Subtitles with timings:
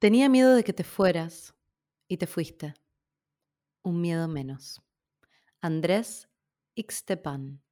[0.00, 1.54] Tenía miedo de que te fueras
[2.08, 2.72] y te fuiste.
[3.84, 4.80] Un miedo menos.
[5.60, 6.26] Andrés
[6.74, 7.62] Ixtepan.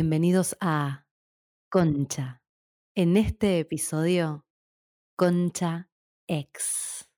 [0.00, 1.06] Bienvenidos a
[1.70, 2.42] Concha.
[2.94, 4.44] En este episodio,
[5.16, 5.88] Concha
[6.28, 7.08] X.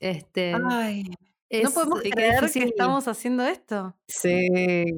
[0.00, 1.14] Este, Ay, no
[1.48, 3.96] es- podemos sí, qué creer que estamos haciendo esto.
[4.08, 4.48] sí,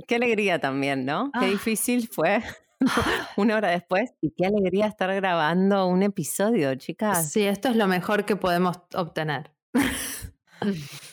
[0.09, 1.31] qué alegría también, ¿no?
[1.39, 1.51] Qué Ah.
[1.51, 2.43] difícil fue
[3.37, 7.31] una hora después y qué alegría estar grabando un episodio, chicas.
[7.31, 9.53] Sí, esto es lo mejor que podemos obtener.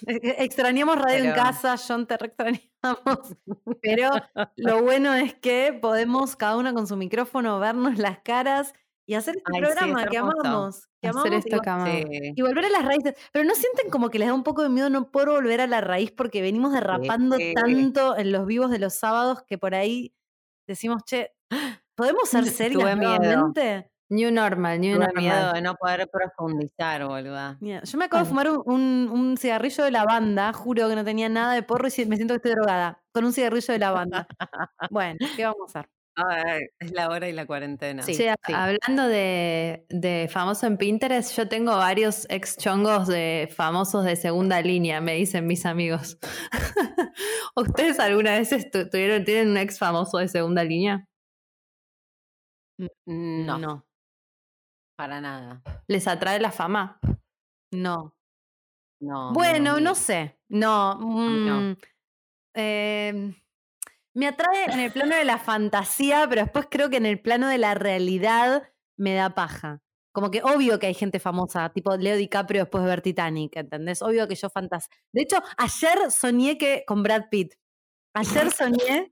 [0.08, 3.36] Extrañamos radio en casa, John, te re extrañamos.
[3.82, 4.10] Pero
[4.56, 8.74] lo bueno es que podemos, cada una con su micrófono, vernos las caras
[9.08, 10.88] y hacer este Ay, sí, programa que amamos.
[11.02, 11.90] Que Hacer amamos y esto vol- que amamos.
[12.12, 12.34] Sí.
[12.36, 13.16] Y volver a las raíces.
[13.34, 15.68] Pero no sienten como que les da un poco de miedo no poder volver a
[15.68, 17.54] la raíz porque venimos derrapando Sí.
[17.54, 20.14] tanto en los vivos de los sábados que por ahí
[20.68, 21.32] decimos, che,
[21.96, 22.44] ¿podemos ser
[22.76, 22.80] miedo.
[22.82, 23.90] nuevamente?
[24.14, 25.24] New normal, new normal.
[25.24, 27.58] miedo de no poder profundizar, boluda.
[27.62, 31.06] Mira, yo me acabo de fumar un, un- un cigarrillo de lavanda, juro que no
[31.06, 34.28] tenía nada de porro y me siento que estoy drogada, con un cigarrillo de lavanda.
[34.92, 35.90] Bueno, ¿qué vamos a hacer?
[36.18, 38.04] Ay, es la hora y la cuarentena.
[38.04, 38.28] Sí, sí.
[38.54, 44.62] hablando de, de famoso en Pinterest, yo tengo varios ex chongos de famosos de segunda
[44.62, 46.18] línea, me dicen mis amigos.
[47.56, 48.50] ¿Ustedes alguna vez
[48.92, 51.06] tuvieron, tienen un ex famoso de segunda línea?
[53.06, 53.86] No, No,
[55.02, 55.64] para nada.
[55.88, 57.00] ¿Les atrae la fama?
[57.74, 58.16] no.
[59.00, 60.38] No, Bueno, no sé.
[60.48, 60.96] No.
[61.00, 61.76] mm,
[62.54, 63.34] em,
[64.14, 67.48] me atrae en el plano de la fantasía, pero después creo que en el plano
[67.48, 69.82] de la realidad me da paja.
[70.14, 74.04] Como que obvio que hay gente famosa, tipo Leo DiCaprio después de ver Titanic, ¿entendés?
[74.04, 74.96] Obvio que yo fantasía.
[75.12, 77.56] De hecho, ayer soñé que con Brad Pitt.
[78.14, 79.12] Ayer soñé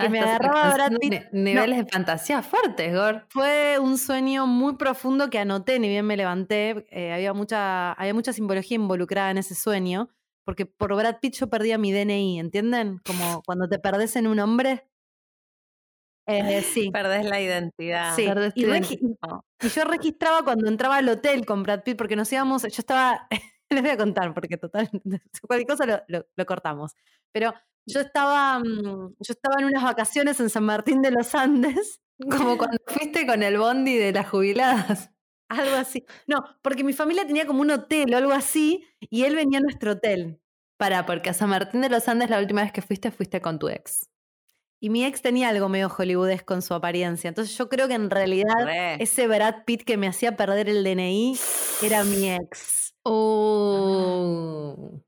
[0.00, 1.24] que me agarraba Brad Pitt.
[1.32, 3.26] ni- Niveles de fantasía fuertes, Gor.
[3.30, 6.86] Fue un sueño muy profundo que anoté, ni bien me levanté.
[6.90, 10.08] eh, había, mucha, había mucha simbología involucrada en ese sueño,
[10.44, 12.98] porque por Brad Pitt yo perdía mi DNI, ¿entienden?
[13.04, 14.86] Como cuando te perdés en un hombre.
[16.26, 18.14] Eh, sí, Perdés la identidad.
[18.14, 18.24] sí.
[18.26, 19.40] perdés Y, identidad.
[19.60, 23.26] y yo registraba cuando entraba al hotel con Brad Pitt, porque nos íbamos, yo estaba,
[23.70, 24.88] les voy a contar, porque total,
[25.48, 26.92] cualquier cosa lo, lo- lo cortamos.
[27.32, 27.52] Pero
[27.92, 32.00] yo estaba, mm, yo estaba en unas vacaciones en San Martín de los Andes.
[32.30, 35.10] Como cuando fuiste con el bondi de las jubiladas.
[35.48, 36.04] Algo así.
[36.26, 39.62] No, porque mi familia tenía como un hotel o algo así y él venía a
[39.62, 40.40] nuestro hotel.
[40.76, 43.58] Para, porque a San Martín de los Andes la última vez que fuiste, fuiste con
[43.58, 44.08] tu ex.
[44.80, 47.28] Y mi ex tenía algo medio hollywoodesco con su apariencia.
[47.28, 49.02] Entonces yo creo que en realidad Re.
[49.02, 51.36] ese Brad Pitt que me hacía perder el DNI
[51.82, 52.94] era mi ex.
[53.04, 55.00] Uh,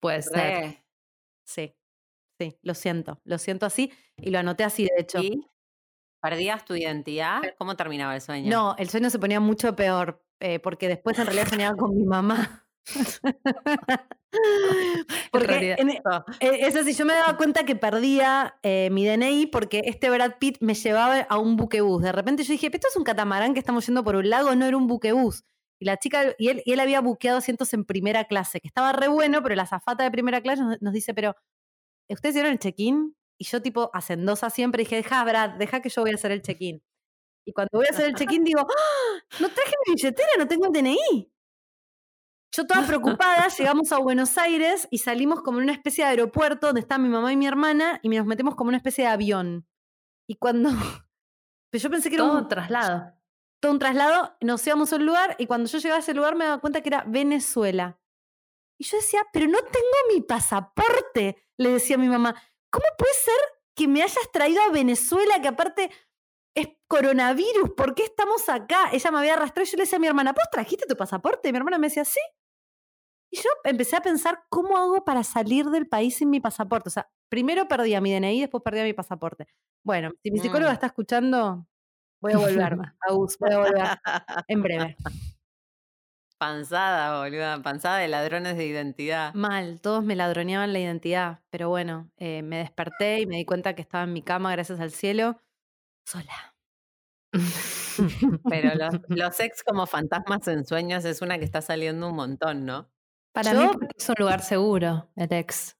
[0.00, 0.84] puede ser.
[1.44, 1.74] Sí,
[2.40, 3.20] sí, lo siento.
[3.24, 5.18] Lo siento así y lo anoté así, de hecho.
[5.20, 5.46] ¿Y
[6.22, 7.40] perdías tu identidad?
[7.58, 8.50] ¿Cómo terminaba el sueño?
[8.50, 12.04] No, el sueño se ponía mucho peor, eh, porque después en realidad soñaba con mi
[12.04, 12.66] mamá.
[15.32, 16.00] porque en- eh,
[16.40, 20.56] es así, yo me daba cuenta que perdía eh, mi DNI porque este Brad Pitt
[20.60, 22.02] me llevaba a un buquebús.
[22.02, 24.54] De repente yo dije, "Pero esto es un catamarán que estamos yendo por un lago,
[24.54, 25.44] no era un buquebús.
[25.78, 28.92] Y la chica, y él, y él había buqueado asientos en primera clase, que estaba
[28.92, 31.36] re bueno, pero la zafata de primera clase nos, nos dice, pero,
[32.14, 33.16] ¿ustedes hicieron el check-in?
[33.38, 36.42] Y yo tipo hacendosa siempre dije, deja, Brad, deja que yo voy a hacer el
[36.42, 36.82] check-in.
[37.46, 39.22] Y cuando voy a hacer el check-in digo, ¡Ah!
[39.40, 41.30] no traje mi billetera, no tengo el DNI.
[42.52, 46.66] Yo toda preocupada, llegamos a Buenos Aires y salimos como en una especie de aeropuerto
[46.66, 49.10] donde está mi mamá y mi hermana y nos metemos como en una especie de
[49.10, 49.66] avión.
[50.28, 50.70] Y cuando...
[51.70, 53.14] Pero yo pensé que era Todo un, traslado.
[53.62, 56.34] todo un traslado, nos íbamos a un lugar y cuando yo llegaba a ese lugar
[56.34, 57.99] me daba cuenta que era Venezuela.
[58.80, 62.34] Y yo decía, pero no tengo mi pasaporte, le decía a mi mamá.
[62.70, 63.34] ¿Cómo puede ser
[63.76, 65.90] que me hayas traído a Venezuela, que aparte
[66.56, 67.72] es coronavirus?
[67.76, 68.88] ¿Por qué estamos acá?
[68.90, 71.50] Ella me había arrastrado y yo le decía a mi hermana, ¿vos trajiste tu pasaporte?
[71.50, 72.20] Y mi hermana me decía, sí.
[73.30, 76.88] Y yo empecé a pensar cómo hago para salir del país sin mi pasaporte.
[76.88, 79.46] O sea, primero perdí a mi DNI, después perdí a mi pasaporte.
[79.84, 80.74] Bueno, si mi psicóloga Mm.
[80.74, 81.66] está escuchando,
[82.22, 82.78] voy a volver.
[83.06, 83.86] Agus, voy a volver
[84.48, 84.96] en breve.
[86.40, 87.60] Panzada, boluda.
[87.62, 89.34] Panzada de ladrones de identidad.
[89.34, 93.74] Mal, todos me ladroneaban la identidad, pero bueno, eh, me desperté y me di cuenta
[93.74, 95.38] que estaba en mi cama, gracias al cielo,
[96.06, 96.54] sola.
[98.50, 102.64] Pero los, los ex como fantasmas en sueños es una que está saliendo un montón,
[102.64, 102.88] ¿no?
[103.34, 105.76] Para Yo- mí porque es un lugar seguro, el ex.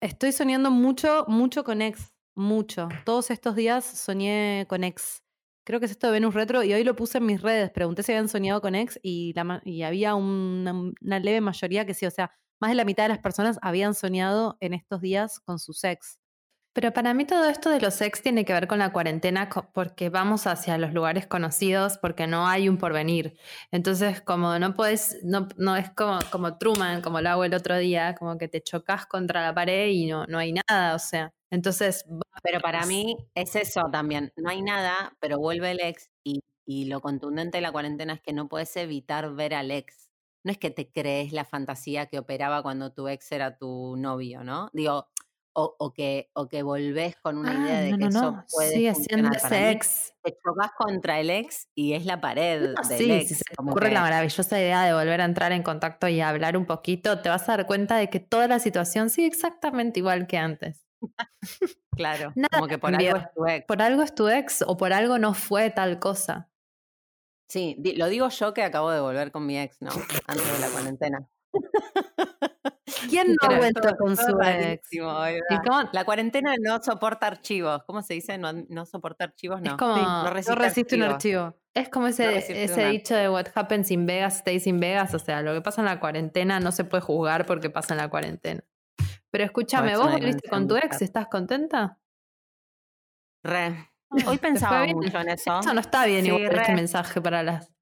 [0.00, 2.88] Estoy soñando mucho, mucho con ex, mucho.
[3.04, 5.22] Todos estos días soñé con ex.
[5.64, 7.70] Creo que es esto de Venus Retro y hoy lo puse en mis redes.
[7.70, 12.10] Pregunté si habían soñado con ex y, la había una, leve mayoría que sí, o
[12.10, 15.84] sea, más de la mitad de las personas habían soñado en estos días con sus
[15.84, 16.18] ex.
[16.72, 20.08] Pero para mí todo esto de los ex tiene que ver con la cuarentena porque
[20.08, 23.36] vamos hacia los lugares conocidos porque no hay un porvenir.
[23.70, 27.76] Entonces, como no puedes, no, no es como, como Truman, como lo hago el otro
[27.76, 31.32] día, como que te chocas contra la pared y no, no hay nada, o sea.
[31.52, 32.06] Entonces,
[32.42, 34.32] Pero para mí es eso también.
[34.36, 38.22] No hay nada, pero vuelve el ex y, y lo contundente de la cuarentena es
[38.22, 40.08] que no puedes evitar ver al ex.
[40.44, 44.42] No es que te crees la fantasía que operaba cuando tu ex era tu novio,
[44.44, 44.70] ¿no?
[44.72, 45.06] Digo,
[45.54, 48.32] o, o que, o que volvés con una idea ah, de no, que no, eso
[48.32, 50.14] no, puede sigue siendo ese mí, ex.
[50.22, 53.28] te chocas contra el ex y es la pared del sí, ex.
[53.28, 56.08] si se te como ocurre que- la maravillosa idea de volver a entrar en contacto
[56.08, 59.26] y hablar un poquito, te vas a dar cuenta de que toda la situación sigue
[59.28, 60.80] exactamente igual que antes.
[61.96, 63.10] Claro, Nada como que por cambió.
[63.14, 63.66] algo es tu ex.
[63.66, 66.48] Por algo es tu ex o por algo no fue tal cosa.
[67.48, 69.90] Sí, lo digo yo que acabo de volver con mi ex, ¿no?
[70.26, 71.28] Antes de la cuarentena.
[73.10, 74.38] ¿Quién no ha vuelto Todo- con todo su ex?
[74.38, 75.38] rarísimo, ¿verdad?
[75.50, 77.82] ¿Y cómo- La cuarentena no soporta archivos.
[77.86, 78.38] ¿Cómo se dice?
[78.38, 79.72] No, no soporta archivos, no.
[79.72, 81.54] Es como, Sí, no no resiste un archivo.
[81.74, 85.12] es como ese, ese dicho de what happens in Vegas stays in Vegas.
[85.14, 87.98] O sea, lo que pasa en la cuarentena no se puede juzgar porque pasa en
[87.98, 88.62] la cuarentena.
[89.32, 91.02] Pero escúchame, es ¿vos volviste con tu ex?
[91.02, 91.98] ¿Estás contenta?
[93.42, 93.88] Re.
[94.26, 95.58] Hoy ¿Te pensaba mucho en eso.
[95.60, 97.72] Eso no está bien Sí, igual este mensaje para las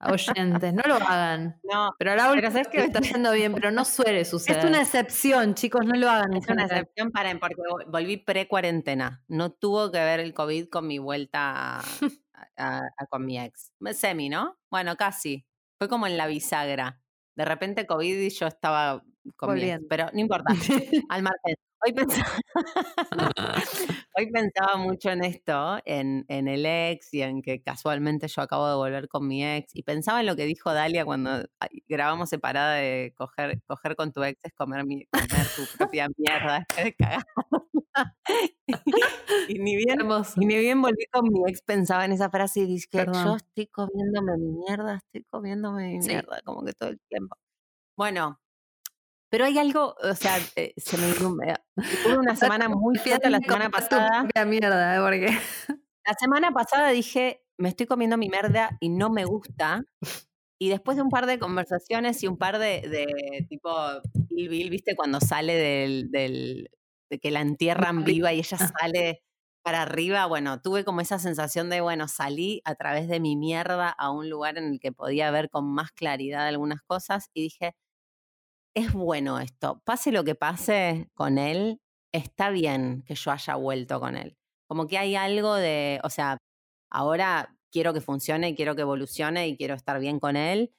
[0.00, 0.72] oyentes.
[0.72, 1.60] No lo hagan.
[1.64, 2.84] No, Pero la última ¿sabes qué?
[2.84, 4.58] está yendo bien, pero no suele suceder.
[4.60, 9.22] Es una excepción, chicos, no lo hagan es una excepción para porque vol- volví pre-cuarentena.
[9.28, 11.84] No tuvo que ver el COVID con mi vuelta a-
[12.56, 13.72] a- a- con mi ex.
[13.92, 14.56] Semi, ¿no?
[14.70, 15.46] Bueno, casi.
[15.78, 17.02] Fue como en la bisagra.
[17.36, 19.04] De repente COVID y yo estaba
[19.88, 20.52] pero no importa.
[21.10, 21.56] Al margen.
[21.84, 22.26] Hoy pensaba,
[24.16, 28.68] hoy pensaba mucho en esto, en, en el ex y en que casualmente yo acabo
[28.68, 29.74] de volver con mi ex.
[29.76, 31.44] Y pensaba en lo que dijo Dalia cuando
[31.86, 36.66] grabamos separada de coger, coger con tu ex es comer, mi, comer tu propia mierda.
[39.48, 39.98] y, ni bien,
[40.36, 43.24] y ni bien volví con mi ex, pensaba en esa frase y dije, Perdón.
[43.24, 46.08] yo estoy comiéndome mi mierda, estoy comiéndome mi Sí.
[46.08, 47.36] mierda, como que todo el tiempo.
[47.96, 48.40] Bueno,
[49.28, 51.60] pero hay algo, o sea, eh, se me ilumina.
[52.04, 54.26] Tuve una semana muy fiesta la semana pasada.
[54.34, 55.00] La mierda, ¿eh?
[55.00, 55.26] porque
[56.06, 59.82] La semana pasada dije, me estoy comiendo mi mierda y no me gusta.
[60.58, 63.70] Y después de un par de conversaciones y un par de, de tipo,
[64.30, 64.96] Bill, ¿viste?
[64.96, 66.70] Cuando sale del, del-
[67.10, 69.22] de que la entierran viva y ella sale
[69.62, 73.90] para arriba, bueno, tuve como esa sensación de, bueno, salí a través de mi mierda
[73.90, 77.74] a un lugar en el que podía ver con más claridad algunas cosas y dije,
[78.76, 81.80] es bueno esto, pase lo que pase con él,
[82.12, 84.36] está bien que yo haya vuelto con él.
[84.68, 86.36] Como que hay algo de, o sea,
[86.90, 90.74] ahora quiero que funcione, quiero que evolucione y quiero estar bien con él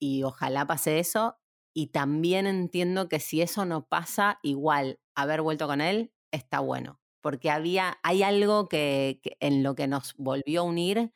[0.00, 1.36] y ojalá pase eso.
[1.74, 6.98] Y también entiendo que si eso no pasa, igual haber vuelto con él está bueno,
[7.20, 11.12] porque había, hay algo que en lo que nos volvió a unir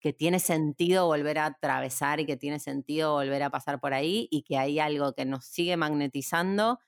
[0.00, 4.28] que tiene sentido volver a atravesar y que tiene sentido volver a pasar por ahí
[4.30, 6.80] y que hay algo que nos sigue magnetizando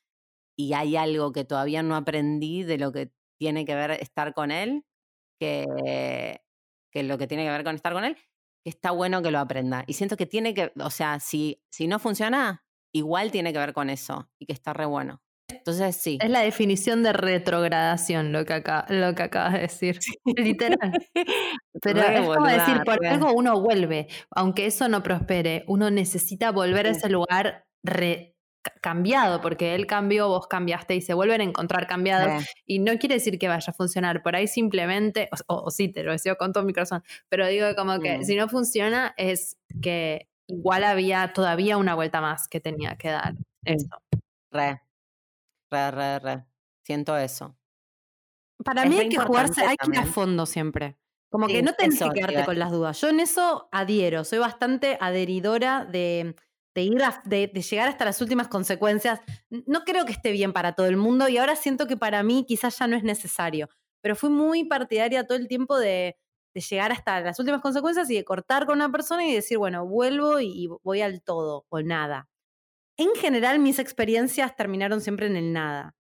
[0.57, 4.51] y hay algo que todavía no aprendí de lo que tiene que ver estar con
[4.51, 4.85] él,
[5.39, 5.67] que,
[6.91, 8.17] que lo que tiene que ver con estar con él,
[8.65, 9.85] que está bueno que lo aprenda.
[9.87, 13.73] Y siento que tiene que, o sea, si, si no funciona, igual tiene que ver
[13.73, 15.23] con eso y que está re bueno.
[15.65, 16.19] Entonces, sí.
[16.21, 19.99] es la definición de retrogradación lo que, acá, lo que acabas de decir.
[20.37, 20.93] Literal.
[21.81, 26.51] Pero Re es como decir, por algo uno vuelve, aunque eso no prospere, uno necesita
[26.51, 26.99] volver a Sí.
[26.99, 28.35] ese lugar re-
[28.81, 32.45] cambiado, porque él cambió, vos cambiaste y se vuelven a encontrar cambiados.
[32.67, 35.89] Y no quiere decir que vaya a funcionar, por ahí simplemente, o, o- o sí,
[35.89, 38.23] te lo deseo con todo mi corazón, pero digo como que Mm.
[38.25, 43.35] si no funciona es que igual había todavía una vuelta más que tenía que dar.
[43.65, 43.89] Eso.
[44.53, 44.81] Re,
[45.73, 46.47] re, re, re.
[46.85, 47.57] Siento eso.
[48.65, 50.99] Para Es mí hay que jugarse, hay que ir a fondo siempre.
[51.31, 53.01] Como Sí, que no tenés eso que quedarte con las dudas.
[53.01, 56.37] Yo en eso adhiero, soy bastante adheridora de,
[56.75, 60.53] de ir a- de, de llegar hasta las últimas consecuencias, no creo que esté bien
[60.53, 63.69] para todo el mundo y ahora siento que para mí quizás ya no es necesario.
[64.03, 66.17] Pero fui muy partidaria todo el tiempo de,
[66.55, 69.85] de llegar hasta las últimas consecuencias y de cortar con una persona y decir, bueno,
[69.87, 72.29] vuelvo y voy al todo o nada.
[72.97, 75.95] En general, mis experiencias terminaron siempre en el nada.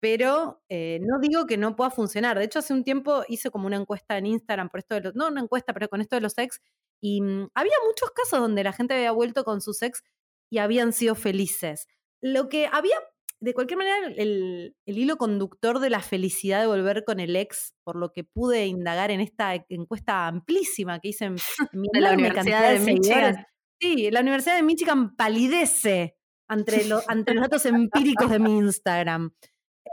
[0.00, 2.38] Pero eh, no digo que no pueda funcionar.
[2.38, 5.14] De hecho, hace un tiempo hice como una encuesta en Instagram por esto de los.
[5.14, 6.60] No una encuesta, pero con esto de los ex.
[7.00, 10.02] Y mm, había muchos casos donde la gente había vuelto con sus ex
[10.50, 11.86] y habían sido felices.
[12.22, 12.96] Lo que había,
[13.40, 17.74] de cualquier manera, el, el hilo conductor de la felicidad de volver con el ex,
[17.82, 21.36] por lo que pude indagar en esta encuesta amplísima que hice en,
[21.72, 23.36] mi De la Universidad de seguidores.
[23.36, 23.46] Michigan.
[23.80, 26.16] Sí, la Universidad de Michigan palidece
[26.48, 29.30] ante, lo- ante los datos empíricos de mi Instagram.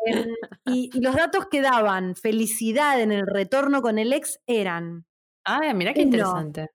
[0.06, 0.28] Em,
[0.66, 5.06] y, y los datos que daban felicidad en el retorno con el ex eran
[5.46, 6.08] Ay, mira qué Uno.
[6.16, 6.70] interesante.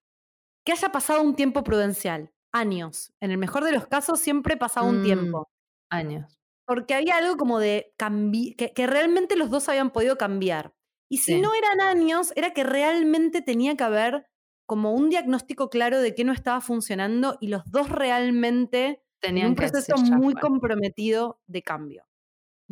[0.65, 3.13] que haya pasado un tiempo prudencial, años.
[3.21, 5.05] En el mejor de los casos siempre pasaba un Mm.
[5.05, 5.49] tiempo.
[5.91, 6.39] Años.
[6.67, 10.75] Porque había algo como de cambi- que, que realmente los dos habían podido cambiar.
[11.11, 11.41] Y si Sí.
[11.41, 14.27] no eran años, era que realmente tenía que haber
[14.67, 19.49] como un diagnóstico claro de qué no estaba funcionando y los dos realmente en Tenían
[19.49, 22.07] un que proceso muy comprometido de cambio.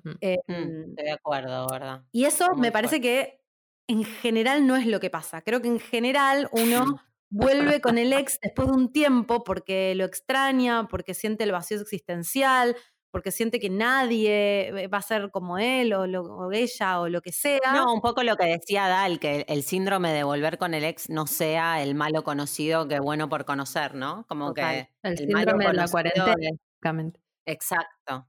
[0.03, 0.11] Mm.
[0.21, 2.05] Eh, Mm, estoy de acuerdo, ¿verdad?
[2.13, 3.41] y eso muy me parece que
[3.89, 5.43] en general no es lo que pasa.
[5.43, 6.85] Creo que en general uno
[7.31, 11.81] vuelve con el ex después de un tiempo porque lo extraña, porque siente el vacío
[11.81, 12.77] existencial,
[13.17, 17.09] porque siente que nadie eh, va a ser como él o, lo- o ella o
[17.09, 17.61] lo que sea.
[17.73, 20.85] No, un poco lo que decía Dal, que el, el síndrome de volver con el
[20.85, 24.27] ex no sea el malo conocido que bueno por conocer, ¿no?
[24.29, 24.87] Como Total.
[24.87, 27.21] que El el malo síndrome de la cuarentena, básicamente.
[27.47, 28.29] exacto.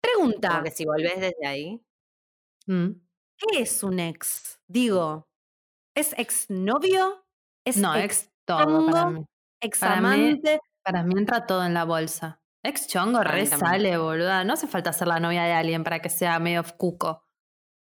[0.00, 1.82] Pregunta, Como que si volvés desde ahí.
[2.66, 2.90] Mm.
[3.38, 4.58] ¿qué es un ex?
[4.68, 5.28] Digo,
[5.94, 7.26] ¿es exnovio?
[7.66, 9.26] ¿Es No, ex todo para chongo, mí.
[9.60, 10.60] examante?
[10.84, 12.40] Para mí entra todo en la bolsa.
[12.66, 14.44] Ex chongo re sale, boluda.
[14.44, 17.22] No hace falta ser la novia de alguien para que sea medio cuco.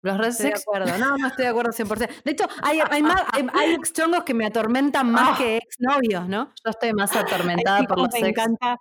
[0.03, 2.23] Los re Estoy de acuerdo, no, no estoy de acuerdo 100%.
[2.25, 5.39] De hecho, hay, hay, más- hay, hay ex chongos que me atormentan más Ah.
[5.39, 6.53] que ex novios, ¿no?
[6.65, 8.79] Yo estoy más atormentada por los me ex encanta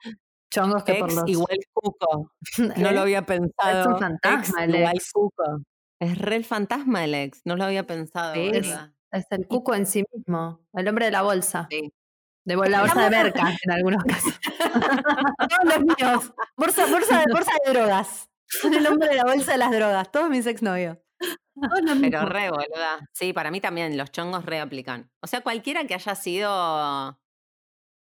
[0.54, 1.28] chongos que por los.
[1.28, 2.32] igual cuco.
[2.60, 2.94] No ¿Eh?
[2.94, 3.98] lo había pensado.
[3.98, 5.12] fantasma Ex el igual ex.
[5.12, 5.62] cuco.
[6.00, 7.42] Es re el fantasma el ex.
[7.46, 8.34] No lo había pensado.
[8.36, 8.52] Sí.
[8.52, 8.92] ¿verdad?
[9.12, 10.60] Es el cuco en sí mismo.
[10.74, 11.68] El hombre de la bolsa.
[11.72, 11.92] Sí.
[12.46, 14.34] De la bolsa de merca, en algunos casos.
[15.50, 16.34] Todos los míos.
[16.56, 18.30] Bolsa, bolsa, de, bolsa de drogas.
[18.48, 20.12] Son el hombre de la bolsa de las drogas.
[20.12, 20.98] Todos mis exnovios.
[21.20, 23.10] Todos Pero re, boluda.
[23.14, 25.10] Sí, para mí también los chongos re aplican.
[25.22, 27.18] O sea, cualquiera que haya sido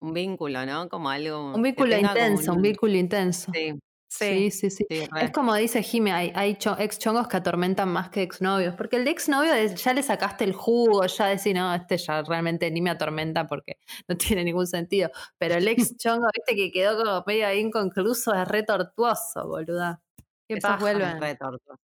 [0.01, 0.89] un vínculo, ¿no?
[0.89, 1.53] Como algo.
[1.55, 3.51] Un vínculo intenso, un un- vínculo intenso.
[3.53, 3.75] Sí,
[4.13, 4.87] Sí, sí, sí.
[5.21, 8.75] Es como dice Jime, hay, hay cho- ex chongos que atormentan más que exnovios.
[8.75, 12.23] Porque el de exnovio es- ya le sacaste el jugo, ya decís, no, este ya
[12.23, 13.77] realmente ni me atormenta porque
[14.09, 15.11] no tiene ningún sentido.
[15.39, 20.03] Pero el ex chongo, viste, que quedó como medio ahí inconcluso, es re tortuoso, boluda.
[20.49, 21.23] Qué vuelven.
[21.23, 21.39] Es.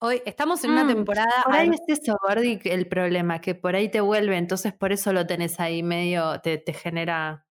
[0.02, 1.44] Hoy estamos en una Mm, temporada.
[1.46, 4.92] Por ahí adem- es eso, Gordi, el problema, que por ahí te vuelve, entonces por
[4.92, 7.46] eso lo tenés ahí medio, te, te genera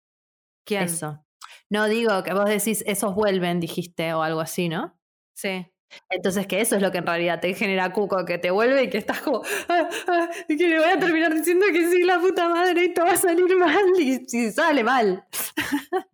[0.65, 0.83] ¿Quién?
[0.85, 1.25] eso.
[1.71, 4.99] No digo que vos decís, esos vuelven, dijiste, o algo así, ¿no?
[5.37, 5.71] Sí.
[6.11, 8.91] Entonces, que eso es lo que en realidad te genera cuco, que te vuelve y
[8.91, 12.19] que estás como, "Ah, ah", y que le voy a terminar diciendo que sí, la
[12.21, 15.27] puta madre, y todo va a salir mal, y si sale mal.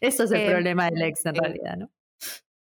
[0.00, 1.38] eso es el Eh, problema del ex en sí.
[1.38, 1.90] realidad, ¿no?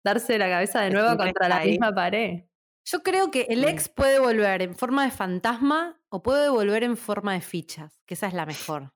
[0.05, 1.77] Darse la cabeza de nuevo contra la ahí.
[1.77, 2.45] misma pared.
[2.85, 6.95] Yo creo que el ex puede volver en forma de fantasma o puede volver en
[6.97, 8.93] forma de fichas, que esa es la mejor.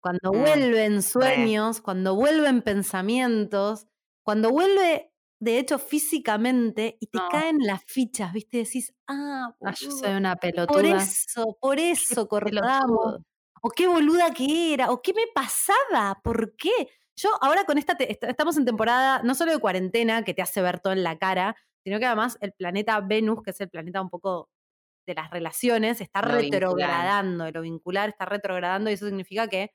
[0.00, 3.88] Cuando Mm, vuelven sueños, cuando vuelven pensamientos,
[4.22, 7.24] cuando vuelve, de hecho, físicamente y te No.
[7.26, 8.58] caen las fichas, ¿viste?
[8.58, 10.36] Decís, ah, Ah, yo soy una
[10.66, 10.86] por pelotuda.
[10.86, 13.22] eso, por eso cortamos.
[13.62, 16.70] O qué boluda que era, o qué me pasaba, ¿por qué?
[17.16, 20.62] Yo ahora con esta, te- estamos en temporada no solo de cuarentena, que te hace
[20.62, 24.00] ver todo en la cara, sino que además el planeta Venus, que es el planeta
[24.00, 24.48] un poco
[25.06, 27.10] de las relaciones, está Lo vincular.
[27.10, 29.72] retrogradando, de lo vincular está retrogradando y eso significa que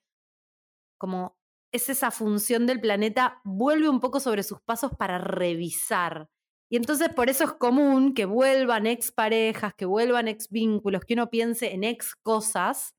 [1.03, 1.35] como
[1.73, 6.29] es esa función del planeta, vuelve un poco sobre sus pasos para revisar.
[6.71, 11.15] Y entonces por eso es común que vuelvan ex parejas, que vuelvan ex vínculos, que
[11.15, 12.95] uno piense en ex cosas.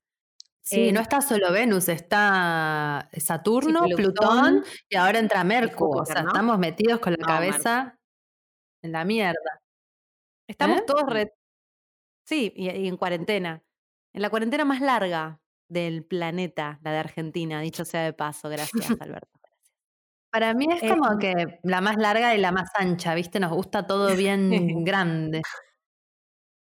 [0.61, 6.03] Sí, Eh, no está solo Venus, está Saturno, Plutón Plutón, y ahora entra Mercurio.
[6.03, 6.27] O sea, ¿no?
[6.29, 7.97] estamos metidos con la No, cabeza
[8.83, 9.61] en la mierda.
[10.47, 10.83] Estamos ¿Eh?
[10.85, 11.33] todos re-
[12.27, 13.63] Sí, y, y en cuarentena.
[14.13, 18.49] En la cuarentena más larga del planeta, la de Argentina, dicho sea de paso.
[18.49, 19.29] Gracias, Alberto.
[20.31, 23.39] Para mí es como que la más larga y la más ancha, ¿viste?
[23.39, 24.49] Nos gusta todo bien
[24.83, 25.41] grande.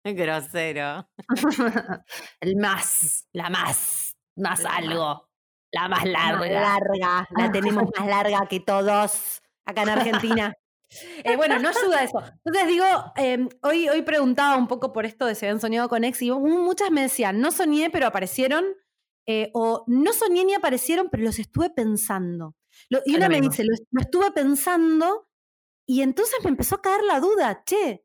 [0.05, 1.09] Grosero.
[2.41, 4.79] El más, la más, más La más.
[4.79, 5.29] algo.
[5.75, 6.47] La más larga.
[6.61, 10.53] larga, la tenemos más larga que todos acá en Argentina.
[11.25, 12.19] Eh, bueno, no ayuda eso.
[12.45, 12.85] Entonces digo,
[13.17, 16.31] eh, hoy, hoy preguntaba un poco por esto de si habían soñado con ex y
[16.31, 18.67] mu- muchas me decían, no soñé, pero aparecieron,
[19.27, 22.57] eh, o no soñé ni aparecieron, pero los estuve pensando.
[22.91, 25.29] Lo- y una me dice, lo, lo estuve pensando
[25.87, 28.05] y entonces me empezó a caer la duda, che,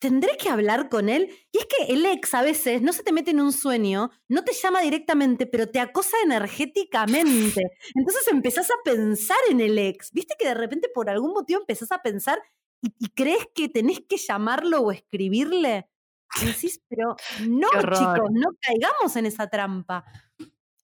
[0.00, 1.30] ¿tendré que hablar con él?
[1.52, 4.44] Y es que el ex a veces no se te mete en un sueño, no
[4.44, 7.62] te llama directamente, pero te acosa energéticamente.
[7.94, 10.12] Entonces empezás a pensar en el ex.
[10.12, 12.40] ¿Viste que de repente por algún motivo empezás a pensar
[12.82, 15.88] y, y crees que tenés que llamarlo o escribirle?
[16.34, 20.04] Y decís, pero no, chicos, no caigamos en esa trampa.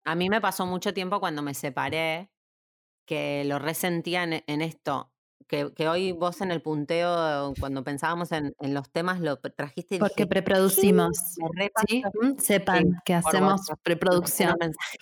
[0.07, 2.31] A mí me pasó mucho tiempo cuando me separé
[3.07, 5.13] que lo resentía en, en esto.
[5.49, 9.97] Que, que hoy vos en el punteo, cuando pensábamos en, en los temas, lo trajiste
[9.97, 11.17] y Porque dije, preproducimos.
[11.89, 12.03] ¿sí?
[12.21, 13.79] Mm, Sepan Sí, que hacemos WhatsApp.
[13.83, 14.57] preproducción.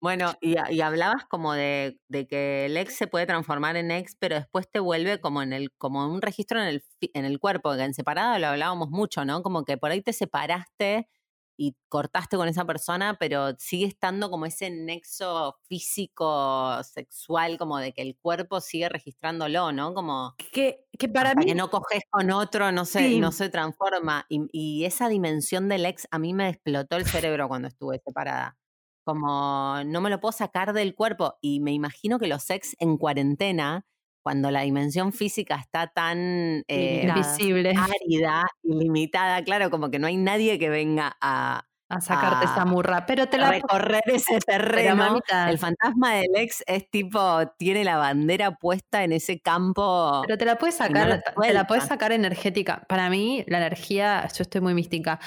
[0.00, 4.16] Bueno, y, y hablabas como de, de que el ex se puede transformar en ex,
[4.18, 7.74] pero después te vuelve como en el, como un registro en el, en el cuerpo,
[7.74, 9.42] que en separado lo hablábamos mucho, ¿no?
[9.42, 11.08] Como que por ahí te separaste
[11.56, 17.92] y cortaste con esa persona, pero sigue estando como ese nexo físico, sexual, como de
[17.92, 19.94] que el cuerpo sigue registrándolo, ¿no?
[19.94, 23.20] Como Que, que para mí que no coges con otro, no se, Sí.
[23.20, 24.26] no se transforma.
[24.28, 28.56] Y, y esa dimensión del ex a mí me explotó el cerebro cuando estuve separada.
[29.04, 31.36] Como no me lo puedo sacar del cuerpo.
[31.42, 33.86] Y me imagino que los ex en cuarentena,
[34.24, 37.06] cuando la dimensión física está tan eh.
[37.06, 37.74] Invisible.
[37.78, 42.64] árida y limitada, claro, como que no hay nadie que venga a, A sacarte esa
[42.64, 43.04] murra.
[43.04, 43.50] Pero te la.
[43.50, 44.96] recorrer ese terreno.
[44.96, 50.22] mamita, El fantasma del ex es tipo, tiene la bandera puesta en ese campo.
[50.26, 52.86] Pero te la puedes no sacar, te la puedes sacar energética.
[52.88, 55.20] Para mí, la energía, yo estoy muy mística.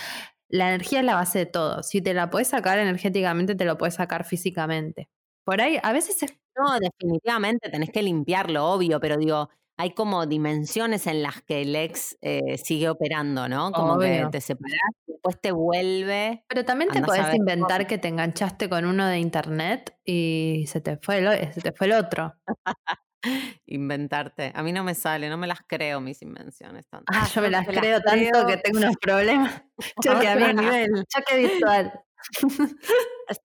[0.50, 1.84] La energía es la base de todo.
[1.84, 5.08] Si te la puedes sacar energéticamente, te lo puedes sacar físicamente.
[5.44, 10.26] Por ahí, a veces es No, definitivamente tenés que limpiarlo, obvio, pero digo, hay como
[10.26, 13.72] dimensiones en las que el ex eh, sigue operando, ¿no?
[13.72, 16.44] Como que te separás, después te vuelve.
[16.48, 17.88] Pero también te a podés inventar cómo.
[17.90, 21.72] que te enganchaste con uno de internet y se te fue el, o- se te
[21.74, 22.34] fue el otro.
[23.66, 24.52] Inventarte.
[24.56, 27.06] A mí no me sale, no me las creo mis invenciones tanto.
[27.14, 28.48] Ah, yo me las te las creo tanto creo.
[28.48, 29.54] que tengo unos problemas.
[29.98, 30.54] a Choque, otro amiga.
[30.54, 30.90] nivel.
[31.08, 31.94] Choque virtual.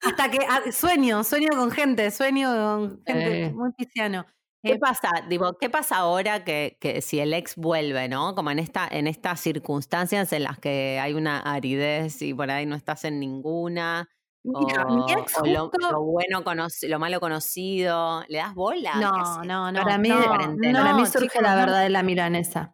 [0.03, 3.53] Hasta que ah, sueño, sueño con gente, sueño con gente Eh.
[3.53, 4.25] muy pisciano.
[4.65, 5.11] ¿Qué Eh, pasa?
[5.29, 8.35] Digo, ¿qué pasa ahora que, que si el ex vuelve, ¿no?
[8.37, 12.65] Como en esta, en estas circunstancias en las que hay una aridez y por ahí
[12.65, 14.09] no estás en ninguna.
[14.45, 18.23] Mira, o, mi ex o lo, justo- lo bueno conoci- lo malo conocido.
[18.29, 18.93] ¿Le das bola?
[18.95, 19.83] ¿Qué No, no, no.
[19.83, 21.61] para mí, no, para mí surge chicos, la no.
[21.61, 22.73] verdad de la milanesa.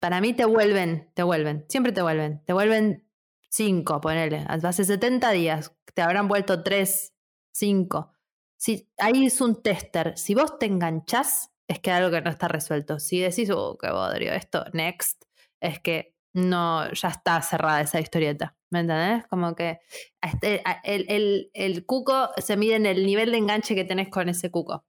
[0.00, 2.42] Para mí te vuelven, te vuelven, siempre te vuelven.
[2.46, 3.06] Te vuelven
[3.50, 4.44] cinco, ponele.
[4.48, 7.12] Hace 70 días, te habrán vuelto tres,
[7.52, 8.12] cinco.
[8.58, 10.16] Si, ahí es un tester.
[10.16, 12.98] Si vos te enganchás, es que algo que no está resuelto.
[12.98, 15.24] Si decís, oh, qué bodrio, esto, next,
[15.60, 18.56] es que no, ya está cerrada esa historieta.
[18.70, 19.26] ¿Me entendés?
[19.26, 19.80] Como que
[20.22, 24.28] este- el, el- el cuco se mide en el nivel de enganche que tenés con
[24.28, 24.84] ese cuco.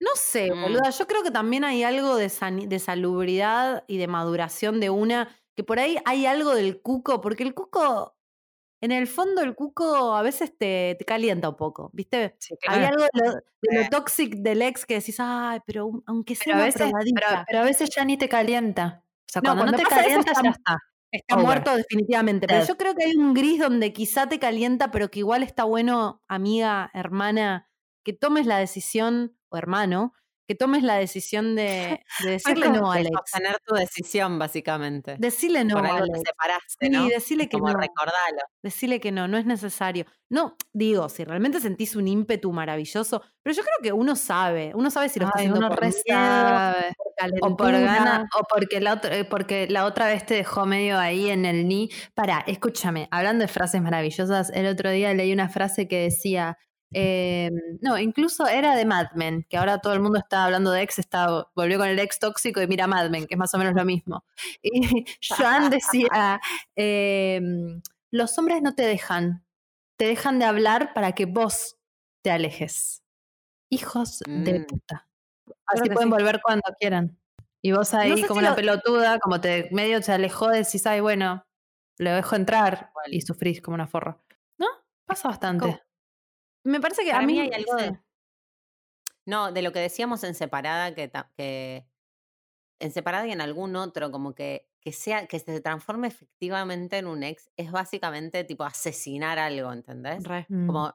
[0.00, 0.62] No sé, Mm.
[0.62, 0.90] boluda.
[0.90, 5.34] Yo creo que también hay algo de, sani- de salubridad y de maduración de una,
[5.56, 8.16] que por ahí hay algo del cuco, porque el cuco,
[8.82, 12.36] en el fondo el cuco a veces te, te calienta un poco, ¿viste?
[12.68, 12.86] Hay claro.
[12.88, 13.90] algo de lo, de lo Sí.
[13.90, 17.44] toxic del ex que decís, ay, pero un- aunque sea Pero a, veces, pero, probadita".
[17.48, 19.04] pero a veces ya ni te calienta.
[19.28, 20.78] O sea, No, cuando no, te eso calienta, ya está.
[21.12, 21.46] Está Over.
[21.46, 25.20] muerto definitivamente, pero yo creo que hay un gris donde quizá te calienta, pero que
[25.20, 27.70] igual está bueno, amiga, hermana,
[28.04, 30.12] que tomes la decisión, o hermano,
[30.46, 33.10] que tomes la decisión de, de decirle no a Alex.
[33.16, 35.16] sostener tu decisión, básicamente.
[35.18, 36.20] Decirle no Por a Alex.
[36.26, 37.06] separaste, Sí, ¿no?
[37.08, 37.78] decirle que Como no.
[37.78, 38.38] recordalo.
[38.62, 40.06] Decirle que no, no es necesario.
[40.28, 44.90] No, digo, si realmente sentís un ímpetu maravilloso, pero yo creo que uno sabe, uno
[44.90, 46.74] sabe si lo está Ay, haciendo uno por miedo,
[47.40, 50.66] por O por gana, o porque la, otra, eh, porque la otra vez te dejó
[50.66, 51.90] medio ahí en el ni.
[52.14, 56.58] Para, escúchame, hablando de frases maravillosas, el otro día leí una frase que decía,
[56.92, 60.82] eh, no, incluso era de Mad Men, que ahora todo el mundo está hablando de
[60.82, 63.58] ex, está, volvió con el ex tóxico y mira Mad Men, que es más o
[63.58, 64.24] menos lo mismo.
[64.62, 65.04] Y
[65.36, 66.40] Joan decía,
[66.76, 67.40] eh,
[68.10, 69.44] los hombres no te dejan,
[69.98, 71.76] te dejan de hablar para que vos
[72.22, 73.02] te alejes.
[73.70, 74.66] Hijos de Mm.
[74.66, 75.08] puta.
[75.66, 76.14] Así que pueden sí.
[76.14, 77.18] volver cuando quieran.
[77.62, 80.86] Y vos ahí sé como si una lo- pelotuda, como te medio te alejó, decís,
[80.86, 81.44] ay, bueno,
[81.98, 84.18] lo dejo entrar y sufrís como una forra.
[84.58, 84.66] ¿No?
[85.06, 85.80] Pasa bastante.
[86.66, 87.98] Me parece que Para a mí, mí hay algo de-.
[89.24, 91.86] No, de lo que decíamos en separada, que,
[92.80, 97.06] en separada y en algún otro, como que, que sea, que se transforme efectivamente en
[97.06, 100.24] un ex, es básicamente tipo asesinar algo, ¿entendés?
[100.24, 100.46] Re.
[100.48, 100.66] Mm.
[100.66, 100.94] Como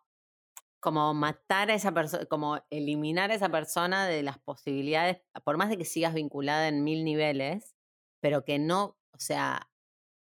[0.81, 5.69] como matar a esa persona, como eliminar a esa persona de las posibilidades, por más
[5.69, 7.75] de que sigas vinculada en mil niveles,
[8.19, 9.69] pero que no, o sea,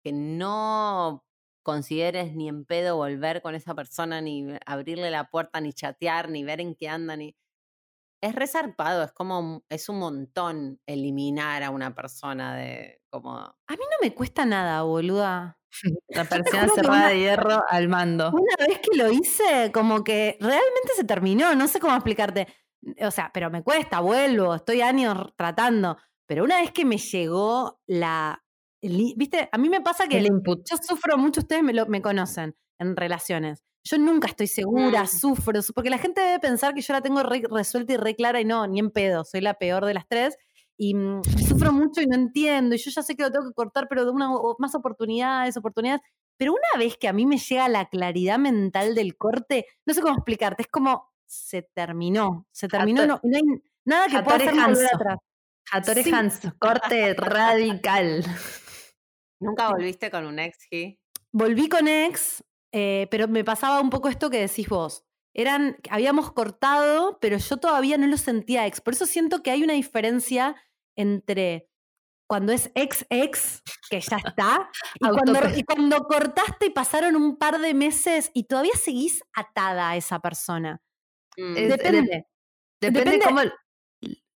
[0.05, 1.25] que no
[1.71, 6.43] consideres ni en pedo volver con esa persona, ni abrirle la puerta, ni chatear, ni
[6.43, 7.37] ver en qué anda, ni...
[8.23, 13.31] Es resarpado, es como, es un montón eliminar a una persona de como...
[13.39, 15.59] A mí no me cuesta nada, boluda.
[16.09, 18.31] La persiana cerrada una- de hierro al mando.
[18.31, 22.47] Una vez que lo hice, como que realmente se terminó, no sé cómo explicarte.
[23.01, 25.97] O sea, pero me cuesta, vuelvo, estoy años tratando.
[26.27, 28.43] Pero una vez que me llegó la...
[28.83, 29.49] el- ¿Viste?
[29.53, 30.67] A mí me pasa que El input.
[30.69, 33.63] yo sufro mucho, ustedes me, lo, me conocen en relaciones.
[33.83, 35.07] Yo nunca estoy segura, Mm.
[35.07, 38.15] sufro, su- porque la gente debe pensar que yo la tengo re- resuelta y re
[38.15, 40.37] clara y no, ni en pedo, soy la peor de las tres.
[40.77, 43.55] Y mm, sufro mucho y no entiendo, y yo ya sé que lo tengo que
[43.55, 46.01] cortar, pero de una o- más oportunidades, oportunidades.
[46.39, 50.01] Pero una vez que a mí me llega la claridad mental del corte, no sé
[50.01, 53.43] cómo explicarte, es como se terminó, se terminó, no, no hay
[53.85, 54.87] nada que pueda Hanzo.
[54.95, 55.17] atrás.
[55.71, 56.11] Hattori Sí.
[56.13, 58.25] Hans, corte radical.
[59.41, 60.99] ¿Nunca volviste con un ex, Gi?
[61.33, 65.05] volví con ex, eh, pero me pasaba un poco esto que decís vos.
[65.33, 68.81] Eran, habíamos cortado, pero yo todavía no lo sentía ex.
[68.81, 70.57] Por eso siento que hay una diferencia
[70.97, 71.69] entre
[72.29, 77.37] cuando es ex ex, que ya está, y cuando, y cuando cortaste y pasaron un
[77.39, 80.81] par de meses y todavía seguís atada a esa persona.
[81.37, 81.55] Mm.
[81.55, 82.27] Depende.
[82.81, 83.41] Depende, Depende- cómo,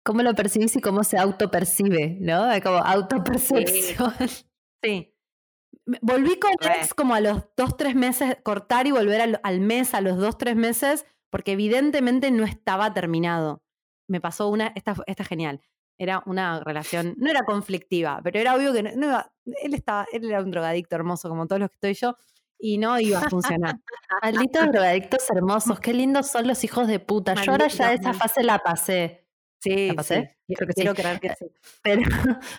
[0.05, 2.49] cómo lo percibís y cómo se autopercibe, ¿no?
[2.63, 3.67] Como autopercepción.
[3.67, 4.45] Sí.
[4.83, 6.77] Me- Volví con Re.
[6.81, 10.17] ex como a los dos, tres meses, cortar y volver al, al mes, a los
[10.19, 13.63] dos, tres meses, porque evidentemente no estaba terminado.
[14.09, 15.61] Me pasó una, esta, esta es genial.
[15.99, 20.07] Era una relación, no era conflictiva, pero era obvio que no, no iba- él, estaba,
[20.13, 22.17] él era un drogadicto hermoso como todos los que estoy yo,
[22.59, 23.77] y no iba a funcionar.
[24.23, 27.35] Malditos drogadictos hermosos, qué lindos son los hijos de puta.
[27.35, 29.27] Yo ahora ya esa fase la pasé,
[29.59, 30.37] Sí, ¿La pasé?
[30.49, 30.55] sí.
[30.55, 30.81] Creo que sí.
[30.83, 31.47] Quiero creer que sí.
[31.83, 32.03] pero,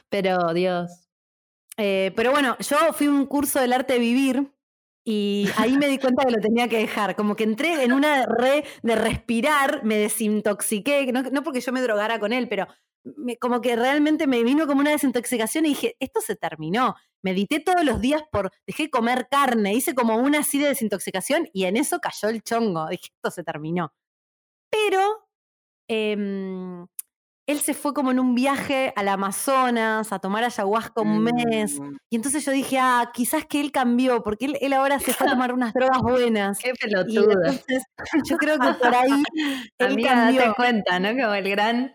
[0.09, 1.09] pero Dios.
[1.77, 4.51] Eh, pero bueno, yo fui a un curso del arte de vivir
[5.05, 7.15] y ahí me di cuenta que lo tenía que dejar.
[7.15, 11.81] Como que entré en una re de respirar, me desintoxiqué, no, no porque yo me
[11.81, 12.67] drogara con él, pero
[13.39, 16.95] como que realmente me vino como una desintoxicación y dije, esto se terminó.
[17.21, 21.49] Medité todos los días por, dejé de comer carne, hice como una así de desintoxicación
[21.53, 22.87] y en eso cayó el chongo.
[22.87, 23.93] Dije, esto se terminó.
[24.71, 25.27] Pero
[25.87, 26.87] em,
[27.47, 31.79] él se fue como en un viaje al Amazonas a tomar ayahuasca un mes.
[31.79, 31.97] Mm.
[32.09, 35.27] Y entonces yo dije, ah, quizás que él cambió, porque él, él ahora se fue
[35.27, 36.59] a tomar unas drogas buenas.
[36.59, 37.33] Qué Y pelotuda.
[37.33, 37.83] entonces
[38.29, 39.23] yo creo que por ahí
[39.79, 40.41] él Amiga, cambió.
[40.41, 41.09] date cuenta, ¿no?
[41.09, 41.93] Como el gran.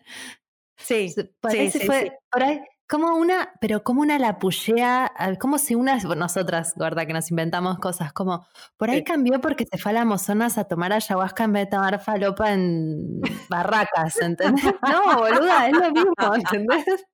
[0.76, 2.00] Sí, Por sí, ahí se sí, fue.
[2.02, 2.10] sí.
[2.30, 2.60] Por ahí.
[2.90, 7.78] Como una, pero como una la pullea, como si una, nosotras, gorda, que nos inventamos
[7.78, 8.46] cosas, como,
[8.78, 9.04] por ahí Sí.
[9.04, 12.50] cambió porque se fue a la Amazonas a tomar ayahuasca en vez de tomar falopa
[12.54, 13.20] en
[13.50, 14.64] barracas, ¿entendés?
[14.82, 17.04] No, boluda, es lo mismo, ¿entendés?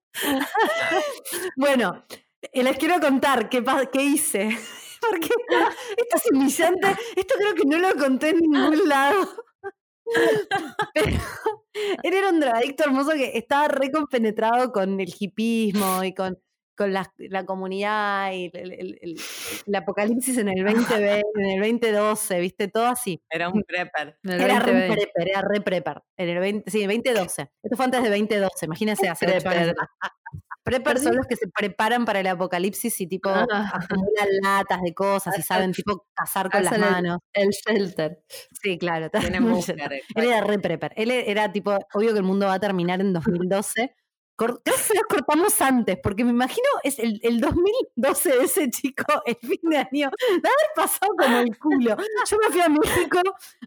[1.57, 2.05] Bueno,
[2.53, 4.57] eh, les quiero contar qué, qué hice.
[5.11, 5.29] Porque
[5.97, 6.97] esto es humillante.
[7.17, 9.29] Esto creo que no lo conté en ningún lado.
[10.95, 11.19] Pero él
[12.15, 16.39] era un drogadicto hermoso que estaba re compenetrado con el hipismo y con,
[16.77, 19.21] con la, la comunidad y el, el- el-
[19.67, 22.69] el apocalipsis en el 2020, en el 2012, ¿viste?
[22.69, 23.23] Todo así.
[23.31, 24.19] Era un prepper.
[24.25, 24.95] Era re 2020.
[24.97, 26.03] prepper, era re prepper.
[26.17, 27.51] En el 20, sí, 2012.
[27.63, 29.75] Esto fue antes de 2012, imagínense hace ocho años
[30.65, 30.93] Prepper.
[30.93, 30.95] atrás.
[30.95, 33.47] Prepper son los que se preparan para el apocalipsis y tipo Ah.
[33.75, 37.19] acumulan latas de cosas y saben tipo cazar con las el- manos.
[37.33, 38.25] El shelter.
[38.63, 39.11] Sí, claro.
[39.35, 39.35] El
[40.17, 40.93] Él era re prepper.
[40.97, 43.95] Él era tipo, obvio que el mundo va a terminar en 2012.
[44.37, 49.05] Creo que los cortamos antes, porque me imagino es el, el 2012 de ese chico,
[49.27, 51.97] el fin de año, de haber pasado como el culo.
[52.29, 53.21] Yo me fui a México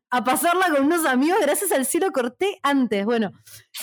[0.09, 3.05] a pasarla con unos amigos, gracias al cielo corté antes.
[3.05, 3.31] Bueno,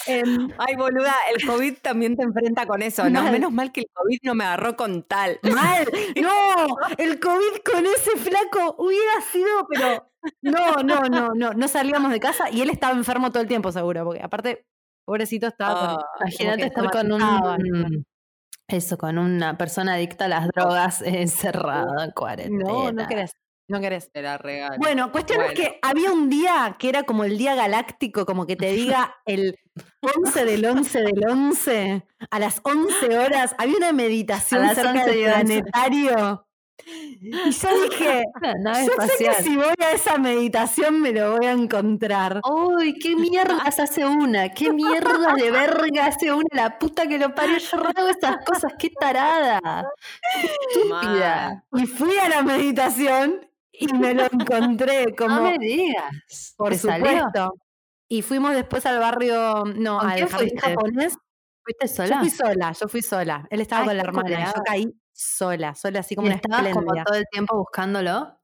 [0.06, 3.22] em, Ay, boluda, el COVID también te enfrenta con eso, ¿no?
[3.22, 3.32] Mal.
[3.32, 5.38] Menos mal que el COVID no me agarró con tal.
[5.42, 5.86] mal,
[6.22, 10.10] no, el COVID con ese flaco hubiera sido, pero
[10.42, 13.72] no, no, no, no, no salíamos de casa y él estaba enfermo todo el tiempo,
[13.72, 14.66] seguro, porque aparte,
[15.04, 18.04] pobrecito estaba con- como Imagínate estar con un.
[18.66, 22.64] Eso, con una persona adicta a las drogas encerrada en cuarentena.
[22.64, 23.32] No, no querés,
[23.68, 24.10] no querés.
[24.14, 24.76] Era regalo.
[24.78, 28.56] Bueno, cuestión es que había un día que era como el día galáctico, como que
[28.56, 29.58] te diga el
[30.24, 34.90] 11 del 11 del 11, a las 11 horas, había una meditación A las cerca
[34.92, 35.44] 11 del y 11.
[35.62, 36.46] planetario.
[36.86, 38.24] Y yo dije,
[38.64, 42.40] yo sé que si voy a esa meditación me lo voy a encontrar.
[42.50, 44.48] ¡Uy, qué mierdas hace una!
[44.50, 46.44] ¡Qué mierda de verga hace una!
[46.52, 47.56] La puta que lo parió.
[47.58, 48.72] Yo hago esas cosas.
[48.78, 49.88] ¡Qué tarada!
[50.72, 51.64] ¡Qué estúpida!
[51.74, 56.54] Y fui a la meditación y me lo encontré como, No me digas.
[56.56, 57.54] por supuesto.
[58.08, 60.60] Y fuimos después al barrio, no, ¿Con al jardín fuiste?
[60.60, 61.16] japonés.
[61.62, 62.20] ¿Fuiste Yo sola?
[62.20, 63.46] fui sola, yo fui sola.
[63.48, 66.68] Él estaba Ay, con la hermana, yo caí sola, sola, así como ¿Y una estabas
[66.70, 68.40] como todo el tiempo buscándolo?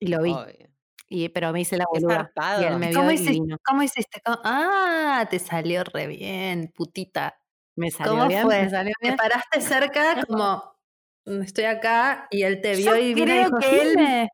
[0.00, 0.68] Y lo vi, Obvio.
[1.08, 2.32] y, pero me hice la boluda.
[2.54, 3.42] Y él me vio ¿Cómo y hiciste?
[3.42, 3.58] vino.
[3.64, 4.20] ¿Cómo hiciste?
[4.24, 7.38] ¿Cómo- Ah, te salió re bien, putita.
[7.76, 8.58] Me salió ¿Cómo bien, fue?
[8.58, 9.14] me salió Te bien.
[9.14, 10.76] paraste cerca como
[11.26, 14.28] "Mm, estoy acá y él te vio Yo y creo dijo, que él- "Jime".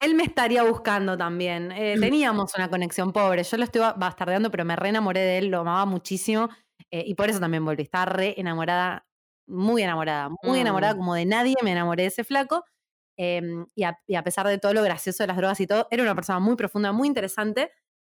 [0.00, 1.72] Él me estaría buscando también.
[1.72, 3.44] Eh, teníamos una conexión pobre.
[3.44, 6.48] Yo lo estoy ba- bastardeando, pero me re enamoré de él, lo amaba muchísimo.
[6.90, 7.82] eh, y por eso también volví.
[7.84, 9.06] Estaba re enamorada,
[9.46, 10.98] muy enamorada, muy enamorada, Mm.
[10.98, 12.64] como de nadie me enamoré de ese flaco.
[13.16, 15.86] em, y, a, y a pesar de todo lo gracioso de las drogas y todo,
[15.92, 17.70] era una persona muy profunda, muy interesante,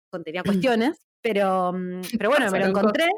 [0.10, 3.10] con- tenía cuestiones, pero, mm, pero bueno, me lo encontré.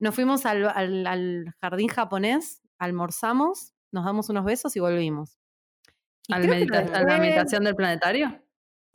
[0.00, 5.38] Nos fuimos al, al- al jardín japonés, almorzamos, nos damos unos besos y volvimos.
[6.26, 8.42] Y ¿Al creo que lo medita- ¿A la meditación del planetario?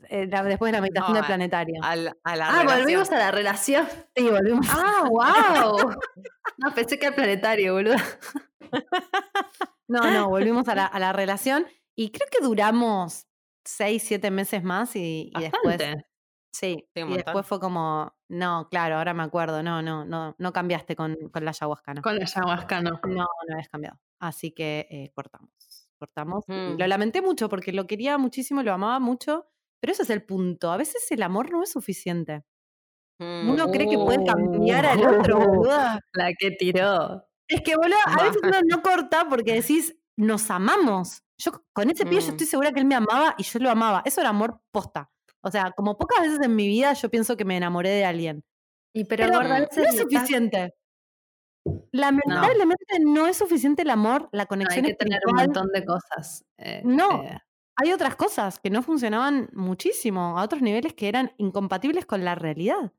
[0.10, 1.76] Eh, la- después de la meditación No, del a- planetario.
[1.84, 2.80] Al- a la Ah, relación.
[2.82, 3.88] volvimos a la relación.
[4.16, 4.68] Sí, volvimos.
[4.70, 5.90] Ah, wow.
[6.58, 7.96] No, pensé que al planetario, boludo.
[9.88, 13.28] No, no, volvimos a la, a la relación y creo que duramos
[13.64, 15.78] seis, siete meses más y, y después.
[16.52, 20.54] Sí, Sí, y después fue como, no, claro, ahora me acuerdo, no, no, no, no
[20.54, 22.02] cambiaste con, con la ayahuasca, no.
[22.02, 22.92] Con la ayahuasca no.
[23.06, 24.00] No, no habías cambiado.
[24.20, 25.52] Así que eh, cortamos.
[26.00, 26.46] Cortamos.
[26.48, 26.78] Mm.
[26.80, 29.48] lo lamenté mucho porque lo quería muchísimo, lo amaba mucho,
[29.86, 30.72] pero ese es el punto.
[30.72, 32.42] A veces el amor no es suficiente.
[33.22, 33.50] Mm.
[33.52, 36.00] Uno cree que puede cambiar al otro, boluda.
[36.14, 37.24] La que tiró.
[37.48, 41.22] Es que, boludo, a veces uno no corta porque decís, nos amamos.
[41.40, 42.32] Yo con ese pibe yo Mm.
[42.32, 44.02] estoy segura que él me amaba y yo lo amaba.
[44.06, 45.12] Eso era amor posta.
[45.44, 48.44] O sea, como pocas veces en mi vida yo pienso que me enamoré de alguien.
[48.92, 50.74] Y pero, no es suficiente.
[51.92, 53.28] Lamentablemente no.
[53.28, 56.44] es suficiente el amor, la no, hay conexión que tener un montón de cosas.
[56.58, 57.24] eh, No.
[57.24, 57.38] eh,
[57.78, 62.36] Hay otras cosas que no funcionaban muchísimo, a otros niveles que eran incompatibles con la
[62.36, 62.92] realidad.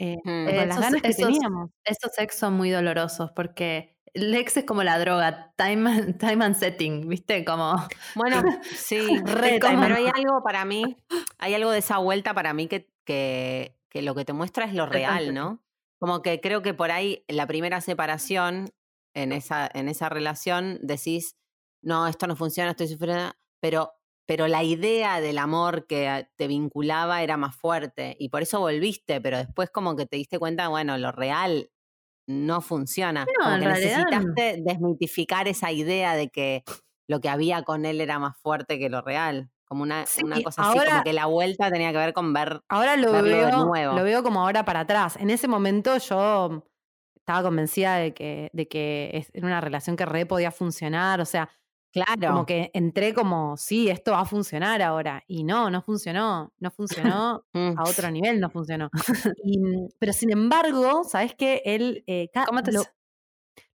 [0.00, 0.44] eh, Mm.
[0.46, 1.70] con las Esos- ganas que esos- teníamos.
[1.84, 6.44] Esos ex son muy dolorosos porque el ex es como la droga, time and, time
[6.44, 7.44] and setting, ¿viste?
[7.44, 7.76] Como
[8.16, 8.42] Bueno,
[8.76, 10.96] sí, Re pero hay algo para mí,
[11.38, 14.74] hay algo de esa vuelta para mí que, que, que lo que te muestra es
[14.74, 15.32] lo real.
[15.32, 15.62] ¿no?
[16.00, 18.70] Como que creo que por ahí la primera separación
[19.14, 21.36] en esa, en esa relación decís,
[21.82, 23.32] no, esto no funciona, estoy sufriendo,
[23.64, 23.94] pero,
[24.26, 28.60] pero la idea del amor que a- te vinculaba era más fuerte y por eso
[28.60, 31.70] volviste, pero después como que te diste cuenta, bueno, lo real
[32.28, 33.24] no funciona.
[33.24, 36.62] No, como que realidad- necesitaste desmitificar esa idea de que
[37.08, 39.50] lo que había con él era más fuerte que lo real.
[39.66, 42.32] Como una, Sí, una cosa así, ahora- como que la vuelta tenía que ver con
[42.34, 42.60] ver.
[42.68, 43.94] Ahora lo verlo de veo, nuevo.
[43.96, 45.16] lo veo como ahora para atrás.
[45.16, 46.64] En ese momento yo
[47.16, 51.20] estaba convencida de que, de que era una relación que re podía funcionar.
[51.22, 51.48] O sea,
[51.94, 52.32] Claro.
[52.32, 55.22] como que entré como, sí, esto va a funcionar ahora.
[55.28, 56.52] Y no, no funcionó.
[56.58, 57.78] No funcionó Mm.
[57.78, 58.90] a otro nivel, no funcionó.
[59.44, 61.62] Y, mm, pero sin embargo, ¿sabes qué?
[61.64, 62.82] Él eh, ¿Cómo te lo,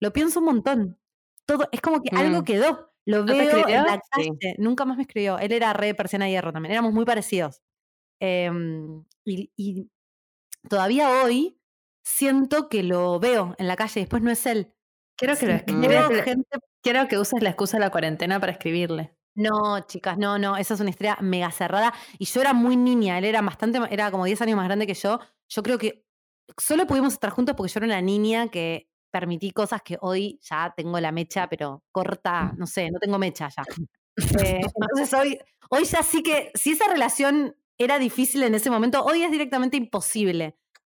[0.02, 1.00] lo pienso un montón.
[1.46, 2.44] Todo, es como que algo Mm.
[2.44, 2.92] quedó.
[3.06, 4.30] Lo veo en la Sí.
[4.40, 4.56] calle.
[4.60, 5.40] Nunca más me escribió.
[5.40, 6.74] Él era re persiana de hierro también.
[6.74, 7.62] Éramos muy parecidos.
[8.20, 9.90] Em, y, y
[10.70, 11.58] todavía hoy
[12.04, 14.02] siento que lo veo en la calle.
[14.02, 14.74] Después no es él.
[15.18, 18.39] Quiero que lo Sí, que le- gente- Quiero que uses la excusa de la cuarentena
[18.39, 19.13] para escribirle.
[19.36, 20.58] No, chicas, no, no.
[20.58, 21.94] Esa es una historia mega cerrada.
[22.18, 23.18] Y yo era muy niña.
[23.18, 25.20] Él era bastante, era como 10 años más grande que yo.
[25.50, 26.06] Yo creo que
[26.58, 30.74] solo pudimos estar juntos porque yo era una niña que permití cosas que hoy ya
[30.76, 33.63] tengo la mecha, pero corta, no sé, no tengo mecha ya.
[34.44, 35.39] Eh, entonces hoy,
[35.70, 39.78] hoy ya sí que, si esa relación era difícil en ese momento, hoy es directamente
[39.78, 40.58] imposible.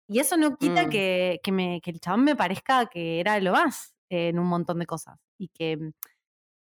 [0.08, 0.90] Y eso no quita Mm.
[0.90, 4.78] que, que, me, que el chabón me parezca que era lo más en un montón
[4.78, 5.18] de cosas.
[5.38, 5.90] Y que mm,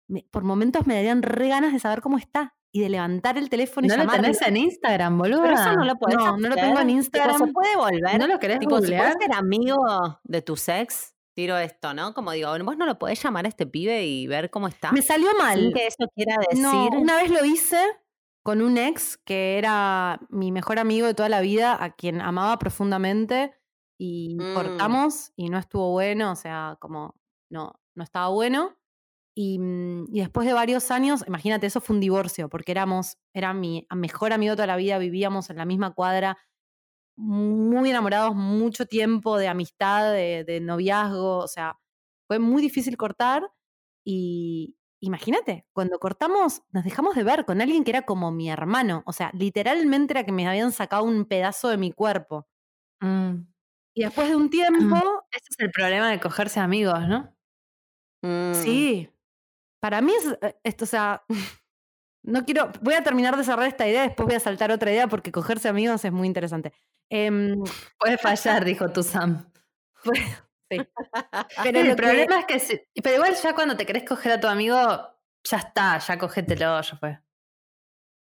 [0.10, 3.50] me- por momentos me darían re ganas de saber cómo está y de levantar el
[3.50, 4.22] teléfono y No lo llamarlo.
[4.24, 5.42] tenés en Instagram, boludo.
[5.42, 7.38] Pero eso no lo podés No, no lo tengo en Tipo, Instagram.
[7.38, 8.18] ¿Se puede volver?
[8.20, 9.14] ¿No lo querés Tipo, si googlear?
[9.14, 9.78] podés ser amigo
[10.24, 12.14] de tu ex, tiro esto, ¿no?
[12.14, 14.92] Como digo, vos no lo podés llamar a este pibe y ver cómo está.
[14.94, 15.60] Me salió mal.
[15.60, 16.64] Sin que eso quiera decir.
[16.64, 17.82] No, una vez lo hice
[18.44, 22.58] con un ex que era mi mejor amigo de toda la vida, a quien amaba
[22.58, 23.54] profundamente
[24.00, 24.54] y Mm.
[24.56, 27.16] cortamos y no estuvo bueno, o sea, como
[27.52, 28.78] no, no estaba bueno.
[29.36, 33.54] Y, mm, y después de varios años, imagínate, eso fue un divorcio, porque éramos, era
[33.54, 36.38] mi mejor amigo toda la vida, vivíamos en la misma cuadra,
[37.18, 41.78] muy enamorados, mucho tiempo de amistad, de, de noviazgo, o sea,
[42.28, 43.52] fue muy difícil cortar.
[44.06, 49.04] Y imagínate, cuando cortamos, nos dejamos de ver con alguien que era como mi hermano,
[49.06, 52.48] o sea, literalmente era que me habían sacado un pedazo de mi cuerpo.
[53.02, 53.48] Mm.
[53.94, 54.96] Y después de un tiempo,
[55.32, 57.36] Ese es el problema de cogerse amigos, ¿no?
[58.24, 58.54] Mm.
[58.54, 59.10] sí,
[59.82, 61.24] para mí es eh, esto, o sea,
[62.24, 65.08] No quiero, voy a terminar de cerrar esta idea, después voy a saltar otra idea
[65.08, 66.72] porque cogerse amigos es muy interesante.
[67.10, 67.56] Em,
[68.00, 69.52] Puede fallar, dijo tu Sam.
[70.70, 70.78] sí.
[71.64, 72.60] Pero el problema es que.
[72.60, 74.78] si- pero igual ya cuando te querés coger a tu amigo,
[75.44, 77.20] ya está, ya cogételo, ya fue.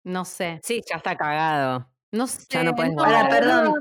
[0.05, 1.89] no sé, Sí, ya está cagado.
[2.11, 2.47] no sé.
[2.51, 3.05] Ya no puedes no.
[3.05, 3.75] Ahora, perdón.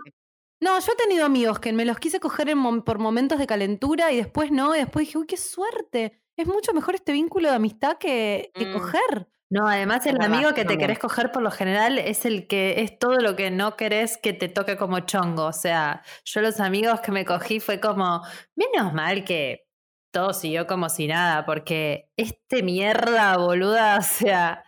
[0.63, 3.47] No, yo he tenido amigos que me los quise coger en mom- por momentos de
[3.47, 6.21] calentura y después no, y después dije, uy, qué suerte.
[6.37, 8.73] Es mucho mejor este vínculo de amistad que, que Mm.
[8.73, 9.27] coger.
[9.49, 12.97] No, además el amigo que te querés coger por lo general es el que es
[12.97, 15.45] todo lo que no querés que te toque como chongo.
[15.45, 18.21] O sea, yo los amigos que me cogí fue como,
[18.55, 19.67] menos mal que
[20.11, 24.63] todo siguió como si nada, porque este mierda, boluda, o sea,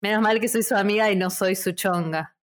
[0.00, 2.34] menos mal que soy su amiga y no soy su chonga.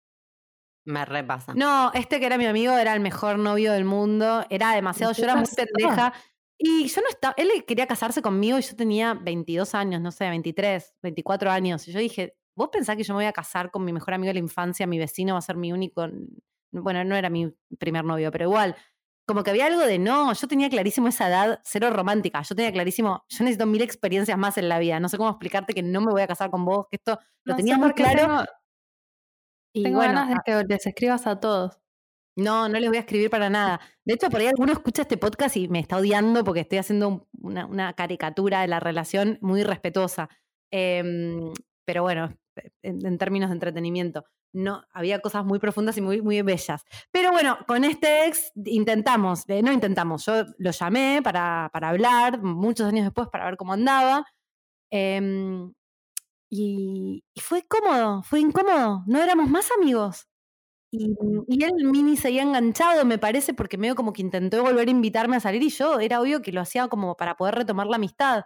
[0.88, 1.54] Me repasa.
[1.54, 5.23] No, este que era mi amigo era el mejor novio del mundo, era demasiado, yo
[5.26, 6.13] era muy pendeja.
[6.58, 10.30] Y yo no estaba, él quería casarse conmigo y yo tenía 22 años, no sé,
[10.30, 11.86] 23, 24 años.
[11.89, 14.30] Y yo dije, ¿vos pensás que yo me voy a casar con mi mejor amigo
[14.30, 16.08] de la infancia, mi vecino va a ser mi único?
[16.71, 18.73] Bueno, no era mi primer novio, pero igual,
[19.28, 22.71] como que había algo de no, yo tenía clarísimo esa edad cero romántica, yo tenía
[22.71, 26.00] clarísimo, yo necesito mil experiencias más en la vida, no sé cómo explicarte que no
[26.00, 28.21] me voy a casar con vos, que esto lo No tenía muy claro.
[28.21, 28.45] Tengo,
[29.79, 31.79] y tengo bueno, ganas de a- que les escribas a todos.
[32.37, 33.79] no, no les voy a escribir para nada.
[34.05, 37.07] De hecho, por ahí alguno escucha este podcast y me está odiando porque estoy haciendo
[37.09, 40.29] un- una, una caricatura de la relación muy respetuosa.
[40.71, 41.51] Em,
[41.85, 42.33] pero bueno,
[42.83, 46.83] en, en términos de entretenimiento, no, había cosas muy profundas y muy, muy bellas.
[47.11, 52.41] Pero bueno, con este ex intentamos, eh, no intentamos, yo lo llamé para, para hablar
[52.41, 54.25] muchos años después para ver cómo andaba.
[54.91, 55.73] Em,
[56.49, 60.27] y, y fue cómodo, fue incómodo, no éramos más amigos.
[60.91, 61.15] Y,
[61.47, 65.38] y él mini seguía enganchado, me parece, porque medio como que intentó volver a invitarme
[65.38, 68.45] a salir y yo era obvio que lo hacía como para poder retomar la amistad.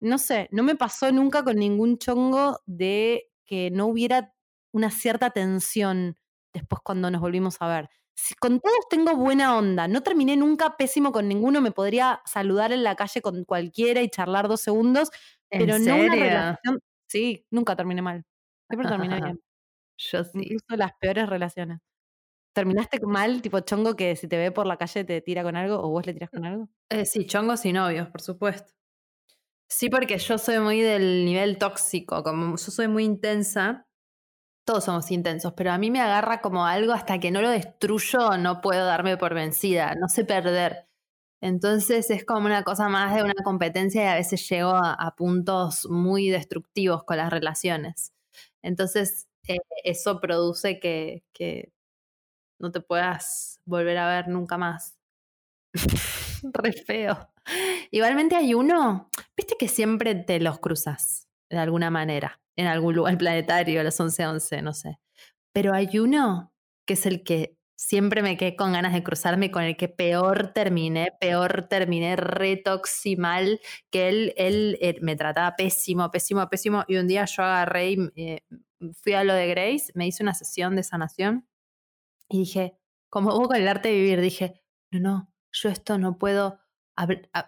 [0.00, 4.34] No sé, no me pasó nunca con ningún chongo de que no hubiera
[4.72, 6.16] una cierta tensión
[6.52, 7.90] después cuando nos volvimos a ver.
[8.14, 12.72] Si con todos tengo buena onda, no terminé nunca pésimo con ninguno, me podría saludar
[12.72, 15.10] en la calle con cualquiera y charlar dos segundos,
[15.50, 16.80] ¿En pero no una relación.
[17.12, 18.24] Sí, nunca terminé mal.
[18.70, 19.40] Siempre terminé bien.
[19.98, 20.30] Yo sí.
[20.34, 21.80] Incluso las peores relaciones.
[22.54, 25.76] ¿Terminaste mal, tipo chongo que si te ve por la calle te tira con algo
[25.76, 26.68] o vos le tiras con algo?
[26.90, 28.72] Eh, sí, chongos y novios, por supuesto.
[29.68, 33.86] Sí, porque yo soy muy del nivel tóxico, como yo soy muy intensa.
[34.66, 38.38] Todos somos intensos, pero a mí me agarra como algo hasta que no lo destruyo,
[38.38, 40.88] no puedo darme por vencida, no sé perder.
[41.42, 45.88] Entonces es como una cosa más de una competencia y a veces llego a, puntos
[45.90, 48.12] muy destructivos con las relaciones.
[48.62, 51.72] Entonces eh, eso produce que, que
[52.60, 54.96] no te puedas volver a ver nunca más.
[56.44, 57.28] Re feo.
[57.90, 63.18] Igualmente hay uno, viste que siempre te los cruzas de alguna manera, en algún lugar,
[63.18, 65.00] planetario, a las 11.11, no sé.
[65.52, 66.54] Pero hay uno
[66.86, 70.52] que es el que siempre me quedé con ganas de cruzarme, con el que peor
[70.54, 76.84] terminé, peor terminé, re toximal, que él, él eh, me trataba pésimo, pésimo, pésimo.
[76.86, 78.42] Y un día yo agarré y eh,
[79.02, 81.48] fui a lo de Grace, me hice una sesión de sanación
[82.28, 82.78] y dije,
[83.10, 86.60] como vos con el arte de vivir, dije, no, no, yo esto no puedo,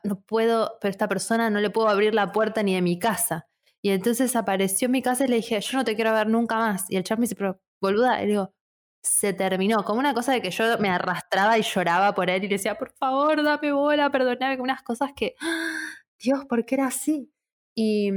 [0.03, 3.47] no puedo, pero esta persona no le puedo abrir la puerta ni de mi casa.
[3.83, 6.57] Y entonces apareció en mi casa y le dije, yo no te quiero ver nunca
[6.57, 6.91] más.
[6.91, 8.55] Y el chat me dice, pero boluda, y le digo,
[9.05, 9.85] se terminó.
[9.85, 12.77] Como una cosa de que yo me arrastraba y lloraba por él y le decía,
[12.77, 15.77] por favor, dame bola, perdoname, como unas cosas que, ¡ah!
[16.19, 17.31] Dios, ¿por qué era así?
[17.75, 18.11] Y,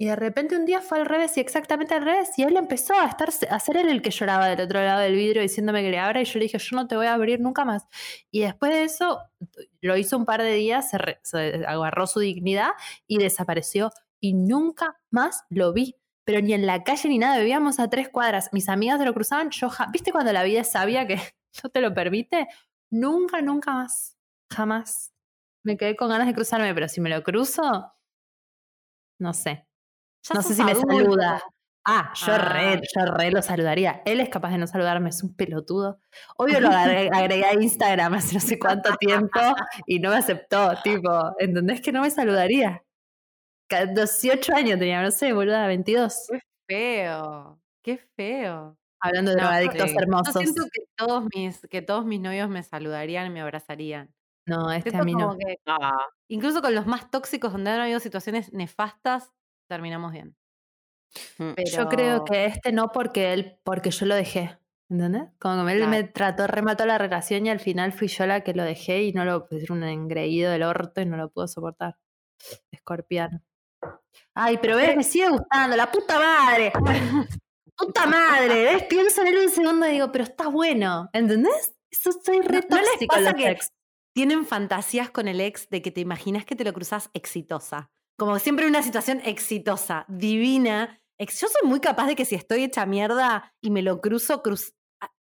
[0.00, 2.30] y de repente un día fue al revés y exactamente al revés.
[2.36, 5.14] Y él empezó a, estar, a ser él el que lloraba del otro lado del
[5.14, 6.20] vidrio diciéndome que le abra.
[6.20, 7.86] Y yo le dije, yo no te voy a abrir nunca más.
[8.30, 9.20] Y después de eso,
[9.80, 10.90] lo hizo un par de días,
[11.22, 12.70] se agarró su dignidad
[13.06, 13.92] y desapareció.
[14.20, 15.96] Y nunca más lo vi.
[16.28, 18.50] Pero ni en la calle ni nada, vivíamos a tres cuadras.
[18.52, 19.48] Mis amigas se lo cruzaban.
[19.48, 21.16] Yo, ja- ¿viste cuando la vida es sabia que
[21.64, 22.46] no te lo permite?
[22.90, 24.18] Nunca, nunca más.
[24.52, 25.14] Jamás.
[25.64, 27.94] Me quedé con ganas de cruzarme, pero si me lo cruzo,
[29.18, 29.66] no sé.
[30.28, 31.40] Ya no sé si me saluda.
[31.86, 32.38] Ah, yo Ah.
[32.38, 34.02] re, yo re lo saludaría.
[34.04, 35.98] Él es capaz de no saludarme, es un pelotudo.
[36.36, 39.40] Obvio lo agregué, agregué a Instagram hace no sé cuánto tiempo
[39.86, 42.84] y no me aceptó, tipo, ¿entendés que no me saludaría?
[43.68, 46.26] Ca- 18 años tenía, no sé, boluda, 22.
[46.30, 48.76] Qué feo, qué feo.
[49.00, 49.94] Hablando de No, drogadictos sí.
[49.94, 50.34] Yo hermosos.
[50.42, 54.12] siento que todos mis, que todos mis novios me saludarían y me abrazarían.
[54.46, 55.18] No, este Siento a mí no.
[55.28, 55.98] como que Ah,
[56.28, 59.32] incluso con los más tóxicos donde han habido situaciones nefastas,
[59.68, 60.34] terminamos bien.
[61.38, 61.52] mm.
[61.76, 64.58] Yo creo que este no porque él, porque yo lo dejé.
[64.90, 65.24] ¿Entendés?
[65.38, 65.90] Como que él Claro.
[65.90, 69.12] me trató, remató la relación y al final fui yo la que lo dejé y
[69.12, 71.96] no lo, era un engreído del orto y no lo puedo soportar.
[72.72, 73.42] Escorpiano.
[74.34, 76.72] Ay, pero ves, me sigue gustando, la puta madre.
[77.76, 78.84] puta madre, ¿ves?
[78.84, 81.74] Pienso en él un segundo y digo, pero está bueno, ¿entendés?
[81.90, 83.72] Eso soy re ¿No les pasa que ex.
[84.14, 87.90] tienen fantasías con el ex de que te imaginas que te lo cruzas exitosa?
[88.18, 91.00] Como siempre una situación exitosa, divina.
[91.18, 94.72] Yo soy muy capaz de que si estoy hecha mierda y me lo cruzo, cruz
[94.72, 94.77] a-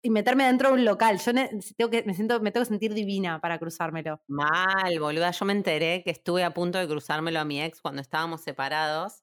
[0.05, 1.19] y meterme dentro de un local.
[1.19, 4.21] Yo tengo que, me, siento, me tengo que sentir divina para cruzármelo.
[4.29, 5.31] Mal, boluda.
[5.31, 9.23] Yo me enteré que estuve a punto de cruzármelo a mi ex cuando estábamos separados.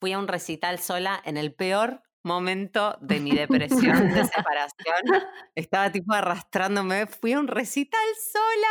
[0.00, 5.04] Fui a un recital sola en el peor momento de mi depresión de separación.
[5.54, 7.06] Estaba tipo arrastrándome.
[7.06, 8.00] Fui a un recital
[8.32, 8.68] sola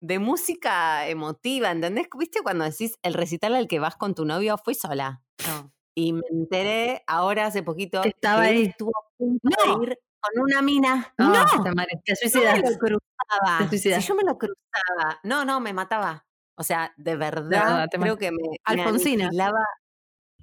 [0.00, 2.06] de música emotiva, ¿entendés?
[2.16, 4.56] ¿Viste cuando decís el recital al que vas con tu novio?
[4.58, 5.22] Fui sola.
[5.46, 5.72] No.
[5.96, 8.62] Y me enteré ahora hace poquito Que estaba que ahí.
[8.66, 9.78] estuvo a punto No.
[9.80, 11.12] de ir con una mina.
[11.18, 11.44] No, ¡No!
[11.44, 12.60] te, te Yo suicidas.
[12.62, 13.58] me lo cruzaba.
[13.60, 14.02] Te suicidas.
[14.02, 16.26] Si yo me lo cruzaba, no, no, me mataba.
[16.56, 19.24] O sea, de verdad, creo que me, me Alfonsina.
[19.26, 19.64] aniquilaba.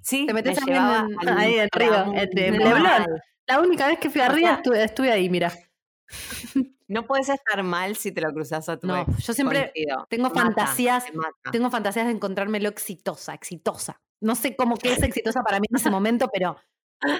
[0.02, 3.06] Sí, Te metés me también llevaba en- al ahí en Río, en Leblon.
[3.48, 5.52] La única vez que fui a Río estuve, estuve ahí, mira.
[6.88, 9.26] No puedes estar mal si te lo cruzas a tu No, ex.
[9.26, 9.72] yo siempre
[10.08, 11.50] tengo mata, fantasías- te.
[11.50, 14.00] Tengo fantasías de encontrármelo exitosa, exitosa.
[14.20, 16.56] No sé cómo que es exitosa para mí en ese momento, pero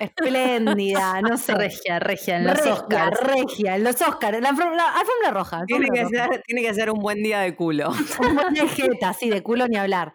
[0.00, 1.54] espléndida, no sé.
[1.54, 3.20] Regia, regia, en los Regia, Oscars.
[3.20, 5.64] regia, en los Oscars, la, alfom- la alfombra roja.
[5.66, 6.28] Tiene que, roja.
[6.28, 7.90] ser, tiene que ser un buen día de culo.
[8.20, 10.14] Un buen día de jeta, sí, de culo ni hablar.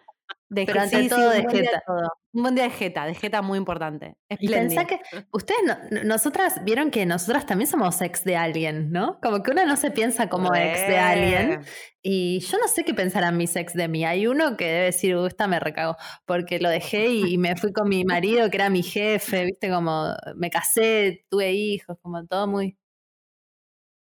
[0.54, 1.82] De Pero ante sí, sí, todo un de jeta.
[1.86, 2.08] todo.
[2.34, 4.16] Un buen día de jeta, de jeta muy importante.
[4.28, 4.82] Y Espléndido.
[4.82, 5.00] pensá que
[5.32, 9.18] ustedes, no- no- nosotras, vieron que nosotras también somos ex de alguien, ¿no?
[9.22, 11.60] Como que uno no se piensa como ex de alguien.
[12.02, 14.04] Y yo no sé qué pensarán mis ex de mí.
[14.04, 15.96] Hay uno que debe decir, "Uh, esta me recago,
[16.26, 19.70] porque lo dejé y, y me fui con mi marido, que era mi jefe, viste,
[19.70, 22.76] como me casé, tuve hijos, como todo muy...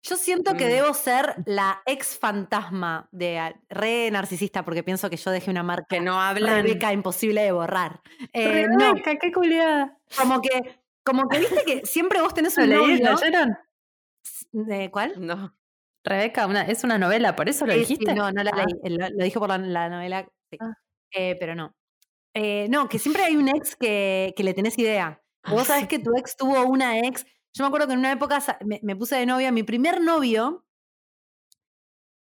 [0.08, 0.70] Yo siento que Mm.
[0.70, 5.86] debo ser la ex fantasma de re narcisista porque pienso que yo dejé una marca
[5.88, 6.62] Que no hablan.
[6.62, 8.00] Rebeca imposible de borrar.
[8.32, 9.98] Eh, no, Rebeca, qué culiada.
[10.16, 13.04] como que, como que viste que siempre vos tenés ¿Lo un novio.
[13.10, 13.58] ¿Lo leyeron?
[14.52, 15.14] ¿De cuál?
[15.26, 15.56] No.
[16.04, 18.14] Rebeca, una, es una novela, ¿por eso lo Sí, sí, dijiste?
[18.14, 18.64] no, no la Ah.
[18.84, 18.96] leí.
[18.96, 20.28] Lo, lo dijo por la, la novela.
[20.50, 20.58] sí.
[20.60, 20.74] Ah.
[21.12, 21.74] Eh, pero no.
[22.34, 25.20] Eh, no, que siempre hay un ex que, que le tenés idea.
[25.42, 27.24] Ah, Vos sabés que tu ex tuvo una ex.
[27.56, 29.50] Yo me acuerdo que en una época me, me puse de novia.
[29.50, 30.66] Mi primer novio,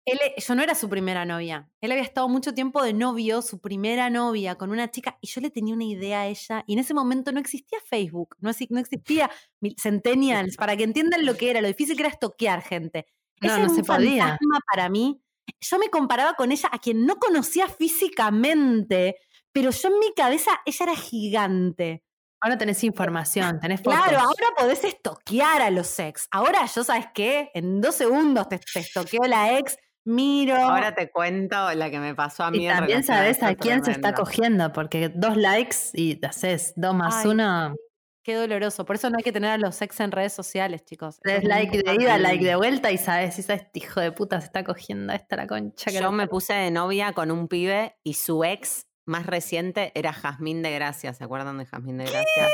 [0.05, 1.69] él, e- yo no era su primera novia.
[1.81, 5.41] Él había estado mucho tiempo de novio, su primera novia, con una chica, y yo
[5.41, 6.63] le tenía una idea a ella.
[6.69, 9.29] Y en ese momento no existía Facebook, no, no existía
[9.77, 13.07] Centennials, para que entiendan lo que era, lo difícil que era estoquear gente.
[13.41, 14.29] No, no era se un podía.
[14.29, 15.21] fantasma para mí.
[15.61, 19.17] Yo me comparaba con ella, a quien no conocía físicamente,
[19.51, 22.05] pero yo en mi cabeza ella era gigante.
[22.47, 23.99] Ahora tenés información, tenés fotos.
[23.99, 26.29] Claro, ahora podés estoquear a los ex.
[26.31, 27.51] Ahora yo, ¿sabes qué?
[27.55, 30.55] En dos segundos te, te estoqueo la ex, miro.
[30.55, 32.65] Ahora te cuento la que me pasó a mí.
[32.65, 36.95] Y también sabes a quién se está cogiendo, porque dos likes y te haces dos
[36.95, 37.75] más Ay, uno.
[38.23, 38.85] Qué doloroso.
[38.85, 41.19] Por eso no hay que tener a los ex en redes sociales, chicos.
[41.25, 44.47] Es like de ida, like de vuelta y sabes si este hijo de puta se
[44.47, 48.15] está cogiendo esta la concha que Yo me puse de novia con un pibe y
[48.15, 51.15] su ex más reciente era Jazmín de Gracia.
[51.15, 52.49] ¿Se acuerdan de Jazmín de Gracia?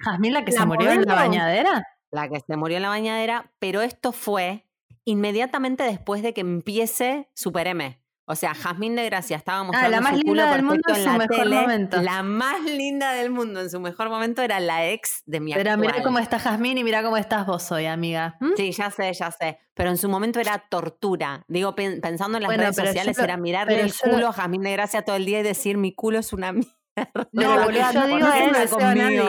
[0.00, 1.82] Jazmín la que ¿La se murió en la bañadera.
[2.10, 4.66] La que se murió en la bañadera, pero esto fue
[5.04, 8.00] inmediatamente después de que empiece Super M.
[8.28, 10.82] O sea, Jazmín de Gracia estaba mostrando Ah, la más su culo linda del mundo
[10.88, 11.56] en su la mejor tele.
[11.60, 12.02] momento.
[12.02, 15.76] La más linda del mundo en su mejor momento era la ex de mi Pero
[15.76, 18.36] mira cómo está Jazmín y mira cómo estás vos hoy, amiga.
[18.40, 18.50] ¿Mm?
[18.56, 19.60] Sí, ya sé, ya sé.
[19.74, 21.44] Pero en su momento era tortura.
[21.46, 24.28] Digo, pen- pensando en las Bueno, redes sociales, lo- era mirarle el yo lo- culo
[24.28, 26.75] a Jazmín de Gracia todo el día y decir, mi culo es una mierda.
[27.32, 28.72] No, lo que yo no, digo no es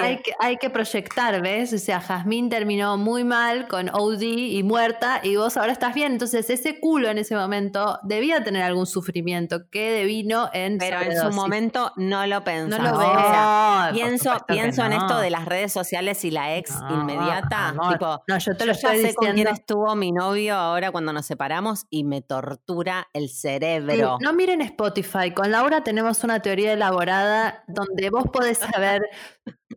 [0.01, 1.73] hay que, hay que proyectar, ¿ves?
[1.73, 6.13] O sea, Jazmín terminó muy mal con OD y muerta y vos ahora estás bien.
[6.13, 11.17] Entonces ese culo en ese momento debía tener algún sufrimiento que devino en Pero en
[11.17, 12.83] su momento no lo pensaba.
[12.89, 13.09] lo O veo.
[13.09, 14.97] sea, por pienso, pienso en no.
[14.97, 17.69] esto de las redes sociales y la ex No, inmediata.
[17.69, 17.93] amor.
[17.93, 19.59] Tipo, No, yo te yo lo ya estoy sé con quién diciendo.
[19.59, 24.17] estuvo mi novio ahora cuando nos separamos y me tortura el cerebro.
[24.19, 25.31] Sí, No miren Spotify.
[25.33, 29.01] Con Laura tenemos una teoría elaborada donde vos podés saber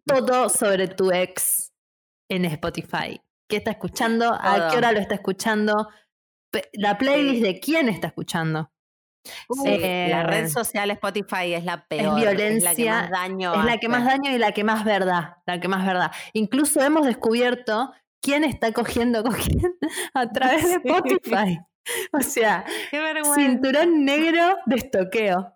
[0.06, 1.72] todo sobre tu ex
[2.30, 3.20] en Spotify.
[3.48, 4.32] ¿Qué está escuchando?
[4.32, 5.88] ¿A qué hora lo está escuchando?
[6.72, 8.70] La playlist de quién está escuchando.
[9.24, 12.18] Sí, Eh, la red social Spotify es la peor.
[12.18, 14.84] Es la que violencia, más daño Es la que más daño y la que más
[14.84, 15.36] verdad.
[15.46, 16.10] La que más verdad.
[16.32, 19.74] Incluso hemos descubierto quién está cogiendo con quién
[20.14, 20.80] a través de Sí.
[20.84, 21.58] Spotify.
[22.12, 23.00] O sea, Qué
[23.34, 25.54] cinturón negro de estoqueo.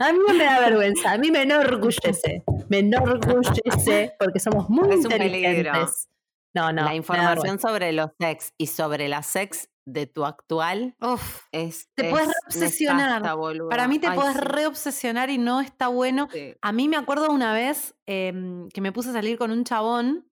[0.00, 2.42] A mí no me da vergüenza, a mí me enorgullece.
[2.68, 5.50] Me enorgullece porque somos muy Es un peligro.
[5.50, 6.08] inteligentes.
[6.54, 6.84] No, no.
[6.84, 11.88] la información sobre los ex y sobre las ex de tu actual Uf, es.
[11.94, 13.22] Te podés es reobsesionar.
[13.68, 16.28] para mí te Ay, sí, reobsesionar y no está bueno.
[16.32, 16.54] sí.
[16.60, 20.28] A mí me acuerdo una vez em, que me puse a salir con un chabón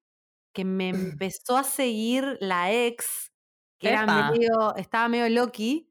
[0.55, 0.89] que me
[1.21, 3.33] empezó a seguir la ex,
[3.79, 5.88] que era medio, estaba medio loki,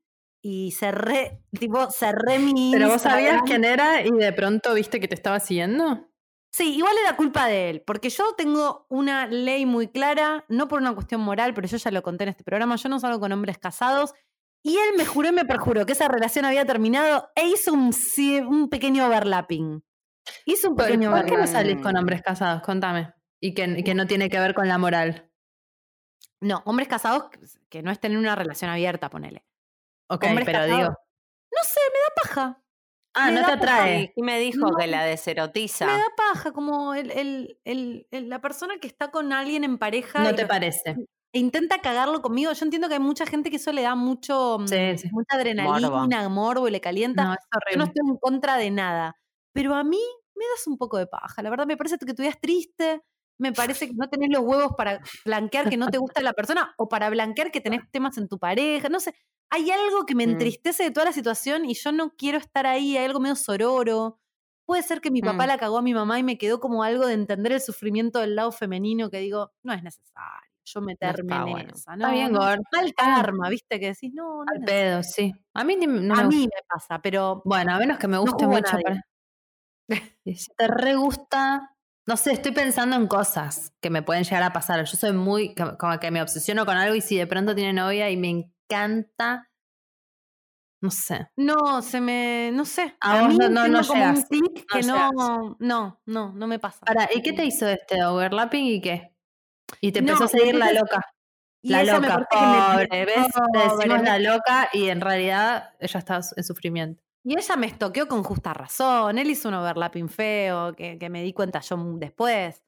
[0.50, 5.08] y cerré, tipo, cerré mi Pero vos sabías quién era y de pronto viste que
[5.10, 6.08] te estaba siguiendo.
[6.54, 10.80] Sí, igual era culpa de él, porque yo tengo una ley muy clara, no por
[10.80, 13.32] una cuestión moral, pero yo ya lo conté en este programa, yo no salgo con
[13.34, 14.14] hombres casados,
[14.64, 17.92] y él me juró y me perjuró que esa relación había terminado e hizo un,
[18.48, 19.84] un pequeño overlapping.
[20.46, 21.54] Hizo un ¿Por, pequeño por qué no overlapping.
[21.54, 22.62] salís con hombres casados?
[22.64, 23.14] Contame.
[23.42, 25.30] Y que, y que no tiene que ver con la moral.
[26.42, 27.40] No, hombres casados que-
[27.70, 29.46] que no estén en una relación abierta, ponele.
[30.10, 30.78] Ok, Hombres pero casados.
[30.80, 30.90] digo.
[30.90, 32.64] No sé, me da paja.
[33.14, 34.14] Ah, me no te atrae.
[34.16, 34.76] Y me dijo No.
[34.78, 35.86] que la deserotiza.
[35.88, 39.78] Me da paja, como el, el- el- el- la persona que está con alguien en
[39.80, 40.92] pareja No te lo- parece.
[41.34, 42.52] e intenta cagarlo conmigo.
[42.54, 45.10] Yo entiendo que hay mucha gente que eso le da mucho, mm, Sí, sí.
[45.12, 46.68] mucha adrenalina, morbo.
[46.68, 47.24] y le calienta.
[47.24, 47.40] No, es
[47.72, 49.16] Yo no estoy en contra de nada.
[49.54, 50.00] Pero a mí
[50.36, 51.42] me das un poco de paja.
[51.42, 53.02] La verdad, me parece que tú estás triste.
[53.40, 56.74] Me parece que no tenés los huevos para blanquear que no te gusta la persona
[56.78, 58.90] o para blanquear que tenés temas en tu pareja.
[58.90, 59.16] No sé.
[59.50, 60.32] Hay algo que me Mm.
[60.32, 62.98] entristece de toda la situación y yo no quiero estar ahí.
[62.98, 64.20] Hay algo medio sororo.
[64.66, 65.48] Puede ser que mi papá Mm.
[65.48, 68.36] la cagó a mi mamá y me quedó como algo de entender el sufrimiento del
[68.36, 71.70] lado femenino que digo, no es necesario yo meterme está en bueno.
[71.74, 71.94] esa.
[71.94, 72.60] Está no, bien, no, Gor.
[72.74, 73.80] Mal karma, ¿viste?
[73.80, 74.52] Que decís, no, no.
[74.54, 75.34] Al pedo, sí.
[75.54, 78.18] A mí ni- no a me mí me pasa, pero Bueno, a menos que me
[78.18, 78.72] No guste mucho.
[78.84, 79.02] para-
[80.26, 81.74] si te re gusta.
[82.06, 84.84] No sé, estoy pensando en cosas que me pueden llegar a pasar.
[84.84, 85.56] Yo soy muy.
[85.56, 88.52] como como que me obsesiono con algo y si de pronto tiene novia y me
[88.70, 89.50] encanta.
[90.80, 91.28] No sé.
[91.36, 92.96] no, se me, no sé.
[93.02, 94.24] A mí no- no- no como un
[94.72, 96.86] que no no, no, no, no me pasa.
[96.86, 99.12] Para, ¿y qué te hizo este overlapping y qué?
[99.82, 101.02] Y te empezó a seguir la loca.
[101.64, 103.06] Y La loca, que me- pobre.
[103.06, 103.26] ¿Ves?
[103.26, 107.02] Te Pobre, decimos la loca y en realidad ella está en sufrimiento.
[107.26, 109.18] Y ella me estoqueó con justa razón.
[109.18, 112.64] Él hizo un overlapping feo que, que me di cuenta yo después.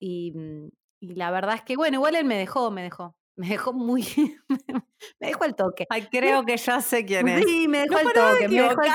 [0.00, 0.68] Y, mm,
[1.00, 3.16] y la verdad es que, bueno, igual él me dejó, me dejó.
[3.42, 4.06] Me dejó muy.
[5.20, 5.84] me dejó al toque.
[5.90, 7.44] Ay, creo que ya sé quién es.
[7.44, 8.48] Sí, me dejó No al de toque.
[8.48, 8.92] Me dejó al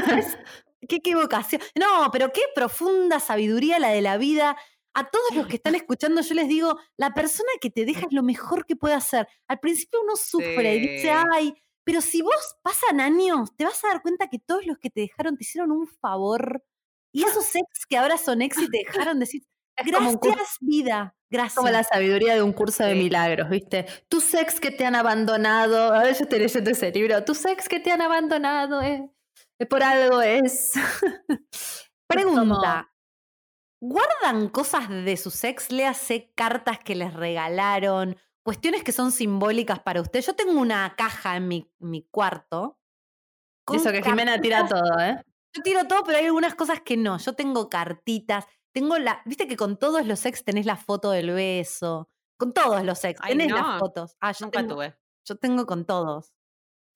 [0.00, 0.26] toque.
[0.88, 1.62] Qué equivocación.
[1.76, 4.56] No, pero qué profunda sabiduría la de la vida.
[4.94, 8.12] A todos los que están escuchando, yo les digo, la persona que te deja es
[8.12, 9.28] lo mejor que puede hacer.
[9.46, 11.54] Al principio uno sufre y dice, ay,
[11.84, 15.02] pero si vos pasan años, te vas a dar cuenta que todos los que te
[15.02, 16.64] dejaron te hicieron un favor.
[17.12, 19.42] Y esos ex que ahora son ex y te dejaron decir,
[19.76, 21.54] Es un curso- gracias vida, gracias.
[21.54, 22.98] como la sabiduría de un curso de Sí.
[22.98, 23.86] milagros, ¿viste?
[24.08, 27.68] Tus ex que te han abandonado, a ver, yo estoy leyendo ese libro, tus ex
[27.68, 29.10] que te han abandonado, eh,
[29.58, 30.72] eh, por algo es.
[32.08, 32.92] Pregunta.
[33.80, 35.70] ¿Guardan cosas de sus ex?
[35.70, 40.20] Léase cartas que les regalaron, cuestiones que son simbólicas para usted.
[40.22, 42.78] Yo tengo una caja en mi, mi cuarto.
[43.72, 45.20] Eso que Jimena tira todo, ¿eh?
[45.54, 47.18] Yo tiro todo, pero hay algunas cosas que no.
[47.18, 48.46] Yo tengo cartitas,
[48.76, 49.22] tengo la.
[49.24, 52.10] Viste que con todos los ex tenés la foto del beso.
[52.36, 53.56] Con todos los ex, Ay, tenés no.
[53.56, 54.16] las fotos.
[54.20, 54.94] Ah, yo Nunca tengo, tuve.
[55.24, 56.34] yo tengo con todos.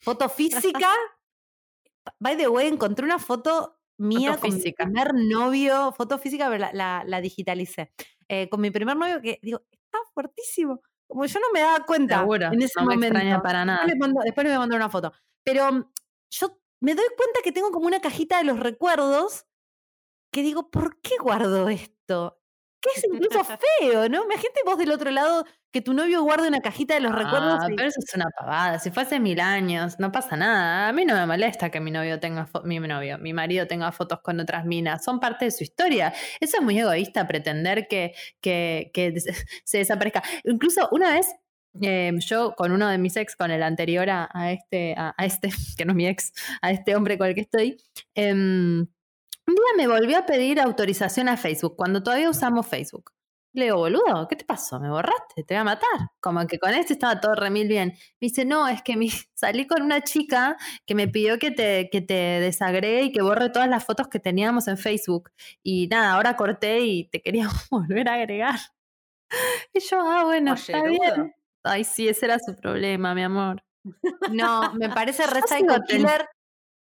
[0.02, 0.90] Foto física.
[2.18, 4.84] By the way, encontré una foto mía Foto con física.
[4.84, 7.92] mi primer novio, foto física, pero la, la- la digitalicé.
[8.28, 10.82] Eh, con mi primer novio que digo, está fuertísimo.
[11.08, 13.80] Como yo no me daba cuenta Seguro, en ese no me extraña para nada.
[13.86, 15.12] Después, le mando- después le voy a mandar una foto.
[15.42, 15.90] Pero mm,
[16.30, 19.46] yo me doy cuenta que tengo como una cajita de los recuerdos
[20.32, 22.36] que digo, ¿por qué guardo esto?
[22.82, 23.44] Que es incluso
[23.80, 24.24] feo, ¿no?
[24.24, 27.60] Imagínate vos del otro lado que tu novio guarde una cajita de los recuerdos.
[27.62, 28.78] Ah, y- pero eso es una pavada.
[28.80, 30.88] Si fue hace mil años, no pasa nada.
[30.88, 34.20] A mí no me molesta que mi novio tenga mi novio, mi marido tenga fotos
[34.22, 35.04] con otras minas.
[35.04, 36.12] Son parte de su historia.
[36.40, 38.90] Eso es muy egoísta pretender que, que,
[39.64, 40.22] se desaparezca.
[40.44, 41.26] Incluso una vez.
[41.82, 45.24] eh, yo con uno de mis ex, con el anterior a, a este, a, a
[45.26, 47.76] este, que no es mi ex, a este hombre con el que estoy,
[48.16, 48.88] em,
[49.46, 53.12] un día me volvió a pedir autorización a Facebook, cuando todavía usamos Facebook.
[53.52, 54.78] Le digo, boludo, ¿qué te pasó?
[54.78, 55.42] ¿Me borraste?
[55.42, 55.90] Te voy a matar.
[56.20, 57.88] Como que con este estaba todo remil bien.
[58.20, 61.88] Me dice, no, es que mi- salí con una chica que me pidió que te,
[61.90, 65.32] que te desagregue y que borre todas las fotos que teníamos en Facebook.
[65.64, 68.60] Y nada, ahora corté y te quería volver a agregar.
[69.72, 71.34] Y yo, ah, bueno, Oye, está bien.
[71.64, 73.64] Ay, sí, ese era su problema, mi amor.
[74.30, 76.28] No, me parece re psycho killer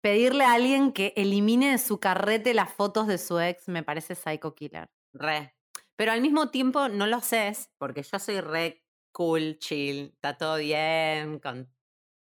[0.01, 3.67] pedirle a alguien que elimine de su carrete las fotos de su ex.
[3.67, 4.89] Me parece psycho killer.
[5.13, 5.55] Re.
[5.95, 10.57] Pero al mismo tiempo no lo haces porque yo soy re cool, chill, está todo
[10.57, 11.69] bien con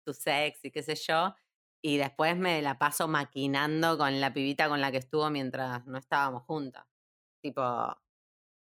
[0.06, 1.36] tu sex y qué sé yo.
[1.84, 5.98] Y después me la paso maquinando con la pibita con la que estuvo mientras no
[5.98, 6.86] estábamos juntas.
[7.42, 7.96] Tipo,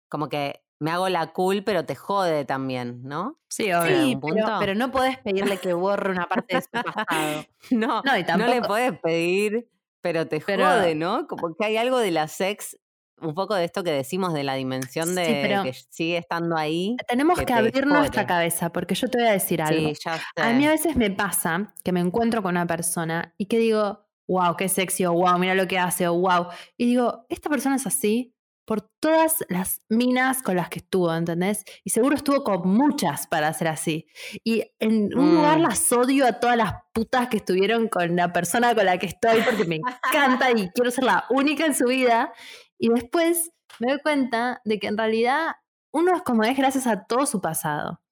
[0.09, 3.39] como que me hago la cool, pero te jode también, ¿no?
[3.49, 4.03] Sí, obvio.
[4.05, 4.19] Sí,
[4.61, 7.45] pero, no podés pedirle que borre una parte de su pasado.
[7.71, 8.51] No, No, y no tampoco.
[8.55, 9.69] le puedes pedir,
[10.01, 11.27] pero te Pero- jode, ¿no?
[11.27, 12.79] Como que hay algo de la sex,
[13.21, 16.57] un poco de esto que decimos de la dimensión Sí, de pero- que sigue estando
[16.57, 16.97] ahí.
[17.09, 19.89] Tenemos que que, te abrir nuestra cabeza, porque yo te voy a decir algo.
[19.89, 23.47] Sí, ya A mí a veces me pasa que me encuentro con una persona y
[23.47, 26.47] que digo, wow, qué sexy, o wow, mira lo que hace, o wow.
[26.77, 28.37] Y digo, esta persona es así
[28.69, 31.65] por todas las minas con las que estuvo, ¿entendés?
[31.85, 34.07] Y seguro estuvo con muchas para ser así.
[34.45, 35.63] Y en un lugar Mm.
[35.63, 39.41] las odio a todas las putas que estuvieron con la persona con la que estoy
[39.41, 42.31] porque me encanta y quiero ser la única en su vida.
[42.79, 45.53] Y después me doy cuenta de que en realidad
[45.91, 48.03] uno es como es gracias a todo su pasado.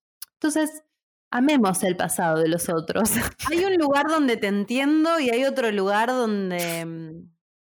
[0.40, 0.82] Entonces,
[1.30, 3.10] amemos el pasado de los otros.
[3.50, 7.35] Hay un lugar donde te entiendo y hay otro lugar donde, mm,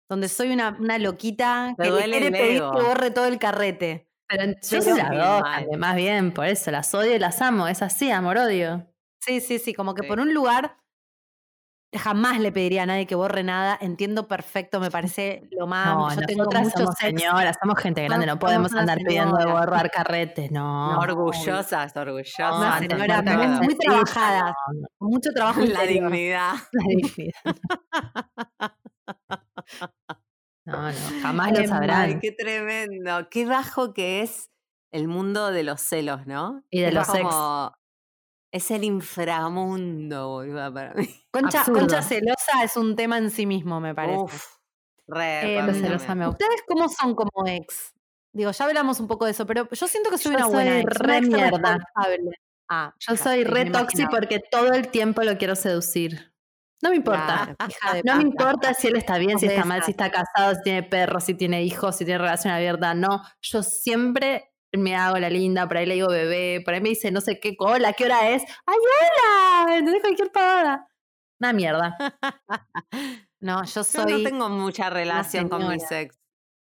[0.09, 2.71] donde soy una, una loquita Me que le quiere el pedir ego.
[2.75, 4.09] que borre todo el carrete.
[4.29, 5.59] Pero yo Pero soy las dos, mal.
[5.61, 7.67] también, más bien, por eso las odio y las amo.
[7.67, 8.85] Es así, amor-odio.
[9.21, 10.07] Sí, sí, sí, como que Sí.
[10.09, 10.77] por un lugar
[11.95, 13.77] jamás le pediría a nadie que borre nada.
[13.79, 15.87] Entiendo perfecto, me parece lo más.
[15.87, 20.51] No, yo tengo somos señoras, somos gente grande, no podemos andar pidiendo de borrar carretes,
[20.51, 20.99] no.
[20.99, 22.51] Orgullosas, orgullosas.
[22.59, 24.53] No, señora muy- muy trabajadas.
[24.99, 26.11] Mucho trabajo La interior.
[26.11, 26.53] dignidad.
[26.73, 27.33] la dignidad.
[30.65, 30.91] No, no,
[31.21, 32.01] jamás lo sabrán.
[32.01, 33.27] Ay, qué tremendo.
[33.29, 34.49] Qué bajo que es
[34.91, 36.63] el mundo de los celos, ¿no?
[36.69, 37.21] Y de Es los ex.
[37.21, 37.73] como-
[38.51, 41.07] Es el inframundo, boluda, para mí.
[41.31, 41.63] Concha,
[42.01, 44.17] celosa es un tema en sí mismo, me parece.
[44.19, 44.45] Uf,
[45.07, 46.45] re, mí celosa me gusta.
[46.45, 47.93] ¿Ustedes cómo son como ex?
[48.33, 50.71] Digo, ya hablamos un poco de eso, pero yo siento que soy Yo una buena
[50.71, 51.49] soy ex, re ex mierda.
[51.77, 52.31] responsable.
[52.69, 56.33] Ah, Yo soy re toxi porque todo el tiempo lo quiero seducir.
[56.81, 57.55] No me importa.
[57.57, 60.11] Claro, hija de No me importa si él está bien, si está mal, si está
[60.11, 62.93] casado, si tiene perros, si tiene hijos, si tiene relación abierta.
[62.93, 66.89] No, yo siempre me hago la linda, por ahí le digo bebé, por ahí me
[66.89, 68.43] dice no sé qué, hola, ¿qué hora es?
[68.65, 69.77] ¡Ay, hola!
[69.77, 70.01] ¿Entendés?
[70.01, 70.87] Cualquier pavada.
[71.39, 71.97] Una mierda.
[73.39, 74.23] No, yo Yo soy.
[74.23, 76.01] no tengo mucha relación con señora.
[76.01, 76.19] ex.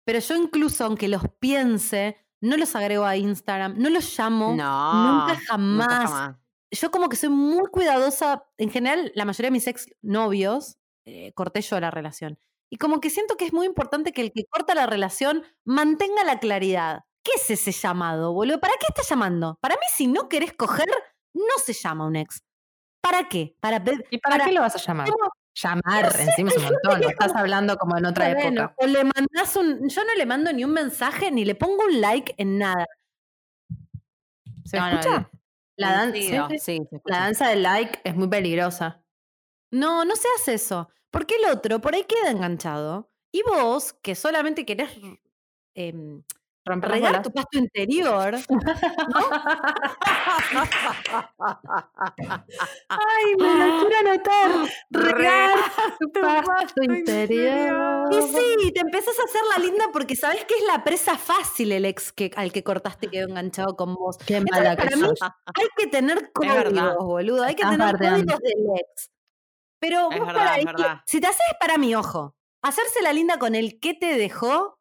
[0.05, 4.53] Pero yo incluso, aunque los piense, no los agrego a Instagram, no los llamo.
[4.55, 5.21] No.
[5.27, 6.35] nunca jamás.
[6.71, 8.45] Yo como que soy muy cuidadosa.
[8.57, 12.39] En general, la mayoría de mis ex novios, eh, corté yo la relación.
[12.69, 16.23] Y como que siento que es muy importante que el que corta la relación mantenga
[16.23, 17.01] la claridad.
[17.23, 18.59] ¿Qué es ese llamado, boludo?
[18.61, 19.57] ¿Para qué estás llamando?
[19.61, 20.87] Para mí, si no querés coger,
[21.33, 22.41] no se llama un ex.
[23.01, 23.55] ¿Para qué?
[23.59, 23.77] Para,
[24.09, 25.09] ¿Y para, para- qué lo vas a llamar?
[25.09, 25.29] ¿Cómo?
[25.53, 27.01] Llamar, encima es un montón.
[27.01, 28.75] no Estás hablando como en otra Bueno, época.
[28.77, 29.89] o le mandás un.
[29.89, 32.85] Yo no le mando ni un mensaje ni le pongo un like en nada.
[34.63, 35.29] ¿Se No, no, escucha?
[35.77, 36.79] La, dan- sí, sí.
[37.05, 39.03] la danza del like es muy peligrosa.
[39.71, 40.89] No, no se hace eso.
[41.11, 43.11] Porque el otro por ahí queda enganchado.
[43.31, 44.91] Y vos, que solamente querés
[45.75, 46.23] em,
[46.81, 48.35] regar tu pasto interior.
[52.89, 54.51] Ay, me lo quiero anotar.
[54.89, 55.59] Regar
[55.99, 58.09] tu pasto interior.
[58.13, 61.71] Y sí, te empezás a hacer la linda porque sabés que es la presa fácil
[61.71, 64.17] el ex que, al que cortaste quedó enganchado con vos.
[64.25, 65.19] Qué Entonces, mala que para mí, sos.
[65.21, 67.43] hay que tener códigos, boludo.
[67.43, 68.33] Hay que Estás tener bardeando.
[68.33, 69.09] códigos del ex.
[69.79, 71.01] Pero Es vos verdad, para verdad.
[71.07, 74.77] si te haces para mi ojo, hacerse la linda con el que te dejó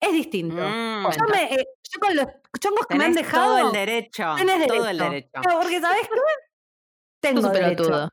[0.00, 0.56] es distinto.
[0.56, 2.26] Mm, Yo, me, eh, yo con los
[2.60, 3.56] chongos que me han dejado.
[3.58, 4.34] todo el derecho.
[4.36, 5.10] tenés Todo el derecho.
[5.10, 5.40] derecho.
[5.60, 6.20] Porque ¿sabés qué?
[7.20, 8.08] Tengo derecho.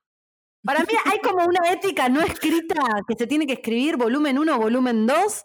[0.65, 2.75] Para mí hay como una ética no escrita
[3.07, 5.43] que se tiene que escribir, volumen 1, volumen 2,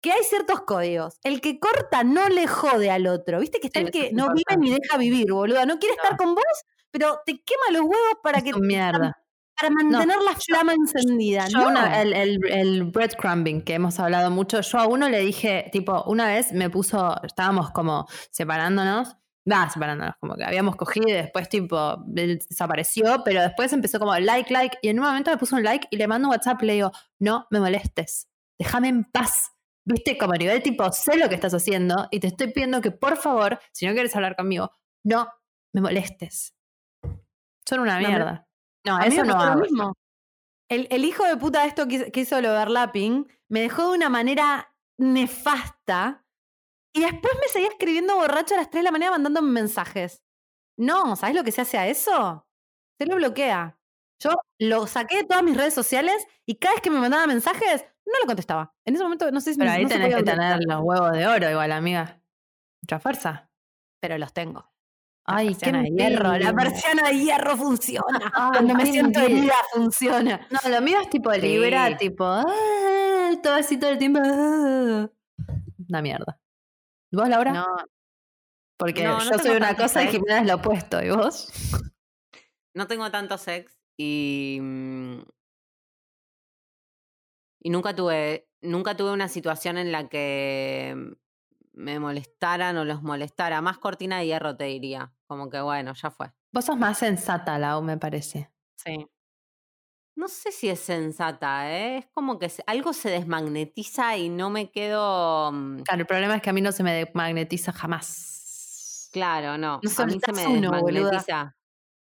[0.00, 1.18] que hay ciertos códigos.
[1.22, 3.40] El que corta no le jode al otro.
[3.40, 5.66] ¿Viste que está Sí, el que no vive ni deja vivir, boluda?
[5.66, 6.44] No quiere estar con vos,
[6.90, 9.18] pero te quema los huevos para, que, Es mierda.
[9.56, 11.46] Para mantener la flama encendida.
[11.48, 11.68] Yo no.
[11.68, 16.02] una- el, el, el breadcrumbing que hemos hablado mucho, yo a uno le dije, tipo,
[16.04, 19.16] una vez me puso, estábamos como separándonos,
[19.50, 24.16] va, separándonos, como que habíamos cogido y después tipo él desapareció, pero después empezó como
[24.18, 26.62] like, like, y en un momento me puso un like y le mando un WhatsApp
[26.62, 28.28] y le digo, no me molestes,
[28.58, 29.50] déjame en paz.
[29.86, 32.90] Viste, como a nivel tipo, sé lo que estás haciendo y te estoy pidiendo que
[32.90, 34.70] por favor, si no quieres hablar conmigo,
[35.04, 35.28] no
[35.74, 36.54] me molestes.
[37.68, 38.48] Son una No, mierda.
[38.86, 39.60] No, A eso me no pasó lo hago.
[39.62, 39.94] mismo.
[40.70, 43.88] El, el hijo de puta de esto que, hizo- que hizo el overlapping me dejó
[43.90, 46.24] de una manera nefasta
[46.94, 50.22] y después me seguía escribiendo borracho a las 3 de la mañana mandándome mensajes.
[50.78, 52.46] No, ¿sabes lo que se hace a eso?
[52.98, 53.78] Se lo bloquea.
[54.22, 54.30] Yo
[54.60, 58.12] lo saqué de todas mis redes sociales y cada vez que me mandaba mensajes, no
[58.20, 58.74] lo contestaba.
[58.86, 61.12] En ese momento no sé si Pero ni- ahí no tenés que tener los huevos
[61.12, 62.20] de oro, igual, amiga.
[62.82, 63.50] Mucha fuerza.
[64.00, 64.70] pero los tengo.
[65.26, 68.04] La Ay, qué de hierro, la persiana de hierro funciona.
[68.34, 70.46] Ay, Cuando me siento herida, funciona.
[70.50, 71.96] No, lo mío es tipo libra, Sí.
[71.96, 74.20] tipo, ah, todo así todo el tiempo.
[74.22, 75.08] ah.
[75.88, 76.38] Una mierda.
[77.12, 77.52] ¿Vos, Laura?
[77.52, 77.66] No,
[78.76, 80.12] Porque No, no yo soy una cosa y ex.
[80.14, 81.02] Jimena es lo opuesto.
[81.02, 81.48] ¿Y vos?
[82.74, 84.58] No tengo tanto sex y.
[84.60, 85.20] mm,
[87.60, 88.46] Y nunca tuve.
[88.60, 91.14] Nunca tuve una situación en la que
[91.74, 93.60] me molestaran o los molestara.
[93.62, 95.14] Más cortina de hierro te diría.
[95.26, 96.32] Como que bueno, ya fue.
[96.54, 98.50] Vos sos más sensata, Lau, me parece.
[98.76, 99.06] Sí.
[100.16, 101.98] No sé si es sensata, ¿eh?
[101.98, 105.50] Es como que algo se desmagnetiza y no me quedo.
[105.52, 109.08] mm, Claro, el problema es que a mí no se me magnetiza jamás.
[109.12, 109.82] Claro, no.
[109.82, 111.28] No a mí se me uno, boluda.
[111.28, 111.56] desmagnetiza.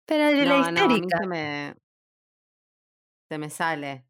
[0.06, 1.18] Pero de No, la no, a mí histérica.
[1.18, 1.74] se me,
[3.28, 4.06] se me sale.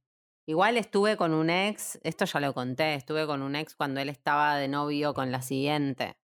[0.50, 4.08] Igual estuve con un ex, esto ya lo conté, estuve con un ex cuando él
[4.08, 6.18] estaba de novio con la siguiente.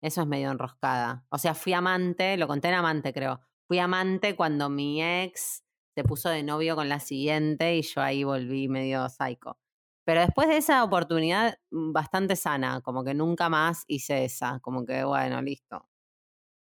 [0.00, 1.26] Eso es medio enroscada.
[1.28, 3.42] O sea, fui amante, lo conté en amante creo.
[3.68, 8.24] Fui amante cuando mi ex se puso de novio con la siguiente y yo ahí
[8.24, 9.58] volví medio psycho.
[10.06, 14.86] Pero después de esa oportunidad, mm, bastante sana, como que nunca más hice esa, como
[14.86, 15.86] que bueno, listo.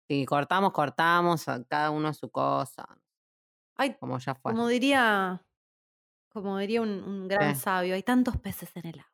[0.10, 2.86] Si cortamos, cortamos, cada uno su cosa,
[3.78, 4.52] Ay, como ya fue.
[4.52, 5.42] como diría,
[6.44, 7.60] como diría un, un gran ¿Qué?
[7.60, 9.12] sabio, hay tantos peces en el agua.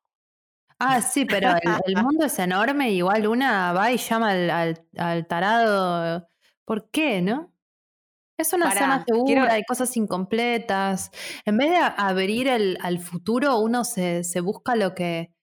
[0.80, 2.91] Ah, sí, pero el, el mundo es enorme.
[2.91, 6.28] Igual una va y llama al, al- al tarado.
[6.65, 7.53] ¿Por qué, no?
[8.39, 11.11] Es una zona segura, quiero- hay cosas incompletas.
[11.45, 15.34] En vez de abrir el, al futuro, uno se, se busca lo que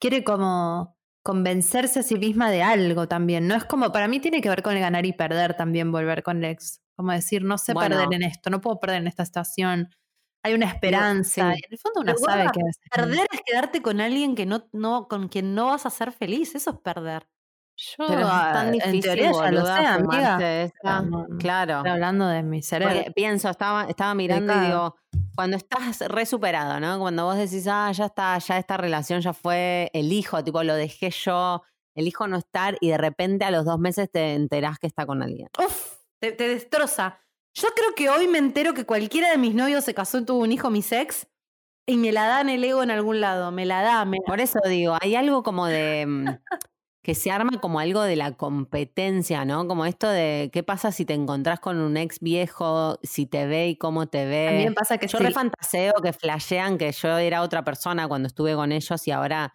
[0.00, 3.46] quiere como convencerse a sí misma de algo también.
[3.46, 6.22] No es como, para mí tiene que ver con el ganar y perder también, volver
[6.22, 6.80] con el ex.
[6.96, 9.90] Como decir, no sé perder en esto, no puedo perder en esta estación.
[10.48, 11.52] Hay una esperanza.
[11.54, 11.60] sí.
[11.64, 13.02] En el fondo Pero sabe que a veces no.
[13.02, 16.54] Perder es quedarte con alguien que no, no, con quien no vas a ser feliz.
[16.54, 17.28] Eso es perder.
[17.76, 20.72] Yo, Pero es tan difícil, en teoría ya lo sé, amiga.
[20.82, 21.76] No, no, Claro.
[21.76, 22.92] Estoy hablando de mi cerebro.
[22.92, 24.96] Porque pienso, estaba, estaba mirando y digo,
[25.36, 26.98] cuando estás re superado, ¿no?
[26.98, 31.10] Cuando vos decís, ah, ya está, ya esta relación ya fue, elijo, tipo, lo dejé
[31.10, 31.62] yo,
[31.94, 35.22] elijo no estar, y de repente a los dos meses te enterás que está con
[35.22, 35.48] alguien.
[35.64, 37.20] Uf, te, te destroza.
[37.60, 40.42] Yo creo que hoy me entero que cualquiera de mis novios se casó y tuvo
[40.44, 41.26] un hijo, mis ex,
[41.86, 43.50] y me la dan el ego en algún lado.
[43.50, 46.26] Me la da, me Por eso digo, hay algo como de mm,
[47.02, 49.66] que se arma como algo de la competencia, ¿no?
[49.66, 53.68] Como esto de qué pasa si te encontrás con un ex viejo, si te ve
[53.68, 54.66] y cómo te ve.
[54.66, 58.28] Me pasa que Yo si- re fantaseo que flashean que yo era otra persona cuando
[58.28, 59.54] estuve con ellos y ahora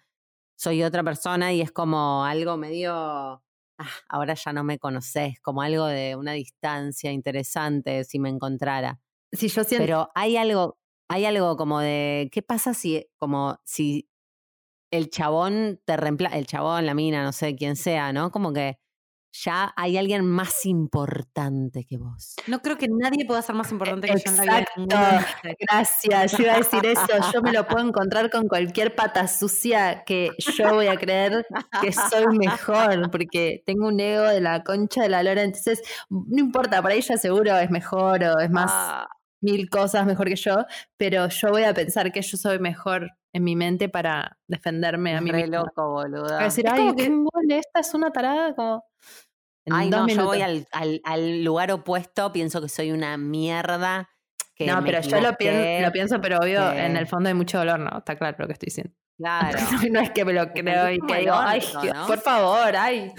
[0.57, 3.43] soy otra persona y es como algo medio,
[3.77, 8.99] ah, ahora ya no me conoces, como algo de una distancia interesante si me encontrara.
[9.31, 10.77] si yo siento Pero hay algo,
[11.09, 14.09] hay algo como de, ¿qué pasa si, como si
[14.91, 18.31] el chabón te reemplaza, el chabón, la mina, no sé quién sea, ¿no?
[18.31, 18.77] Como que
[19.35, 22.35] ya hay alguien más importante que vos.
[22.47, 25.27] No creo que nadie pueda ser más importante que yo en la vida.
[25.59, 27.31] Gracias, yo iba a decir eso.
[27.33, 31.45] Yo me lo puedo encontrar con cualquier pata sucia que yo voy a creer
[31.81, 35.41] que soy mejor, porque tengo un ego de la concha de la lora.
[35.41, 39.07] Entonces, no importa, para ella seguro es mejor o es más Ah,
[39.41, 40.65] mil cosas mejor que yo,
[40.97, 45.21] pero yo voy a pensar que yo soy mejor en mi mente para defenderme a
[45.21, 45.57] mí re misma.
[45.63, 46.37] loco, boluda.
[46.43, 48.85] Decir, Es ay, que- esta es una tarada, como.
[49.71, 50.67] Ay, no, yo voy minutos.
[50.71, 54.09] al, al, al lugar opuesto, pienso que soy una mierda.
[54.55, 57.29] Que No, pero yo lo, pien- equivoqué, lo pienso, pero obvio, que- en el fondo
[57.29, 57.97] hay mucho dolor, ¿no?
[57.99, 58.93] Está claro lo que estoy diciendo.
[59.17, 59.59] Claro.
[59.91, 61.61] no es que me lo creo y que digo, ay,
[61.93, 62.07] ¿no?
[62.07, 63.13] por favor, ay.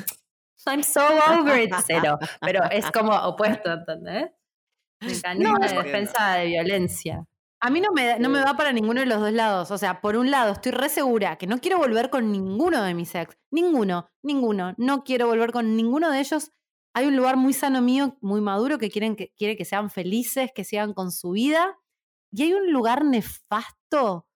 [0.67, 1.01] I'm so
[1.41, 2.19] over it, cero.
[2.41, 4.31] Pero es como opuesto, ¿entendés?
[5.01, 7.25] Mecanismo No, de defensa de violencia.
[7.65, 9.71] A mí no me, no me va para ninguno de los dos lados.
[9.71, 12.93] O sea, por un lado, estoy re segura que no quiero volver con ninguno de
[12.93, 13.39] mis ex.
[13.51, 14.75] Ninguno, ninguno.
[14.77, 16.53] No quiero volver con ninguno de ellos.
[16.93, 20.51] Hay un lugar muy sano mío, muy maduro, que, quieren que quiere que sean felices,
[20.55, 21.79] que sigan con su vida.
[22.33, 24.27] Y hay un lugar nefasto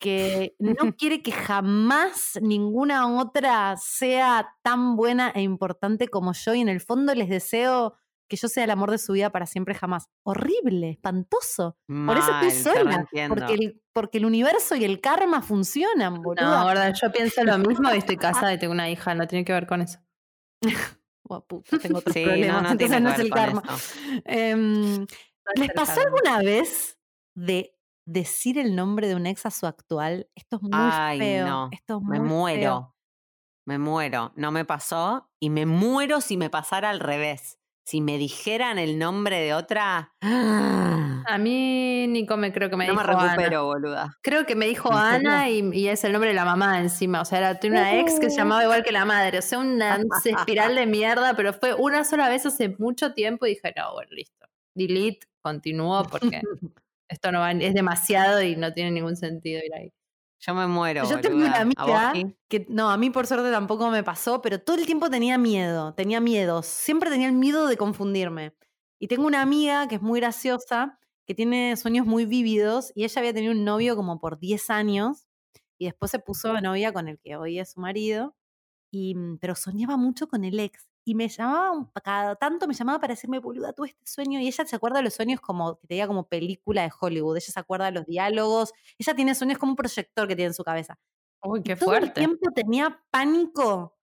[0.00, 6.54] que no quiere que jamás ninguna otra sea tan buena e importante como yo.
[6.54, 7.98] Y en el fondo les deseo
[8.32, 10.08] que yo sea el amor de su vida para siempre jamás.
[10.22, 11.76] Horrible, espantoso.
[11.86, 13.06] Por eso estoy sola.
[13.28, 16.60] Porque el, porque el universo y el karma funcionan, boluda.
[16.60, 19.44] No, gorda, yo pienso lo mismo y estoy casada y tengo una hija, no tiene
[19.44, 19.98] que ver con eso.
[21.28, 23.62] Oh, puta, tengo otros Sí, problemas, no, no entonces tiene no es el karma.
[24.24, 25.06] Em,
[25.56, 26.02] ¿Les pasó karma.
[26.16, 26.98] alguna vez
[27.34, 30.28] de decir el nombre de un ex a su actual?
[30.34, 31.46] Esto es muy Ay, feo.
[31.46, 32.60] no, Esto es Me muy muero.
[32.60, 32.96] feo.
[33.66, 34.32] Me muero.
[34.36, 37.60] No me pasó y me muero si me pasara al revés.
[37.84, 40.12] Si me dijeran el nombre de otra.
[40.20, 41.24] ¡ah!
[41.26, 43.34] A mí Nico me creo que me no me dijo Ana.
[43.34, 44.18] recupero, boluda.
[44.22, 44.92] Creo que me dijo.
[44.92, 47.20] Ana y, y es el nombre de la mamá encima.
[47.20, 49.38] O sea, era tiene una ex que se llamaba igual que la madre.
[49.38, 53.50] O sea, una espiral de mierda, pero fue una sola vez hace mucho tiempo y
[53.50, 54.46] dije, no, bueno, listo.
[54.74, 56.40] Delete, continúo porque
[57.08, 59.92] esto no va, es demasiado y no tiene ningún sentido ir ahí.
[60.44, 61.08] Yo me muero.
[61.08, 61.72] Yo tengo una boluda.
[61.76, 64.86] ¿A vos, amiga que, no, a mí por suerte tampoco me pasó, pero todo el
[64.86, 66.66] tiempo tenía miedo, tenía miedos.
[66.66, 68.54] Siempre tenía el miedo de confundirme.
[68.98, 73.20] Y tengo una amiga que es muy graciosa, que tiene sueños muy vívidos, y ella
[73.20, 75.26] había tenido un novio como por 10 años,
[75.78, 78.34] y después se puso de novia con el que hoy es su marido,
[78.90, 80.91] y, mm, pero soñaba mucho con el ex.
[81.04, 84.40] Y me llamaba, cada tanto me llamaba para decirme, boluda, tú este sueño.
[84.40, 87.36] Y ella se acuerda de los sueños como, que te diga como película de Hollywood.
[87.36, 88.72] Ella se acuerda de los diálogos.
[88.98, 90.98] Ella tiene sueños como un proyector que tiene en su cabeza.
[91.44, 92.12] Uy, qué Todo el fuerte.
[92.12, 93.98] tiempo tenía pánico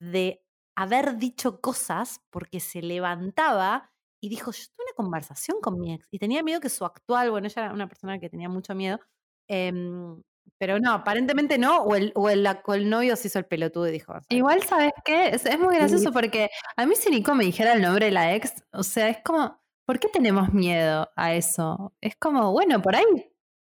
[0.00, 0.44] de
[0.76, 6.06] haber dicho cosas porque se levantaba y dijo, yo tuve una conversación con mi ex.
[6.10, 9.00] Y tenía miedo que su actual, bueno, ella era una persona que tenía mucho miedo,
[9.48, 10.22] em,
[10.58, 13.88] pero no, aparentemente no, o el, o el, o el novio se hizo el pelotudo
[13.88, 14.36] y dijo, "¿Sabes qué?
[14.36, 15.28] Igual, ¿sabes qué?
[15.28, 18.34] Es, es muy gracioso porque a mí si Nico me dijera el nombre de la
[18.34, 21.94] ex, o sea, es como, ¿por qué tenemos miedo a eso?
[22.00, 23.04] Es como, bueno, por ahí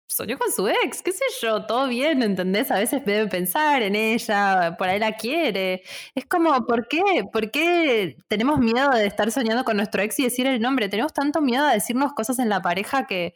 [0.09, 2.71] soñó con su ex, qué sé yo, todo bien, ¿entendés?
[2.71, 5.83] A veces debe pensar en ella, por ahí la quiere.
[6.15, 7.03] Es como, ¿por qué?
[7.33, 10.89] ¿Por qué tenemos miedo de estar soñando con nuestro ex y decir el nombre?
[10.89, 13.35] Tenemos tanto miedo a decirnos cosas en la pareja que,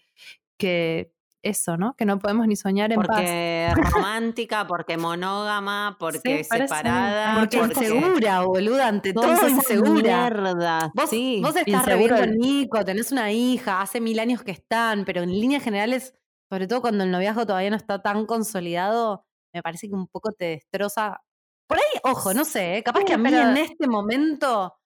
[0.59, 1.13] que
[1.43, 1.95] eso, ¿no?
[1.97, 3.09] Que no podemos ni soñar en paz.
[3.09, 7.39] Porque romántica, porque monógama, porque separada.
[7.41, 9.93] Porque insegura, boluda, ante todo insegura.
[10.31, 11.41] mierdas, Vos, sí.
[11.43, 15.63] vos estás reviendo Nico, tenés una hija, hace mil años que están, pero en líneas
[15.63, 16.15] generales,
[16.49, 20.33] sobre todo cuando el noviazgo todavía no está tan consolidado, me parece que un poco
[20.33, 21.21] te destroza.
[21.67, 22.83] Por ahí, ojo, no sé, ¿eh?
[22.83, 24.77] capaz Sí, que a mí pero- en este momento,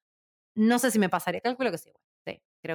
[0.55, 1.41] no sé si me pasaría.
[1.41, 1.93] Calculo que sí.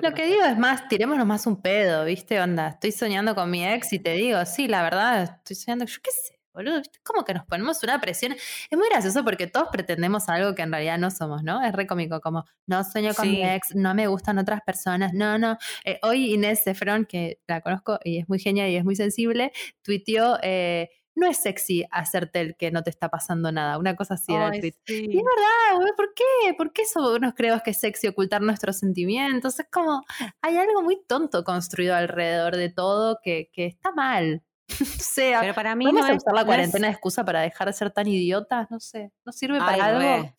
[0.01, 2.39] Lo que digo es más, tirémonos más un pedo, ¿viste?
[2.39, 5.97] Onda, estoy soñando con mi ex y te digo, sí, la verdad, estoy soñando, yo
[6.01, 6.99] qué sé, boludo, ¿viste?
[7.03, 8.33] Como que nos ponemos una presión.
[8.33, 11.63] Es muy gracioso porque todos pretendemos algo que en realidad no somos, ¿no?
[11.63, 15.37] Es re cómico, como, no sueño con mi ex, no me gustan otras personas, no,
[15.37, 15.57] no.
[15.83, 19.51] Eh, hoy Inés Cefrón, que la conozco y es muy genial y es muy sensible,
[19.81, 23.78] tuiteó, eh, no es sexy hacerte el que no te está pasando nada.
[23.78, 24.76] Una cosa así era el tweet.
[24.86, 25.05] sí.
[25.09, 26.53] Y es verdad, güey, ¿por qué?
[26.57, 29.59] ¿Por qué eso nos creemos que es sexy ocultar nuestros sentimientos?
[29.59, 30.03] Es como,
[30.41, 34.43] hay algo muy tonto construido alrededor de todo que, que está mal.
[34.82, 37.68] o sea, Pero para mí ¿podemos no es, usar la cuarentena de excusa para dejar
[37.68, 38.72] de ser tan idiotas?
[38.72, 40.34] No sé, ¿no sirve Ay, para algo?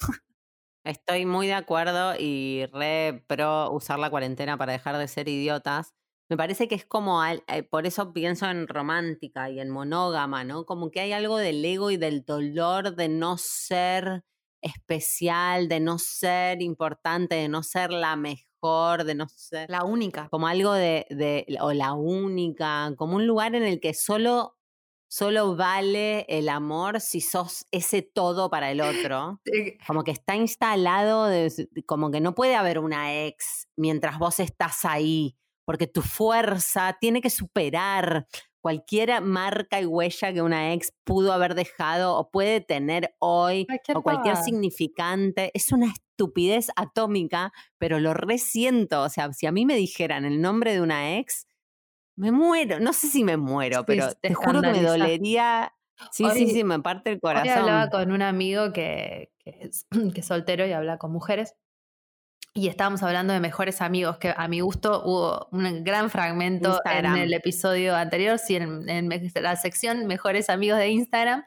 [0.84, 5.94] Estoy muy de acuerdo y re pro usar la cuarentena para dejar de ser idiotas.
[6.30, 10.44] Me parece que es como, al- eh, por eso pienso en romántica y en monógama,
[10.44, 10.64] ¿no?
[10.64, 14.24] Como que hay algo del ego y del dolor de no ser
[14.62, 20.28] especial, de no ser importante, de no ser la mejor, de no ser La única.
[20.30, 24.56] como algo de, de- o la única, como un lugar en el que solo,
[25.08, 29.40] solo vale el amor si sos ese todo para el otro.
[29.52, 31.52] Eh, Como que está instalado, de-
[31.86, 35.36] como que no puede haber una ex mientras vos estás ahí,
[35.72, 38.26] porque tu fuerza tiene que superar
[38.60, 44.02] cualquier marca y huella que una ex pudo haber dejado o puede tener hoy, o
[44.02, 45.50] cualquier significante.
[45.54, 49.00] Es una estupidez atómica, pero lo resiento.
[49.02, 51.46] O sea, si a mí me dijeran el nombre de una ex,
[52.16, 52.78] me muero.
[52.78, 55.74] No sé si me muero, Sí, pero te te juro que me dolería.
[56.10, 57.50] Sí, sí, Hoy- sí, me parte el Hoy corazón.
[57.50, 61.54] hablaba con un amigo que, que es, que es soltero y habla con mujeres.
[62.54, 67.16] Y estábamos hablando de mejores amigos, que a mi gusto hubo un gran fragmento Instagram.
[67.16, 71.44] en el episodio anterior, sí, en, la sección Mejores Amigos de Instagram.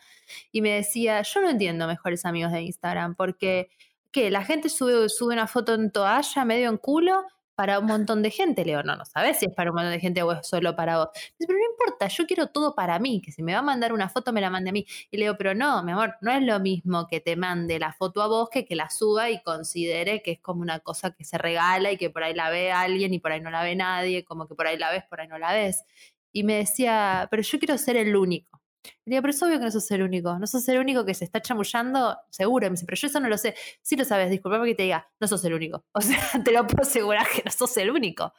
[0.51, 3.70] Y me decía, yo no entiendo Mejores Amigos de Instagram, porque
[4.12, 4.32] ¿qué?
[4.32, 7.24] La gente sube, sube una foto en toalla, medio en culo,
[7.56, 8.64] para un montón de gente.
[8.66, 10.76] Le digo, no, no sabes si es para un montón de gente o es solo
[10.76, 11.10] para vos.
[11.14, 13.93] Dice, pero no importa, yo quiero todo para mí, que si me va a mandar
[13.93, 14.86] una foto, me la mande a mí.
[15.12, 17.93] Y le digo, pero no, mi amor, no es lo mismo que te mande la
[17.93, 21.24] foto a vos que que la suba y considere que es como una cosa que
[21.24, 23.76] se regala y que por ahí la ve alguien y por ahí no la ve
[23.76, 25.84] nadie, como que por ahí la ves, por ahí no la ves.
[26.32, 28.64] Y me decía, pero yo quiero ser el único.
[29.06, 31.14] Le digo, pero es obvio que no sos el único, no sos el único que
[31.14, 32.66] se está chamullando, seguro.
[32.66, 33.56] Y me dice, pero yo eso no lo sé.
[33.82, 35.86] Sí lo sabes, disculpame que te diga, no sos el único.
[35.94, 38.34] O sea, te lo puedo asegurar que no sos el único.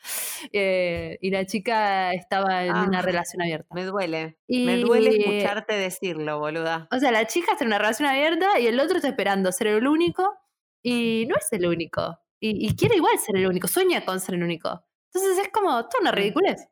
[0.53, 3.75] Eh, y la chica estaba en una Ah, relación abierta.
[3.75, 4.39] Me duele.
[4.49, 6.89] Me duele escucharte decirlo, boluda.
[6.91, 9.69] O sea, la chica está en una relación abierta y el otro está esperando ser
[9.69, 10.37] el único
[10.83, 12.19] y no es el único.
[12.41, 14.85] Y, y quiere igual ser el único, sueña con ser el único.
[15.13, 16.15] Entonces es como toda una Mm.
[16.15, 16.69] ridiculez.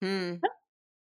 [0.00, 0.32] Mm,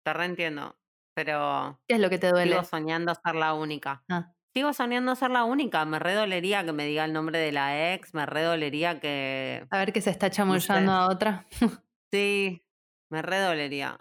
[0.05, 0.77] te reentiendo.
[1.17, 2.53] Pero ¿Qué es lo que te duele?
[2.53, 4.05] sigo soñando ser la única.
[4.11, 4.35] Ah.
[4.55, 5.85] Sigo soñando ser la única.
[5.87, 8.12] Me redolería que me diga el nombre de la ex.
[8.12, 9.67] Me redolería que.
[9.71, 11.47] A ver que se está chamullando a otra.
[12.12, 12.62] Sí,
[13.11, 13.99] me redolería.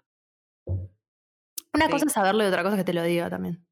[1.74, 1.92] Una Sí.
[1.92, 3.66] cosa es saberlo y otra cosa es que te lo diga también.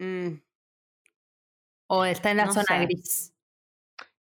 [0.00, 0.40] Mm,
[1.88, 2.84] O está en la No zona sé.
[2.86, 3.32] gris.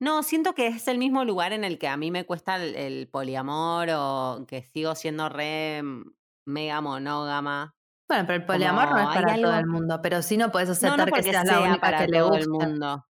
[0.01, 2.75] No, siento que es el mismo lugar en el que a mí me cuesta el,
[2.77, 6.14] el poliamor o que sigo siendo re mm,
[6.47, 7.75] mega monógama.
[8.09, 11.09] Bueno, pero el poliamor no es para todo el mundo, pero sí no puedes aceptar
[11.09, 12.39] no que seas la sea única para que le gusta.
[12.39, 13.07] el mundo.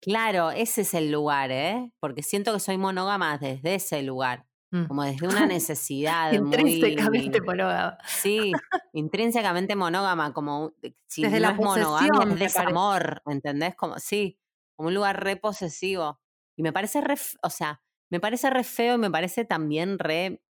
[0.00, 1.92] Claro, ese es el lugar, ¿eh?
[2.00, 4.84] Porque siento que soy monógama desde ese lugar, Mm.
[4.86, 7.46] como desde una necesidad Intrínsecamente muy...
[7.48, 7.98] monógama.
[8.06, 8.52] Sí,
[8.92, 13.74] intrínsecamente monógama, como de- si Desde no la es monogamia, es desamor, ¿entendés?
[13.76, 14.38] Como, sí,
[14.76, 16.20] como un lugar re posesivo.
[16.56, 20.42] Y me parece re, o sea, me parece re feo y me parece también re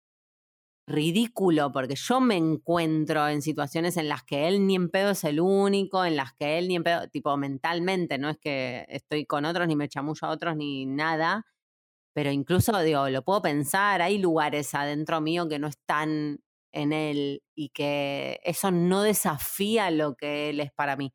[0.88, 5.24] ridículo, porque yo me encuentro en situaciones en las que él ni en pedo es
[5.26, 9.26] el único, en las que él ni en pedo, tipo mentalmente, no es que estoy
[9.26, 11.46] con otros, ni me chamullo a otros, ni nada,
[12.14, 16.40] pero incluso, digo, lo puedo pensar, hay lugares adentro mío que no están
[16.72, 21.14] en él y que eso no desafía lo que él es para mí.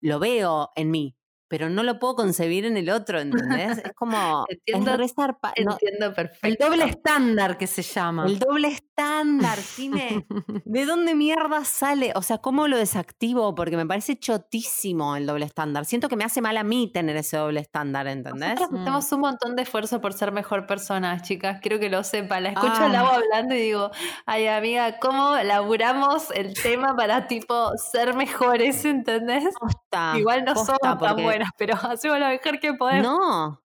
[0.00, 1.16] Lo veo en mí,
[1.50, 3.78] pero no lo puedo concebir en el otro, ¿entendés?
[3.78, 6.64] Es como, Entiendo- es re zarpa- no, Entiendo El perfecto.
[6.64, 8.24] doble estándar que se llama.
[8.26, 10.24] el doble estándar, Jime.
[10.64, 12.12] ¿De dónde mierda sale?
[12.14, 13.52] O sea, ¿cómo lo desactivo?
[13.56, 15.84] Porque me parece chotísimo el doble estándar.
[15.86, 18.54] Siento que me hace mal a mí tener ese doble estándar, ¿entendés?
[18.54, 18.82] Nosotros Mm.
[18.82, 21.58] hacemos un montón de esfuerzo por ser mejor personas, chicas.
[21.60, 22.38] Quiero que lo sepa.
[22.40, 22.86] La escucho Ah.
[22.86, 23.90] al agua hablando y digo,
[24.26, 29.44] ay amiga, ¿cómo laburamos el tema para tipo ser mejores, ¿entendés?
[29.58, 33.02] Posta, Igual no posta, somos tan porque- buenas, pero hacemos lo mejor que podemos.
[33.18, 33.62] No,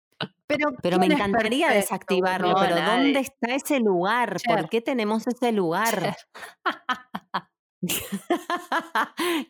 [0.48, 1.94] Pero, pero me ¿quién es encantaría perfecto?
[1.94, 2.50] desactivarlo.
[2.50, 3.04] No, pero nadie.
[3.04, 4.38] ¿dónde está ese lugar?
[4.40, 4.60] Cher.
[4.60, 6.16] ¿Por qué tenemos ese lugar?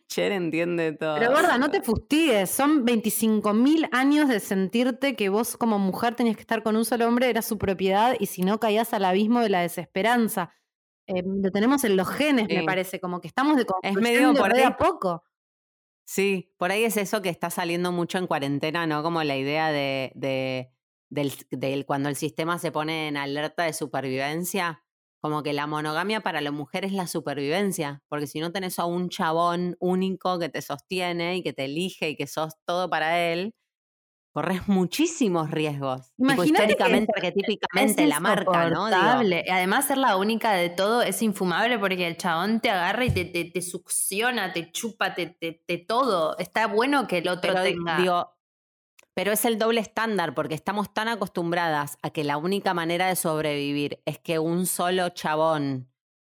[0.08, 1.16] Cher entiende todo.
[1.20, 2.50] Pero gorda, no te fustigues.
[2.50, 7.08] Son 25.000 años de sentirte que vos como mujer tenías que estar con un solo
[7.08, 10.54] hombre, era su propiedad, y si no caías al abismo de la desesperanza.
[11.08, 13.66] Eh, lo tenemos en los genes, me parece, como que estamos de
[14.00, 14.64] medio por de ahí.
[14.64, 15.24] a poco.
[16.06, 19.04] Sí, por ahí es eso que está saliendo mucho en cuarentena, ¿no?
[19.04, 20.72] Como la idea de, de
[21.10, 24.84] del, del cuando el sistema se pone en alerta de supervivencia,
[25.22, 28.86] como que la monogamia para la mujer es la supervivencia, porque si no tenés a
[28.86, 33.20] un chabón único que te sostiene y que te elige y que sos todo para
[33.32, 33.54] él,
[34.34, 36.12] corres muchísimos riesgos.
[36.18, 38.88] Imagínate que históricamente, es- arquetípicamente, la marca, ¿no?
[38.88, 43.12] Digo, Además, ser la única de todo es infumable porque el chabón te agarra y
[43.12, 46.38] te, te, te succiona, te chupa, te, te, todo.
[46.38, 47.98] Está bueno que el otro pero tenga.
[47.98, 48.32] digo,
[49.14, 53.16] pero es el doble estándar porque estamos tan acostumbradas a que la única manera de
[53.16, 55.91] sobrevivir es que un solo chabón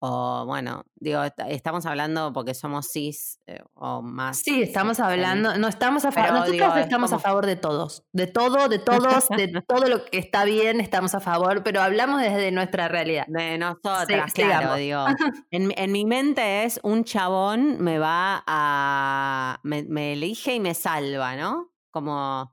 [0.06, 4.38] o bueno, digo, est- estamos hablando porque somos cis eh, o más.
[4.40, 8.04] Sí, estamos hablando, no estamos a favor, nosotros digo, es estamos a favor de todos,
[8.12, 12.20] de todo, de todos, de todo lo que está bien, estamos a favor, pero hablamos
[12.20, 13.24] desde nuestra realidad.
[13.28, 15.04] De nosotras, Sí, claro, digo.
[15.50, 19.60] En, mi- en mi mente es un chabón me va a.
[19.62, 21.70] Me, me elige y me salva, ¿no?
[21.90, 22.52] Como.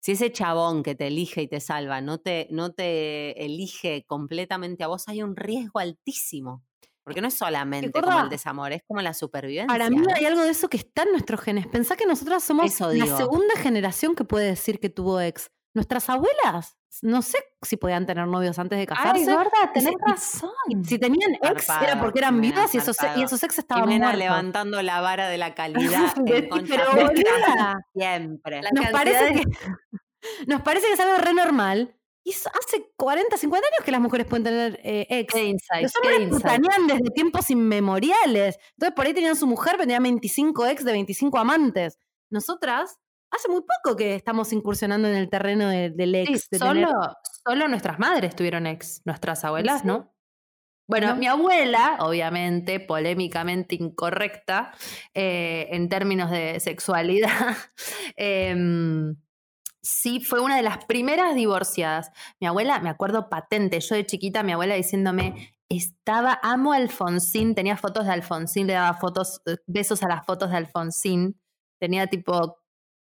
[0.00, 4.84] Si ese chabón que te elige y te salva no te, no te elige completamente
[4.84, 6.62] a vos, hay un riesgo altísimo.
[7.06, 9.68] Porque no es solamente como el desamor, es como la supervivencia.
[9.68, 11.66] Para mí hay algo de eso que está en nuestros genes.
[11.68, 13.16] Pensá que nosotras somos Eso la digo.
[13.16, 15.50] segunda generación que puede decir que tuvo ex.
[15.72, 19.24] Nuestras abuelas, no sé si podían tener novios antes de casarse.
[19.30, 20.50] gorda, tenés razón.
[20.82, 24.18] si tenían ex era porque eran viudas y esos, y esos ex estaban Jimena muertos.
[24.24, 27.10] levantando la vara de la calidad De- en pero,
[27.94, 28.62] siempre.
[28.62, 29.42] La nos parece, de- que,
[30.46, 31.94] nos parece que es algo re normal.
[32.28, 35.32] Y hace 40, 50 años que las mujeres pueden tener eh, ex.
[35.32, 38.58] Qué insight, Los hombres putanean desde tiempos inmemoriales.
[38.72, 41.98] Entonces por ahí tenían su mujer, pero tenían 25 ex de 25 amantes.
[42.28, 42.98] Nosotras,
[43.30, 46.40] hace muy poco que estamos incursionando en el terreno de- del ex.
[46.42, 47.16] Sí, de solo, tener-
[47.46, 49.86] solo nuestras madres tuvieron ex, nuestras abuelas, sí?
[49.86, 50.12] ¿no?
[50.88, 51.16] Bueno, No.
[51.16, 54.72] mi abuela, obviamente, polémicamente incorrecta
[55.14, 57.56] eh, en términos de sexualidad,
[58.16, 59.16] em,
[59.86, 62.10] sí fue una de las primeras divorciadas.
[62.40, 67.54] Mi abuela, me acuerdo patente, yo de chiquita, mi abuela diciéndome, estaba, amo a Alfonsín,
[67.54, 71.40] tenía fotos de Alfonsín, le daba fotos, eh, besos a las fotos de Alfonsín,
[71.80, 72.58] tenía tipo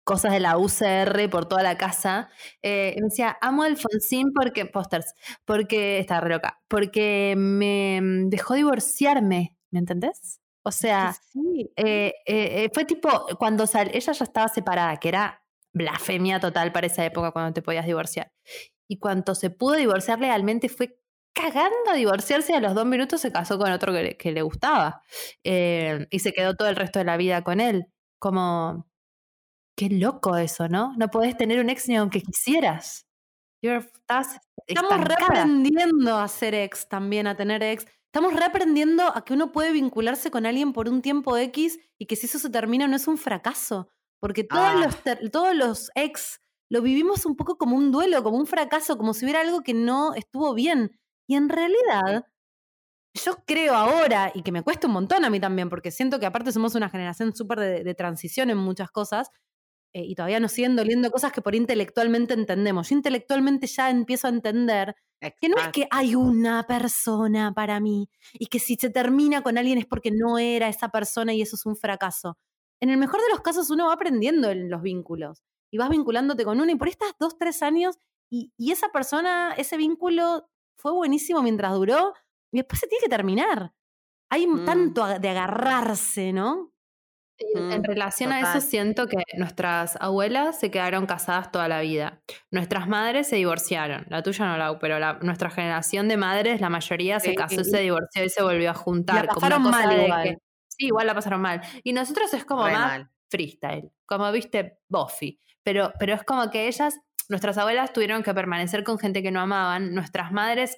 [0.05, 2.29] cosas de la UCR por toda la casa.
[2.61, 5.13] Eh, me decía, amo a Alfonsín porque, pósters,
[5.45, 10.41] porque, está re loca, porque me mm, dejó divorciarme, ¿me entendés?
[10.63, 11.71] O sea, Sí.
[11.77, 13.09] eh, fue tipo,
[13.39, 15.41] cuando sal- ella ya estaba separada, que era
[15.75, 18.31] blasfemia total para esa época cuando te podías divorciar.
[18.87, 20.99] Y cuando se pudo divorciar legalmente fue
[21.35, 24.31] cagando a divorciarse y a los dos minutos se casó con otro que le, que
[24.31, 25.01] le gustaba.
[25.43, 27.87] Eh, y se quedó todo el resto de la vida con él.
[28.19, 28.87] Como,
[29.77, 30.93] qué loco eso, ¿no?
[30.97, 33.05] No podés tener un ex ni aunque quisieras.
[33.61, 37.85] You're- estás Estamos reaprendiendo a ser ex también, a tener ex.
[38.05, 42.15] Estamos reaprendiendo a que uno puede vincularse con alguien por un tiempo X y que
[42.15, 43.89] si eso se termina no es un fracaso.
[44.25, 44.73] Porque todos, Ah.
[44.73, 49.13] los, todos los ex lo vivimos un poco como un duelo, como un fracaso, como
[49.13, 50.97] si hubiera algo que no estuvo bien.
[51.27, 52.25] Y en realidad
[53.13, 56.25] yo creo ahora, y que me cuesta un montón a mí también, porque siento que
[56.25, 59.29] aparte somos una generación súper de, de transición en muchas cosas,
[59.93, 62.89] eh, y todavía nos siguen doliendo cosas que por intelectualmente entendemos.
[62.89, 64.95] Yo intelectualmente ya empiezo a entender
[65.39, 69.57] que no es que hay una persona para mí y que si se termina con
[69.57, 72.37] alguien es porque no era esa persona y eso es un fracaso.
[72.81, 76.43] En el mejor de los casos uno va aprendiendo en los vínculos y vas vinculándote
[76.45, 77.97] con uno y por estas dos, tres años
[78.31, 82.13] y, y esa persona, ese vínculo fue buenísimo mientras duró
[82.53, 83.73] y después se tiene que terminar.
[84.31, 84.65] Hay Mm.
[84.65, 86.71] tanto de agarrarse, ¿no?
[87.37, 92.21] En Mm, relación a eso, siento que nuestras abuelas se quedaron casadas toda la vida.
[92.49, 94.05] Nuestras madres se divorciaron.
[94.09, 97.59] La tuya no, la, pero la- nuestra generación de madres, la mayoría se Sí, casó,
[97.61, 99.27] y- se divorció y se volvió a juntar.
[99.27, 100.37] como una pasaron cosa mal de igual.
[100.77, 101.61] Sí, igual la pasaron mal.
[101.83, 103.09] Y nosotros es como Re más mal.
[103.29, 105.39] freestyle, como viste Buffy.
[105.63, 106.99] Pero, pero es como que ellas,
[107.29, 109.93] nuestras abuelas tuvieron que permanecer con gente que no amaban.
[109.95, 110.77] Nuestras madres,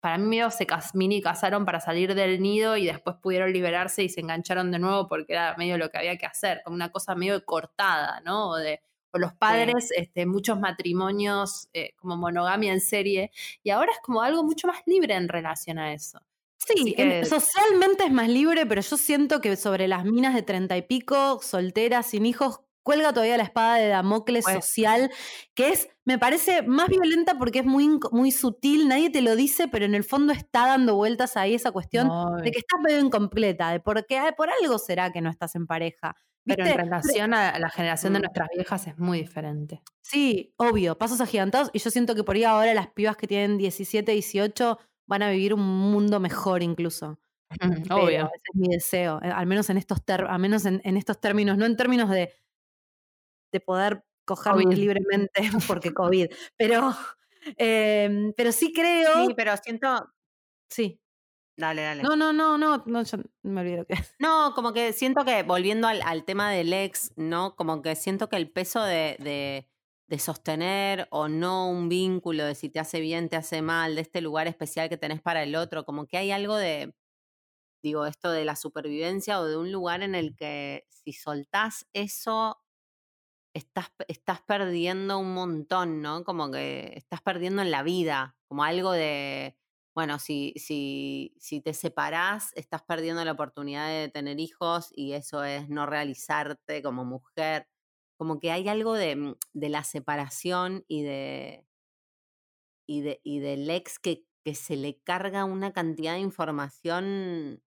[0.00, 4.02] para mí, medio se cas- mini casaron para salir del nido y después pudieron liberarse
[4.02, 6.90] y se engancharon de nuevo porque era medio lo que había que hacer, como una
[6.90, 8.50] cosa medio cortada, ¿no?
[8.50, 8.80] O, de,
[9.12, 13.30] o los padres, este, muchos matrimonios eh, como monogamia en serie.
[13.62, 16.20] Y ahora es como algo mucho más libre en relación a eso.
[16.66, 20.76] Sí, en- socialmente es más libre, pero yo siento que sobre las minas de treinta
[20.76, 25.10] y pico, solteras, sin hijos, cuelga todavía la espada de Damocles Pues- social,
[25.54, 29.68] que es, me parece, más violenta porque es muy, muy sutil, nadie te lo dice,
[29.68, 32.08] pero en el fondo está dando vueltas ahí esa cuestión
[32.42, 35.66] de que estás medio incompleta, de por qué, por algo será que no estás en
[35.66, 36.16] pareja.
[36.44, 38.22] Pero en relación a la generación de Mm.
[38.22, 39.80] nuestras viejas es muy diferente.
[40.00, 41.70] Sí, obvio, pasos agigantados.
[41.72, 44.76] Y yo siento que por ahí ahora las pibas que tienen 17, 18
[45.06, 47.18] van a vivir un mundo mejor incluso.
[47.60, 48.24] Pero Obvio.
[48.26, 51.20] ese es mi deseo, eh, al menos en estos, ter- al menos en, en estos
[51.20, 52.32] términos, no en términos de,
[53.52, 54.76] de poder cogernos COVID.
[54.76, 56.26] libremente porque COVID,
[56.56, 56.94] pero,
[57.56, 60.12] em, pero sí creo, Sí, pero siento.
[60.70, 60.98] sí.
[61.58, 62.02] Dale, dale.
[62.02, 65.42] No, no, no, no, no, yo me olvidé lo que No, como que siento que,
[65.42, 67.56] volviendo al, al tema del ex, ¿no?
[67.56, 69.68] Como que siento que el peso de, de,
[70.12, 74.02] de sostener o no un vínculo, de si te hace bien, te hace mal, de
[74.02, 76.94] este lugar especial que tenés para el otro, como que hay algo de,
[77.82, 82.62] digo, esto de la supervivencia o de un lugar en el que si soltás eso,
[83.54, 86.24] estás, estás perdiendo un montón, ¿no?
[86.24, 89.58] Como que estás perdiendo en la vida, como algo de,
[89.94, 95.44] bueno, si, si, si te separás, estás perdiendo la oportunidad de tener hijos y eso
[95.44, 97.68] es no realizarte como mujer.
[98.22, 101.66] Como que hay algo de, mm, de la separación y de,
[102.86, 107.64] y de y del ex que, que se le carga una cantidad de información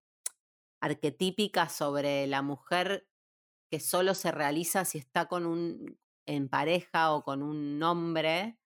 [0.79, 3.05] arquetípica sobre la mujer
[3.69, 8.57] que solo se realiza si está con un en pareja o con un hombre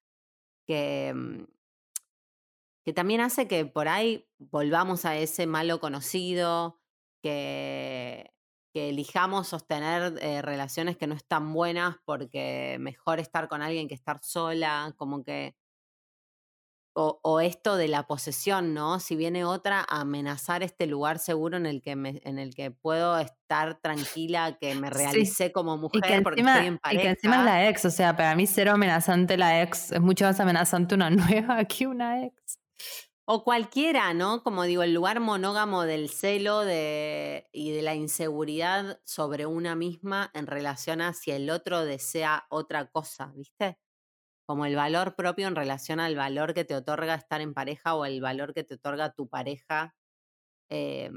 [0.68, 1.46] que, mm,
[2.86, 6.80] que también hace que por ahí volvamos a ese malo conocido,
[7.24, 8.32] que,
[8.74, 13.96] que elijamos sostener eh, relaciones que no están buenas porque mejor estar con alguien que
[13.96, 15.56] estar sola, como que...
[16.96, 19.00] O, o esto de la posesión, ¿no?
[19.00, 22.72] Si viene otra a amenazar este lugar seguro en el que me, en el que
[22.72, 24.96] puedo estar tranquila, que me Sí.
[24.98, 28.16] realicé como mujer que, porque estoy en y que encima es la ex, o sea,
[28.18, 31.10] para mí cero amenazante la ex, es mucho más amenazante una
[31.46, 32.59] nueva que una ex.
[33.32, 34.42] O cualquiera, ¿no?
[34.42, 40.32] Como digo, el lugar monógamo del celo de, y de la inseguridad sobre una misma
[40.34, 43.78] en relación a si el otro desea otra cosa, ¿viste?
[44.48, 48.06] Como el valor propio en relación al valor que te otorga estar en pareja o
[48.06, 49.96] el valor que te otorga tu pareja.
[50.70, 51.12] Eh,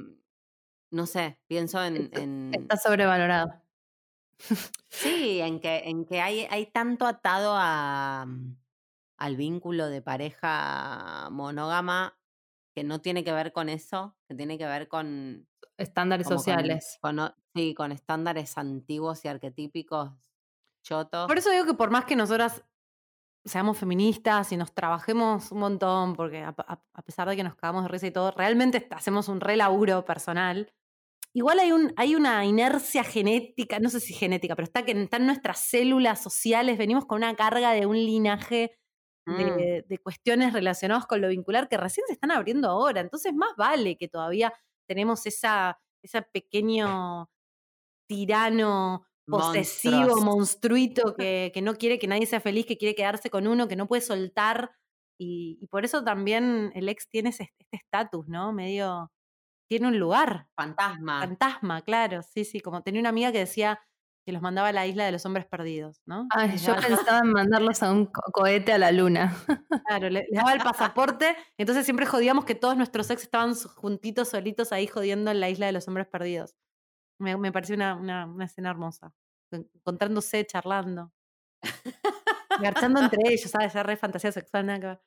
[0.91, 3.63] no sé, pienso en, en- Está sobrevalorado.
[4.89, 8.27] Sí, en que, en que hay, hay tanto atado a,
[9.23, 12.19] al vínculo de pareja monógama
[12.75, 15.47] que no tiene que ver con eso, que tiene que ver con,
[15.77, 16.99] Estándares con- sociales.
[17.01, 17.19] con
[17.55, 20.11] sí, con estándares antiguos y arquetípicos
[20.85, 21.29] chotos.
[21.29, 22.65] Por eso digo que por más que nosotras
[23.45, 27.55] seamos feministas y nos trabajemos un montón, porque a, a- a pesar de que nos
[27.55, 30.73] cagamos de risa y todo, realmente hacemos un re laburo personal.
[31.35, 35.17] Igual hay, un, hay una inercia genética, no sé si genética, pero está, que está
[35.19, 38.79] en nuestras células sociales, venimos con una carga de un linaje
[39.27, 43.01] Mm, de, de cuestiones relacionadas con lo vincular que recién se están abriendo ahora.
[43.01, 44.53] Entonces, más vale que todavía
[44.89, 47.31] tenemos esa, ese pequeño
[48.09, 50.25] tirano posesivo, Monstruos.
[50.25, 53.77] monstruito que, que no quiere que nadie sea feliz, que quiere quedarse con uno, que
[53.77, 54.73] no puede soltar.
[55.19, 58.53] Y, y por eso también el ex tiene ese- este estatus, ¿no?
[58.53, 59.13] Medio.
[59.71, 60.49] Tiene un lugar.
[60.57, 61.21] fantasma.
[61.21, 62.23] Fantasma, claro.
[62.23, 62.61] Sí, sí.
[62.61, 63.81] Como tenía una amiga que decía
[64.25, 66.27] que los mandaba a la isla de los hombres perdidos, ¿no?
[66.31, 69.35] Ay, Les yo pensaba en mandarlos a un co- cohete a la luna.
[69.87, 74.29] Claro, le, le daba el pasaporte, entonces siempre jodíamos que todos nuestros ex estaban juntitos,
[74.29, 76.55] solitos ahí jodiendo en la isla de los hombres perdidos.
[77.21, 79.13] Me, me pareció una, una, una escena hermosa.
[79.51, 81.13] en- Encontrándose, charlando.
[82.61, 83.69] Garchando entre ellos, ¿sabes?
[83.69, 85.01] Esa re fantasía sexual, nada que ver.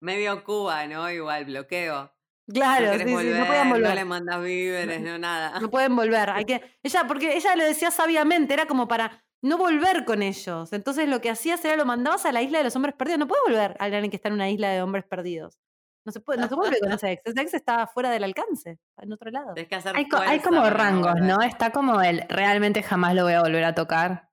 [0.00, 1.10] Medio Cuba, ¿no?
[1.10, 2.10] Igual, bloqueo.
[2.52, 3.94] Claro, no sí, querés sí, volver, no podían no volver.
[3.94, 5.60] le mandas víveres, no nada.
[5.60, 6.30] No pueden volver.
[6.30, 10.72] Hay que, ella, porque ella lo decía sabiamente, era como para no volver con ellos.
[10.72, 13.18] Entonces lo que hacías era lo mandabas a la isla de los hombres perdidos.
[13.20, 15.58] No puede volver a alguien que está en una isla de hombres perdidos.
[16.06, 17.22] No se puede, no se vuelve con ese ex.
[17.26, 19.54] Ese ex está fuera del alcance, en otro lado.
[19.54, 21.28] Tenés que hacer Hay, co- hay como rangos, volver.
[21.28, 21.42] ¿no?
[21.42, 24.30] Está como el realmente jamás lo voy a volver a tocar.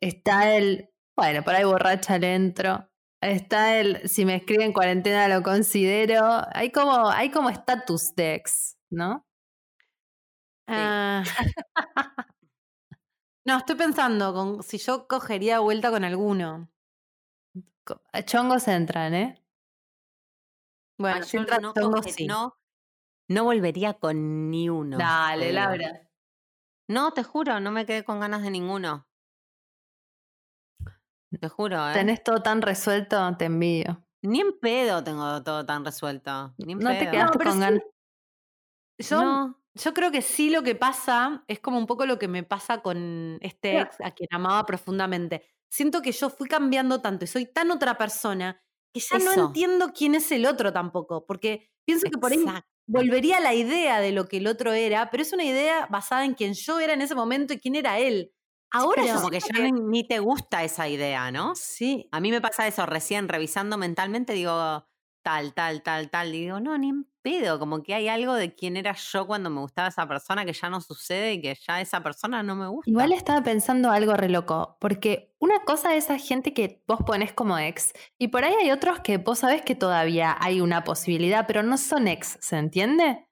[0.00, 2.87] Está el, bueno, por ahí borracha le entro.
[3.20, 6.42] Está el, si me escribe en cuarentena lo considero.
[6.52, 9.26] Hay como, hay como estatus de ex, ¿no?
[10.66, 11.24] Ah.
[13.44, 16.68] no, estoy pensando con, si yo cogería vuelta con alguno.
[17.84, 19.42] Co- Chongos entran, ¿eh?
[20.98, 22.26] Bueno, yo entra no, chongo, coge- sí.
[22.26, 22.56] no,
[23.28, 24.98] no volvería con ni uno.
[24.98, 25.54] Dale, digo.
[25.54, 26.10] Laura.
[26.88, 29.06] No, te juro, no me quedé con ganas de ninguno.
[31.40, 31.92] Te juro, ¿eh?
[31.94, 34.04] Tenés todo tan resuelto, te envidio.
[34.22, 36.54] Ni en pedo tengo todo tan resuelto.
[36.58, 37.60] Ni en No te quedaste pero con sí.
[37.60, 37.82] ganas.
[38.98, 39.62] Yo, No.
[39.74, 42.80] yo creo que sí lo que pasa es como un poco lo que me pasa
[42.82, 45.44] con este ex a quien amaba profundamente.
[45.70, 48.60] Siento que yo fui cambiando tanto y soy tan otra persona
[48.92, 52.52] que ya no entiendo quién es el otro tampoco, porque pienso que por ahí
[52.86, 56.24] volvería a la idea de lo que el otro era, pero es una idea basada
[56.24, 58.32] en quién yo era en ese momento y quién era él.
[58.70, 61.54] Ahora como que ya ni, te gusta esa idea, ¿no?
[61.54, 64.86] Sí, A mí me pasa eso, recién revisando mentalmente digo
[65.22, 68.54] tal, tal, tal, tal, y digo, no, ni en pedo, como que hay algo de
[68.54, 71.80] quién era yo cuando me gustaba esa persona que ya no sucede y que ya
[71.80, 72.88] esa persona no me gusta.
[72.88, 77.32] Igual estaba pensando algo re loco, porque una cosa es esa gente que vos ponés
[77.34, 81.46] como ex, y por ahí hay otros que vos sabés que todavía hay una posibilidad,
[81.46, 83.26] pero no son ex, ¿se entiende?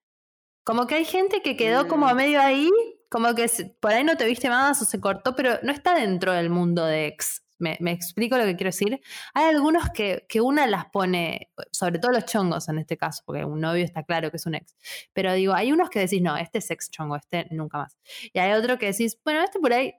[0.65, 2.17] Como que hay gente que quedó como a Mm.
[2.17, 2.71] medio ahí,
[3.09, 3.49] como que
[3.81, 6.85] por ahí no te viste más o se cortó, pero no está dentro del mundo
[6.85, 7.43] de ex.
[7.59, 9.01] ¿Me, me explico lo que quiero decir?
[9.33, 13.47] Hay algunos que, que una las pone, sobre todo los chongos en este caso, porque
[13.47, 14.77] un novio está claro que es un ex.
[15.15, 17.97] Pero digo, hay unos que decís, no, este es ex chongo, este nunca más.
[18.33, 19.95] Y hay otro que decís, bueno, este por ahí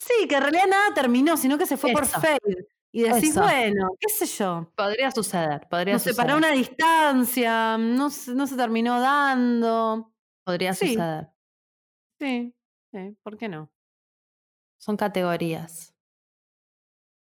[0.00, 2.38] sí, que en realidad nada terminó, sino que se fue por fade.
[2.90, 3.42] Y decís, Eso.
[3.42, 4.72] bueno, qué sé yo.
[4.74, 6.52] podría suceder, podría Nos separó suceder.
[6.52, 10.10] una distancia, no, se- no se terminó dando.
[10.44, 10.94] Podría Sí.
[10.94, 11.28] suceder.
[12.20, 12.54] Sí,
[12.92, 13.72] sí, ¿por qué no?
[14.84, 15.94] Son categorías.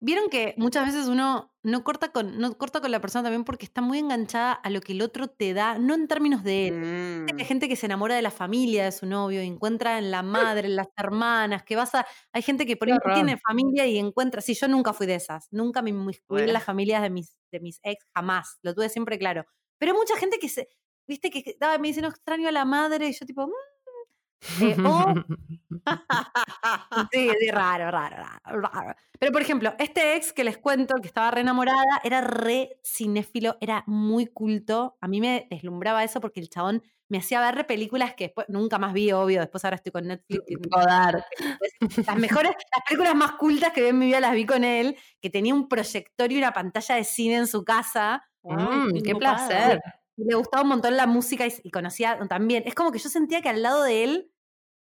[0.01, 3.65] Vieron que muchas veces uno no corta con, no corta con la persona también porque
[3.65, 6.71] está muy enganchada a lo que el otro te da, no en términos de él.
[7.37, 10.23] Hay Mm, gente que se enamora de la familia de su novio encuentra en la
[10.23, 12.05] madre, en las hermanas, que vas a.
[12.33, 14.41] Hay gente que por ahí no tiene familia y encuentra.
[14.41, 15.47] Sí, yo nunca fui de esas.
[15.51, 18.57] Nunca me inmiscuí en las familias de mis, de mis ex, jamás.
[18.63, 19.45] Lo tuve siempre claro.
[19.77, 20.69] Pero hay mucha gente que se.
[21.07, 23.09] Viste que me dice, no extraño a la madre.
[23.09, 23.51] Y yo, tipo, "Mm".
[24.61, 25.13] Eh, o
[27.11, 28.95] Sí, sí, raro, raro, raro, raro.
[29.19, 33.57] Pero, por ejemplo, este ex que les cuento, que estaba re enamorada, era re cinéfilo,
[33.61, 34.97] era muy culto.
[35.01, 38.77] A mí me deslumbraba eso porque el chabón me hacía ver películas que después nunca
[38.77, 39.41] más vi, obvio.
[39.41, 40.43] Después ahora estoy con Netflix.
[40.47, 41.21] y- Godard.
[42.05, 44.95] Las mejores, las películas más cultas que vi en mi vida las vi con él,
[45.21, 48.23] que tenía un proyector y una pantalla de cine en su casa.
[48.41, 49.81] Mm, qué placer.
[50.25, 52.63] Le gustaba un montón la música y, y conocía también.
[52.65, 54.31] Es como que yo sentía que al lado de él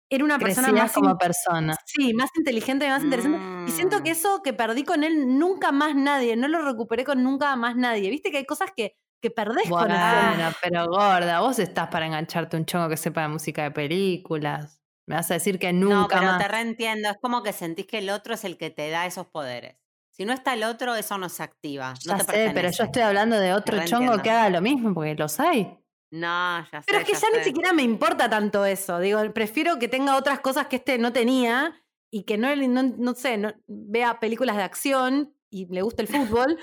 [0.09, 1.75] era una persona más como persona.
[1.85, 3.39] Sí, más inteligente y más interesante.
[3.67, 4.13] Y siento que Mm.
[4.13, 8.09] eso que perdí con él, nunca más nadie, no lo recuperé con nunca más nadie.
[8.11, 10.57] Viste que hay cosas que, que perdés con Bueno, eso.
[10.61, 14.81] pero gorda, vos estás para engancharte un chongo que sepa de música de películas.
[15.07, 16.37] Me vas a decir que No, nunca pero más.
[16.37, 17.09] te reentiendo.
[17.09, 19.77] Es como que sentís que el otro es el que te da esos poderes.
[20.13, 21.95] Si no está el otro, eso no se activa.
[22.01, 24.93] Ya no te sé, pero yo estoy hablando de otro chongo que haga lo mismo,
[24.93, 25.75] porque los hay.
[26.11, 26.85] No, ya sé.
[26.85, 28.99] Pero es que ya, ni siquiera me importa tanto eso.
[28.99, 33.15] Digo, prefiero que tenga otras cosas que este no tenía y que no, no, no
[33.15, 36.59] sé, no, vea películas de acción y le guste el fútbol,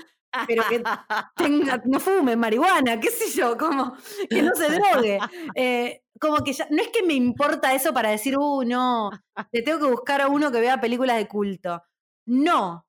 [0.47, 0.81] pero que
[1.37, 3.97] tenga, no fume marihuana, qué sé yo, como
[4.29, 5.19] que no se drogue.
[5.57, 9.11] Eh, como que ya, no es que me importa eso para decir, uh, no,
[9.51, 11.83] le tengo que buscar a uno que vea películas de culto.
[12.27, 12.87] No.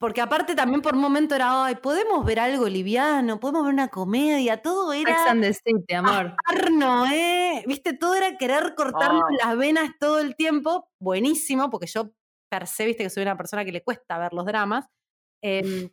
[0.00, 3.88] Porque aparte también por un momento era, ay, podemos ver algo liviano, podemos ver una
[3.88, 6.34] comedia, todo Sex era and the City, amor.
[6.46, 7.62] Arno, ¿eh?
[7.66, 9.36] Viste, todo era querer cortarnos Oh.
[9.44, 10.88] las venas todo el tiempo.
[10.98, 12.12] Buenísimo, porque yo
[12.50, 14.86] per se, viste que soy una persona que le cuesta ver los dramas.
[15.42, 15.90] Em,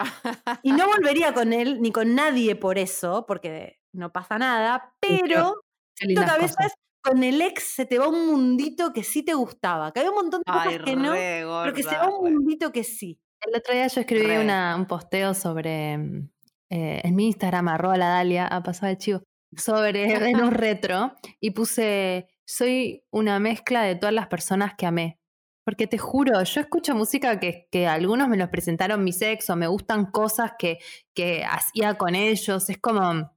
[0.62, 5.54] y no volvería con él ni con nadie por eso, porque no pasa nada, pero
[5.96, 6.72] siento que a veces.
[7.06, 9.92] Con el ex se te va un mundito que sí te gustaba.
[9.92, 12.34] Que había un montón de cosas Ay, que no, re pero que se va un
[12.34, 13.20] mundito que sí.
[13.40, 16.30] El otro día yo escribí una- un posteo sobre mm,
[16.70, 19.22] eh, en mi Instagram, arroba la Dalia, a pasar de chivo,
[19.56, 19.92] sobre
[20.34, 25.18] Venus Retro y puse soy una mezcla de todas las personas que amé.
[25.64, 29.56] Porque te juro, yo escucho música que, que algunos me los presentaron mis ex o
[29.56, 30.78] me gustan cosas que,
[31.12, 32.70] que hacía con ellos.
[32.70, 33.32] Es como,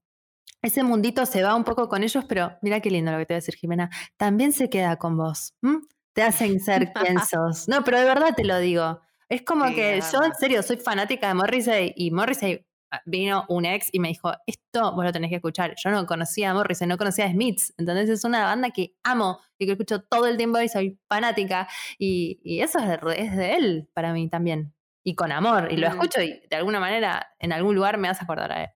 [0.62, 3.34] ese mundito se va un poco con ellos, pero mira qué lindo lo que te
[3.34, 3.90] voy a decir, Jimena.
[4.18, 5.54] También se queda con vos.
[6.14, 7.68] Te hacen ser quien sos.
[7.68, 9.02] No, pero de verdad te lo digo.
[9.30, 13.46] Es como Sí, que yo, en serio, soy fanática de Morrissey y Morrissey ah, vino
[13.48, 15.76] un ex y me dijo, esto vos lo tenés que escuchar.
[15.82, 17.74] Yo no conocía a Morrissey, no conocía a Smiths.
[17.78, 21.68] Entonces es una banda que amo y que escucho todo el tiempo y soy fanática.
[22.00, 24.74] Y, y eso es de, es de él para mí también.
[25.04, 25.72] Y con amor.
[25.72, 25.92] Y lo Mm.
[25.92, 28.70] escucho y de alguna manera, en algún lugar me a acordar a él.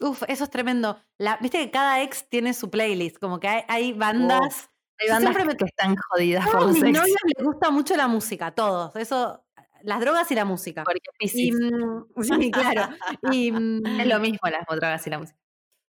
[0.00, 0.98] Uf, eso es tremendo.
[1.18, 4.70] La, Viste que cada ex tiene su playlist, como que hay, hay bandas.
[4.98, 7.96] Hay Yo bandas siempre me- que están jodidas por los mis novios les gusta mucho
[7.96, 8.94] la música, todos.
[8.96, 9.44] Eso,
[9.82, 10.84] las drogas y la música.
[10.84, 12.06] Porque Y, mm,
[12.48, 12.94] sí, claro.
[13.32, 15.38] Y, mm, Es lo mismo las drogas y la música.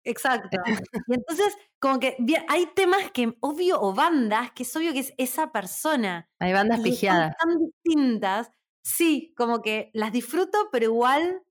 [0.03, 0.57] Exacto.
[1.07, 2.15] Y entonces, como que
[2.47, 6.29] hay temas que, obvio, o bandas, que es obvio que es esa persona.
[6.39, 7.35] Hay bandas pigiadas.
[7.37, 8.49] tan distintas.
[8.83, 11.43] Sí, como que las disfruto, pero igual.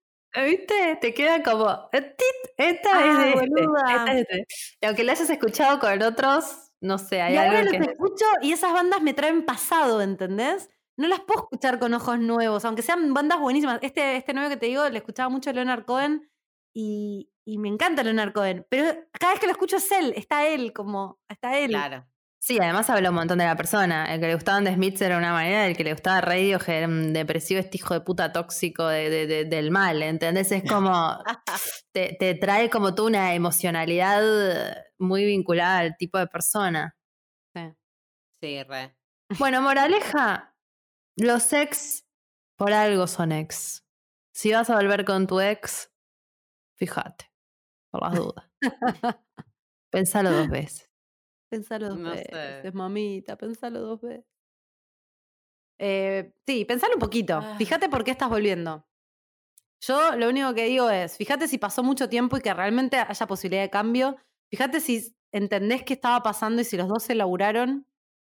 [0.44, 0.96] ¿Viste?
[1.00, 1.88] Te queda como.
[1.92, 3.80] eh, tit, Esta Ah, es de este, boluda.
[3.88, 4.46] esta es este.
[4.80, 7.90] Y aunque la hayas escuchado con otros, no sé, hay y ahora algo los que.
[7.92, 10.70] escucho y esas bandas me traen pasado, ¿entendés?
[10.98, 13.78] No las puedo escuchar con ojos nuevos, aunque sean bandas buenísimas.
[13.82, 16.30] Este, este novio que te digo, le escuchaba mucho a Leonard Cohen
[16.74, 18.66] y, y me encanta Leonard Cohen.
[18.70, 21.70] Pero cada vez que lo escucho es él, está él, como, está él.
[21.70, 22.06] Claro.
[22.38, 24.12] Sí, además habla un montón de la persona.
[24.14, 26.86] El que le gustaban de Smiths era una manera, el que le gustaba Radiohead era
[26.86, 30.52] un depresivo, este hijo de puta tóxico de- de- de- del mal, ¿entendés?
[30.52, 31.18] Es como.
[31.92, 34.22] te, te trae como tú una emocionalidad
[34.98, 36.94] muy vinculada al tipo de persona.
[38.40, 38.94] Sí, re.
[39.38, 40.54] Bueno, moraleja,
[41.16, 42.06] los ex
[42.56, 43.84] por algo son ex.
[44.32, 45.90] Si vas a volver con tu ex,
[46.78, 47.32] fíjate,
[47.90, 48.44] por las dudas.
[49.90, 50.88] Pensalo dos veces.
[51.48, 52.28] Pensalo dos No sé.
[52.32, 54.24] veces, mamita, pensalo dos veces.
[55.78, 57.40] Eh, sí, pensalo un poquito.
[57.42, 57.56] Ah.
[57.58, 58.86] Fíjate por qué estás volviendo.
[59.80, 63.26] Yo lo único que digo es, fíjate si pasó mucho tiempo y que realmente haya
[63.26, 64.16] posibilidad de cambio.
[64.50, 67.86] Fíjate si entendés qué estaba pasando y si los dos se laburaron.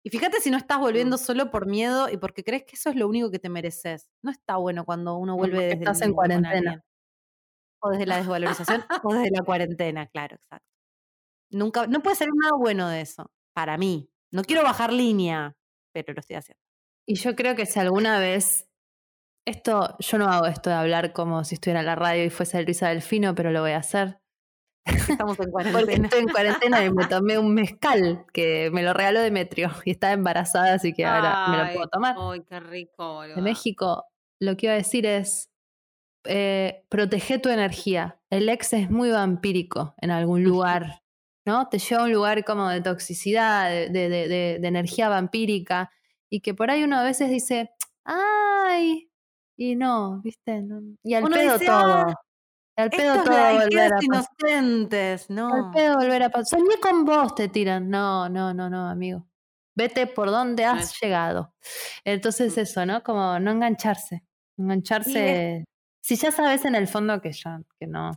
[0.03, 2.95] Y fíjate si no estás volviendo solo por miedo y porque crees que eso es
[2.95, 4.09] lo único que te mereces.
[4.23, 6.83] No está bueno cuando uno vuelve desde estás en cuarentena.
[7.81, 10.76] O desde la desvalorización o desde la cuarentena, claro, exacto.
[11.49, 14.09] Nunca, no puede ser nada bueno de eso, para mí.
[14.31, 15.55] No quiero bajar línea,
[15.93, 16.61] pero lo estoy haciendo.
[17.05, 18.67] Y yo creo que si alguna vez,
[19.45, 22.61] esto, yo no hago esto de hablar como si estuviera en la radio y fuese
[22.63, 24.19] Luisa Delfino, pero lo voy a hacer.
[24.85, 26.07] Estamos en Porque cuarentena.
[26.07, 30.13] estoy en cuarentena y me tomé un mezcal que me lo regaló Demetrio y estaba
[30.13, 32.15] embarazada, así que ahora me lo puedo tomar.
[32.19, 33.41] Ay, qué rico, de.
[33.41, 34.03] México,
[34.39, 35.49] lo que iba a decir es,
[36.25, 38.19] eh, protege tu energía.
[38.29, 41.03] El ex es muy vampírico en algún lugar,
[41.47, 41.67] ¿no?
[41.69, 44.27] Te lleva a un lugar como de toxicidad, de, de-
[44.59, 45.89] de- energía vampírica,
[46.29, 47.71] y que por ahí uno a veces dice,
[48.03, 49.09] ¡ay!
[49.57, 50.61] Y no, ¿viste?
[50.61, 51.93] No- Y al Uno pedo dice, todo.
[51.95, 52.15] "Ah,
[52.77, 55.71] al pedo todo volver a inocentes, Al no.
[55.73, 56.59] pedo volver a pasar.
[56.59, 57.89] Soñé con vos, te tiran.
[57.89, 59.25] No, no, no, no, amigo.
[59.75, 61.53] Vete por donde has llegado.
[62.03, 62.59] Entonces, Mm.
[62.59, 63.03] eso, ¿no?
[63.03, 64.23] Como no engancharse.
[64.59, 65.63] Engancharse.
[66.03, 68.11] Si ya sabes en el fondo que ya, que no.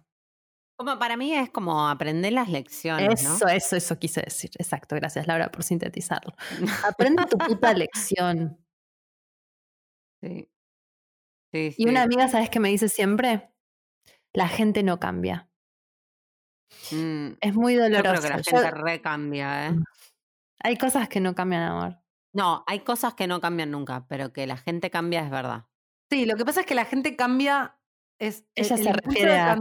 [0.80, 3.34] Como para mí es como aprender las lecciones, ¿no?
[3.34, 4.50] Eso, eso, eso quise decir.
[4.58, 4.96] Exacto.
[4.96, 6.32] Gracias, Laura, por sintetizarlo.
[6.88, 8.56] Aprende tu puta lección.
[10.22, 10.50] Sí.
[11.52, 12.04] Sí, Y una sí.
[12.06, 13.50] amiga, ¿sabes qué me dice siempre?
[14.32, 15.50] La gente no cambia.
[16.92, 18.02] Mm, Es muy Yo doloroso.
[18.02, 19.72] creo que la Yo- gente recambia, ¿eh?
[20.62, 21.98] Hay cosas que no cambian, amor.
[22.34, 25.66] No, hay cosas que no cambian nunca, pero que la gente cambia es verdad.
[26.10, 27.76] Sí, lo que pasa es que la gente cambia.
[28.18, 29.58] Es, el- Ella el se impulso refiere a-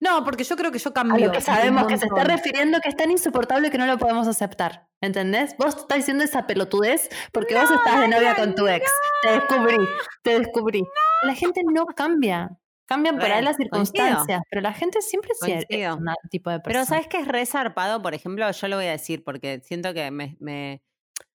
[0.00, 1.26] No, porque yo creo que yo A cambio.
[1.26, 4.26] lo que sabemos que se está refiriendo que es tan insoportable que no lo podemos
[4.26, 4.88] aceptar.
[5.02, 5.54] ¿Entendés?
[5.58, 8.90] Vos estás diciendo esa pelotudez porque vos estás de novia con tu ex.
[9.22, 9.76] Te descubrí,
[10.22, 10.82] te descubrí.
[11.22, 12.50] La gente no cambia.
[12.86, 13.84] Cambian por ahí las coincido.
[13.84, 15.96] circunstancias, pero la gente siempre sí es Coincido.
[15.96, 16.84] un tipo de persona.
[16.84, 18.02] Pero ¿sabes qué es re zarpado?
[18.02, 20.82] Por ejemplo, yo lo voy a decir porque siento que me, me-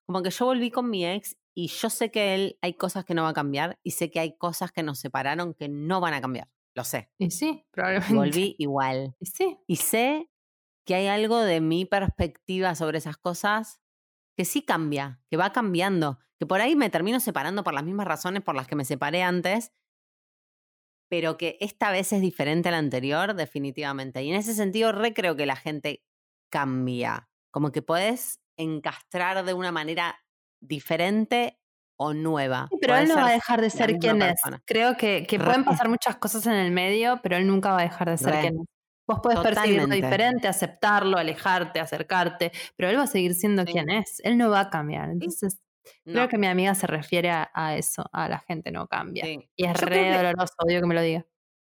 [0.05, 3.13] Como que yo volví con mi ex y yo sé que él hay cosas que
[3.13, 6.13] no va a cambiar y sé que hay cosas que nos separaron que no van
[6.13, 6.47] a cambiar.
[6.75, 7.11] Lo sé.
[7.17, 8.13] Y sí, probablemente.
[8.13, 9.15] volví igual.
[9.19, 9.57] Y sí.
[9.67, 10.29] Y sé
[10.85, 13.81] que hay algo de mi perspectiva sobre esas cosas
[14.37, 18.07] que sí cambia, que va cambiando, que por ahí me termino separando por las mismas
[18.07, 19.73] razones por las que me separé antes,
[21.09, 24.23] pero que esta vez es diferente a la anterior, definitivamente.
[24.23, 26.03] Y en ese sentido, re creo que la gente
[26.49, 27.29] cambia.
[27.51, 30.23] como que podés encastrar de una manera
[30.61, 31.60] diferente
[32.01, 32.67] o nueva.
[32.71, 34.27] Sí, pero él no va a dejar de ser quien es.
[34.29, 34.61] persona.
[34.65, 38.09] Creo que, pueden pasar muchas cosas en el medio, pero él nunca va a dejar
[38.09, 38.41] de ser Re.
[38.41, 38.65] quien es.
[39.07, 43.73] Vos podés percibirlo diferente, aceptarlo, alejarte, acercarte, pero él va a seguir siendo Sí.
[43.73, 44.21] quien es.
[44.23, 45.09] Él no va a cambiar.
[45.09, 45.59] Entonces,
[46.05, 49.25] creo que mi amiga se refiere a, a eso, a la gente no cambia.
[49.25, 49.49] sí.
[49.55, 51.25] Y es Yo re doloroso, odio que me lo diga.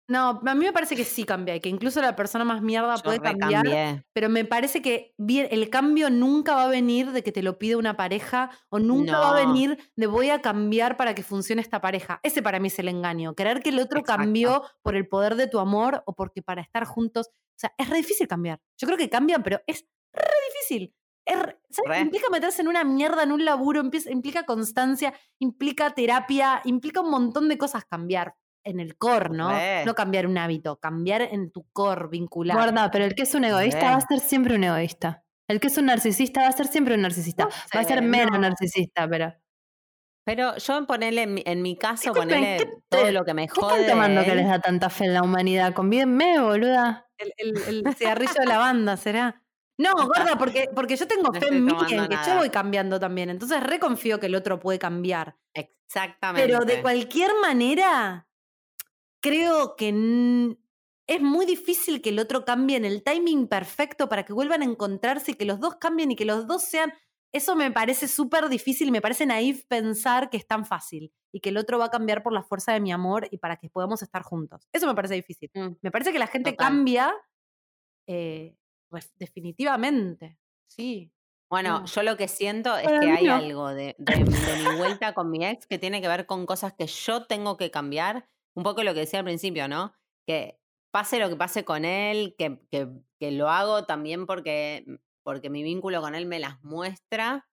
[0.09, 2.95] No, a mí me parece que sí cambia y que incluso la persona más mierda
[2.97, 4.03] Yo puede cambiar.
[4.13, 7.57] Pero me parece que bien, el cambio nunca va a venir de que te lo
[7.57, 11.61] pide una pareja o nunca va a venir de voy a cambiar para que funcione
[11.61, 12.19] esta pareja.
[12.23, 13.33] Ese para mí es el engaño.
[13.33, 14.23] Creer que el otro Exacto.
[14.23, 17.29] cambió por el poder de tu amor o porque para estar juntos.
[17.29, 18.59] O sea, es re difícil cambiar.
[18.77, 20.93] Yo creo que cambian, pero es re difícil.
[21.25, 22.01] Es re- ¿sabes?
[22.01, 27.47] Implica meterse en una mierda, en un laburo, implica constancia, implica terapia, implica un montón
[27.47, 29.49] de cosas cambiar en el core, ¿no?
[29.51, 29.83] Re.
[29.85, 32.55] No cambiar un hábito, cambiar en tu core vincular.
[32.57, 33.87] Guarda, pero el que es un egoísta Re.
[33.87, 35.23] va a ser siempre un egoísta.
[35.49, 37.43] El que es un narcisista va a ser siempre un narcisista.
[37.45, 38.39] No va a ser menos no.
[38.39, 39.33] narcisista, pero.
[40.25, 43.47] Pero yo ponerle en mi, en mi caso, Disculpen, ponerle ¿qué todo lo que me
[43.47, 43.81] ¿Qué jode.
[43.81, 45.73] están tomando de que les da tanta fe en la humanidad?
[45.73, 47.07] Convídenme, boluda.
[47.17, 47.33] El,
[47.67, 49.41] el- el cigarrillo de lavanda, ¿será?
[49.77, 52.99] No, gorda, porque, porque yo tengo No fe en mí en que yo voy cambiando
[53.01, 53.29] también.
[53.31, 55.35] Entonces reconfío que el otro puede cambiar.
[55.53, 56.47] Exactamente.
[56.47, 58.27] Pero de cualquier manera,
[59.23, 59.87] creo que
[61.07, 64.65] es muy difícil que el otro cambie en el timing perfecto para que vuelvan a
[64.65, 66.93] encontrarse y que los dos cambien y que los dos sean.
[67.33, 71.39] Eso me parece súper difícil y me parece naif pensar que es tan fácil y
[71.39, 73.69] que el otro va a cambiar por la fuerza de mi amor y para que
[73.69, 74.67] podamos estar juntos.
[74.71, 75.49] Eso me parece difícil.
[75.55, 76.67] Mm, Me parece que la gente Total.
[76.67, 77.13] cambia
[78.07, 78.55] eh,
[79.17, 80.37] definitivamente.
[80.67, 81.11] Sí.
[81.49, 81.85] Bueno, No.
[81.85, 83.35] yo lo que siento es Para que hay no.
[83.35, 86.45] algo de, de mi- de mi vuelta con mi ex que tiene que ver con
[86.45, 88.27] cosas que yo tengo que cambiar.
[88.55, 89.93] Un poco lo que decía al principio, ¿no?
[90.27, 90.59] Que
[90.91, 92.89] pase lo que pase con él, que, que-
[93.19, 94.85] que lo hago también porque,
[95.23, 97.49] porque mi vínculo con él me las muestra,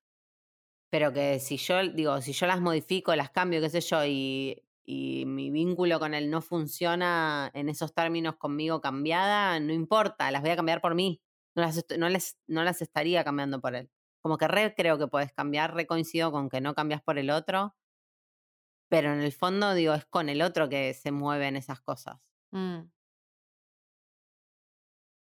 [0.91, 4.65] pero que si yo, digo, si yo las modifico, las cambio, qué sé yo, y,
[4.85, 10.43] y mi vínculo con él no funciona en esos términos conmigo cambiada, no importa, las
[10.43, 11.23] voy a cambiar por mí.
[11.57, 13.91] No las, no les, no las estaría cambiando por él.
[14.23, 17.31] Como que re creo que puedes cambiar, re coincido con que no cambias por el
[17.31, 17.75] otro,
[18.91, 22.19] pero en el fondo, digo, es con el otro que se mueven esas cosas.
[22.51, 22.81] Mm.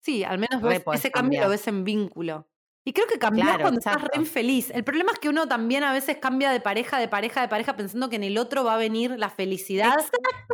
[0.03, 1.49] Sí, al menos podés ese cambio lo cambiar.
[1.49, 2.47] ves en vínculo.
[2.83, 4.71] Y creo que cambiás Claro, cuando estás re infeliz.
[4.71, 7.75] El problema es que uno también a veces cambia de pareja, de pareja, de pareja,
[7.75, 9.97] pensando que en el otro va a venir la felicidad.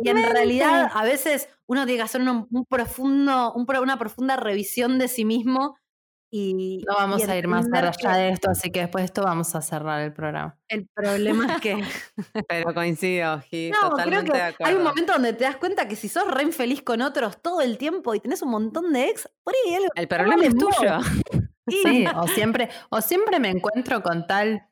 [0.02, 3.98] Y en realidad a veces uno tiene que hacer un, un profundo, un pro- una
[3.98, 5.78] profunda revisión de sí mismo.
[6.30, 9.22] Y, No vamos y a ir más allá de esto, así que después de esto
[9.22, 10.58] vamos a cerrar el programa.
[10.68, 11.82] El problema es que
[12.48, 14.76] Pero coincido, No, creo totalmente que de hay acuerdo.
[14.78, 17.78] un momento donde te das cuenta que si sos re infeliz con otros todo el
[17.78, 21.00] tiempo y tenés un montón de ex, por ahí hay algo El problema es tuyo.
[21.68, 21.82] Sí.
[21.84, 24.66] Sí, o siempre, o siempre me encuentro con tal,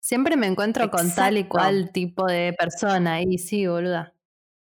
[0.00, 3.22] siempre me encuentro con tal y cual tipo de persona.
[3.22, 4.12] Y sí, boluda.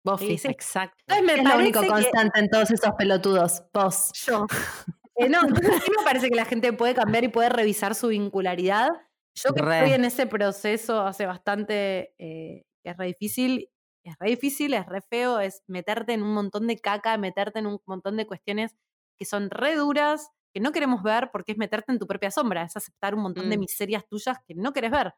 [0.05, 0.37] Vos Sí.
[0.43, 0.95] Exacto.
[1.07, 3.63] Entonces me ¿Qué es lo único que- constante en todos esos pelotudos?
[3.73, 4.11] Vos.
[4.27, 4.45] Yo.
[5.21, 8.07] Eh, no, entonces sí me parece que la gente puede cambiar y puede revisar su
[8.09, 8.89] vincularidad.
[9.35, 9.63] Yo que Re.
[9.63, 13.69] estoy en ese proceso hace bastante, eh, es re difícil,
[14.03, 17.67] es re difícil, es re feo, es meterte en un montón de caca, meterte en
[17.67, 18.75] un montón de cuestiones
[19.17, 22.63] que son re duras, que no queremos ver porque es meterte en tu propia sombra,
[22.63, 23.59] es aceptar un montón de Mm.
[23.59, 25.13] miserias tuyas que no querés ver.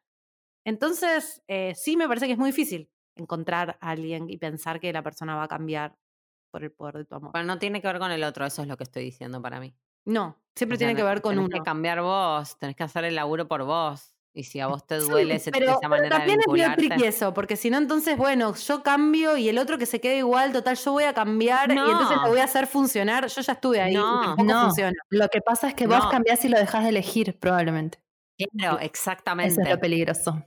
[0.66, 4.94] Entonces, eh, sí me parece que es muy difícil encontrar a alguien y pensar que
[4.94, 5.98] la persona va a cambiar
[6.52, 7.34] por el poder de tu amor.
[7.34, 9.60] Bueno, no tiene que ver con el otro, eso es lo que estoy diciendo para
[9.60, 9.76] mí.
[10.06, 11.58] No, siempre O sea, tiene que ver con tenés uno.
[11.58, 14.10] que cambiar vos, tenés que hacer el laburo por vos.
[14.36, 16.46] Y si a vos te Sí, duele ese- pero, esa pero manera de también es
[16.48, 16.88] vincularte.
[16.88, 20.18] tricky eso, porque si no, entonces, bueno, yo cambio y el otro que se quede
[20.18, 23.28] igual, total, yo voy a cambiar y entonces lo voy a hacer funcionar.
[23.28, 24.36] Yo ya estuve ahí No.
[24.38, 24.64] y No.
[24.66, 24.94] funciona.
[25.10, 26.10] Lo que pasa es que vos No.
[26.10, 28.00] cambiás y lo dejás de elegir, probablemente.
[28.58, 29.62] Claro, Eso exactamente.
[29.62, 30.44] es lo peligroso.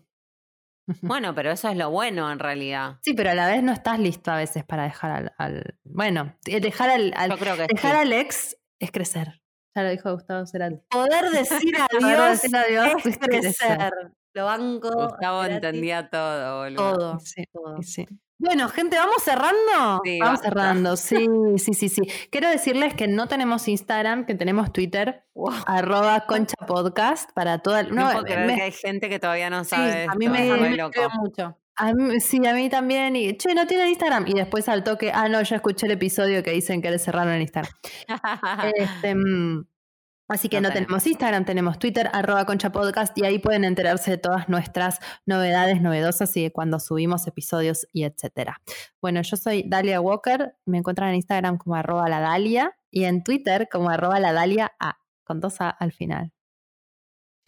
[1.02, 2.98] Bueno, pero eso es lo bueno en realidad.
[3.02, 5.34] Sí, pero a la vez no estás listo a veces para dejar al.
[5.38, 7.98] al- bueno, dejar al, al- Yo creo que dejar sí.
[8.02, 9.42] al ex es crecer.
[9.76, 10.76] Ya lo dijo Gustavo Cerati.
[10.90, 13.52] Poder decir Poder adiós decir adiós es es crecer.
[13.76, 13.92] crecer.
[14.34, 14.90] Lo banco.
[14.90, 16.92] Gustavo Cerati, entendía todo, boludo.
[16.96, 17.18] todo.
[17.20, 17.82] Sí, todo.
[17.82, 18.06] sí.
[18.38, 20.02] Bueno, gente, ¿vamos cerrando?
[20.04, 20.48] Sí, Vamos basta.
[20.50, 21.26] cerrando, sí,
[21.56, 22.02] sí, sí, sí.
[22.30, 25.54] Quiero decirles que no tenemos Instagram, que tenemos Twitter, Wow.
[25.66, 27.94] arroba concha podcast para toda el...
[27.94, 30.26] No, No, puedo creer me- que hay gente que todavía no Sí, sabe a mí
[30.26, 31.00] esto, me, me loco.
[31.18, 31.56] mucho.
[31.76, 33.16] A mí- sí, a mí también.
[33.16, 34.26] Y, che, no tienen Instagram.
[34.26, 37.32] Y después al toque, ah, no, ya escuché el episodio que dicen que le cerraron
[37.34, 37.72] el Instagram.
[38.74, 39.66] Este, mm,
[40.28, 40.86] así que No no, tenemos.
[40.88, 45.80] tenemos Instagram, tenemos Twitter, arroba concha podcast, y ahí pueden enterarse de todas nuestras novedades
[45.82, 48.60] novedosas y de cuando subimos episodios y etcétera.
[49.00, 53.22] Bueno, yo soy Dalia Walker, me encuentran en Instagram como arroba la Dalia y en
[53.22, 56.32] Twitter como arroba la Dalia A, con dos A al final.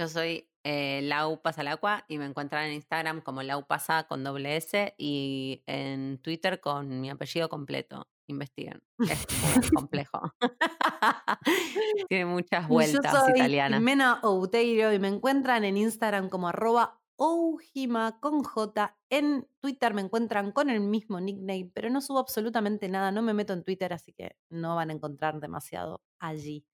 [0.01, 4.55] Yo soy eh, Lau Pasalacua y me encuentran en Instagram como Lau Pasa con doble
[4.59, 8.07] S y en Twitter con mi apellido completo.
[8.27, 8.83] Investiguen.
[8.99, 9.27] Es
[9.75, 10.21] complejo.
[12.11, 13.79] Tiene muchas vueltas Yo soy italianas.
[13.79, 18.95] Jimena Outeiro y me encuentran en Instagram como arroba Oujima con J.
[19.09, 23.11] En Twitter me encuentran con el mismo nickname, pero no subo absolutamente nada.
[23.11, 26.67] No me meto en Twitter, así que no van a encontrar demasiado allí.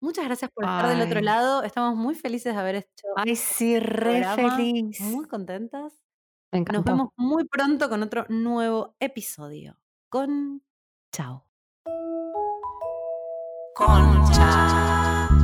[0.00, 1.62] Muchas gracias por estar del otro lado.
[1.62, 5.00] Estamos muy felices de haber hecho Ay, sí, re programa, feliz.
[5.00, 5.92] muy contentas.
[6.52, 9.76] Me Nos vemos muy pronto con otro nuevo episodio.
[10.08, 10.62] Con
[11.12, 11.44] chao.
[13.74, 15.38] Concha.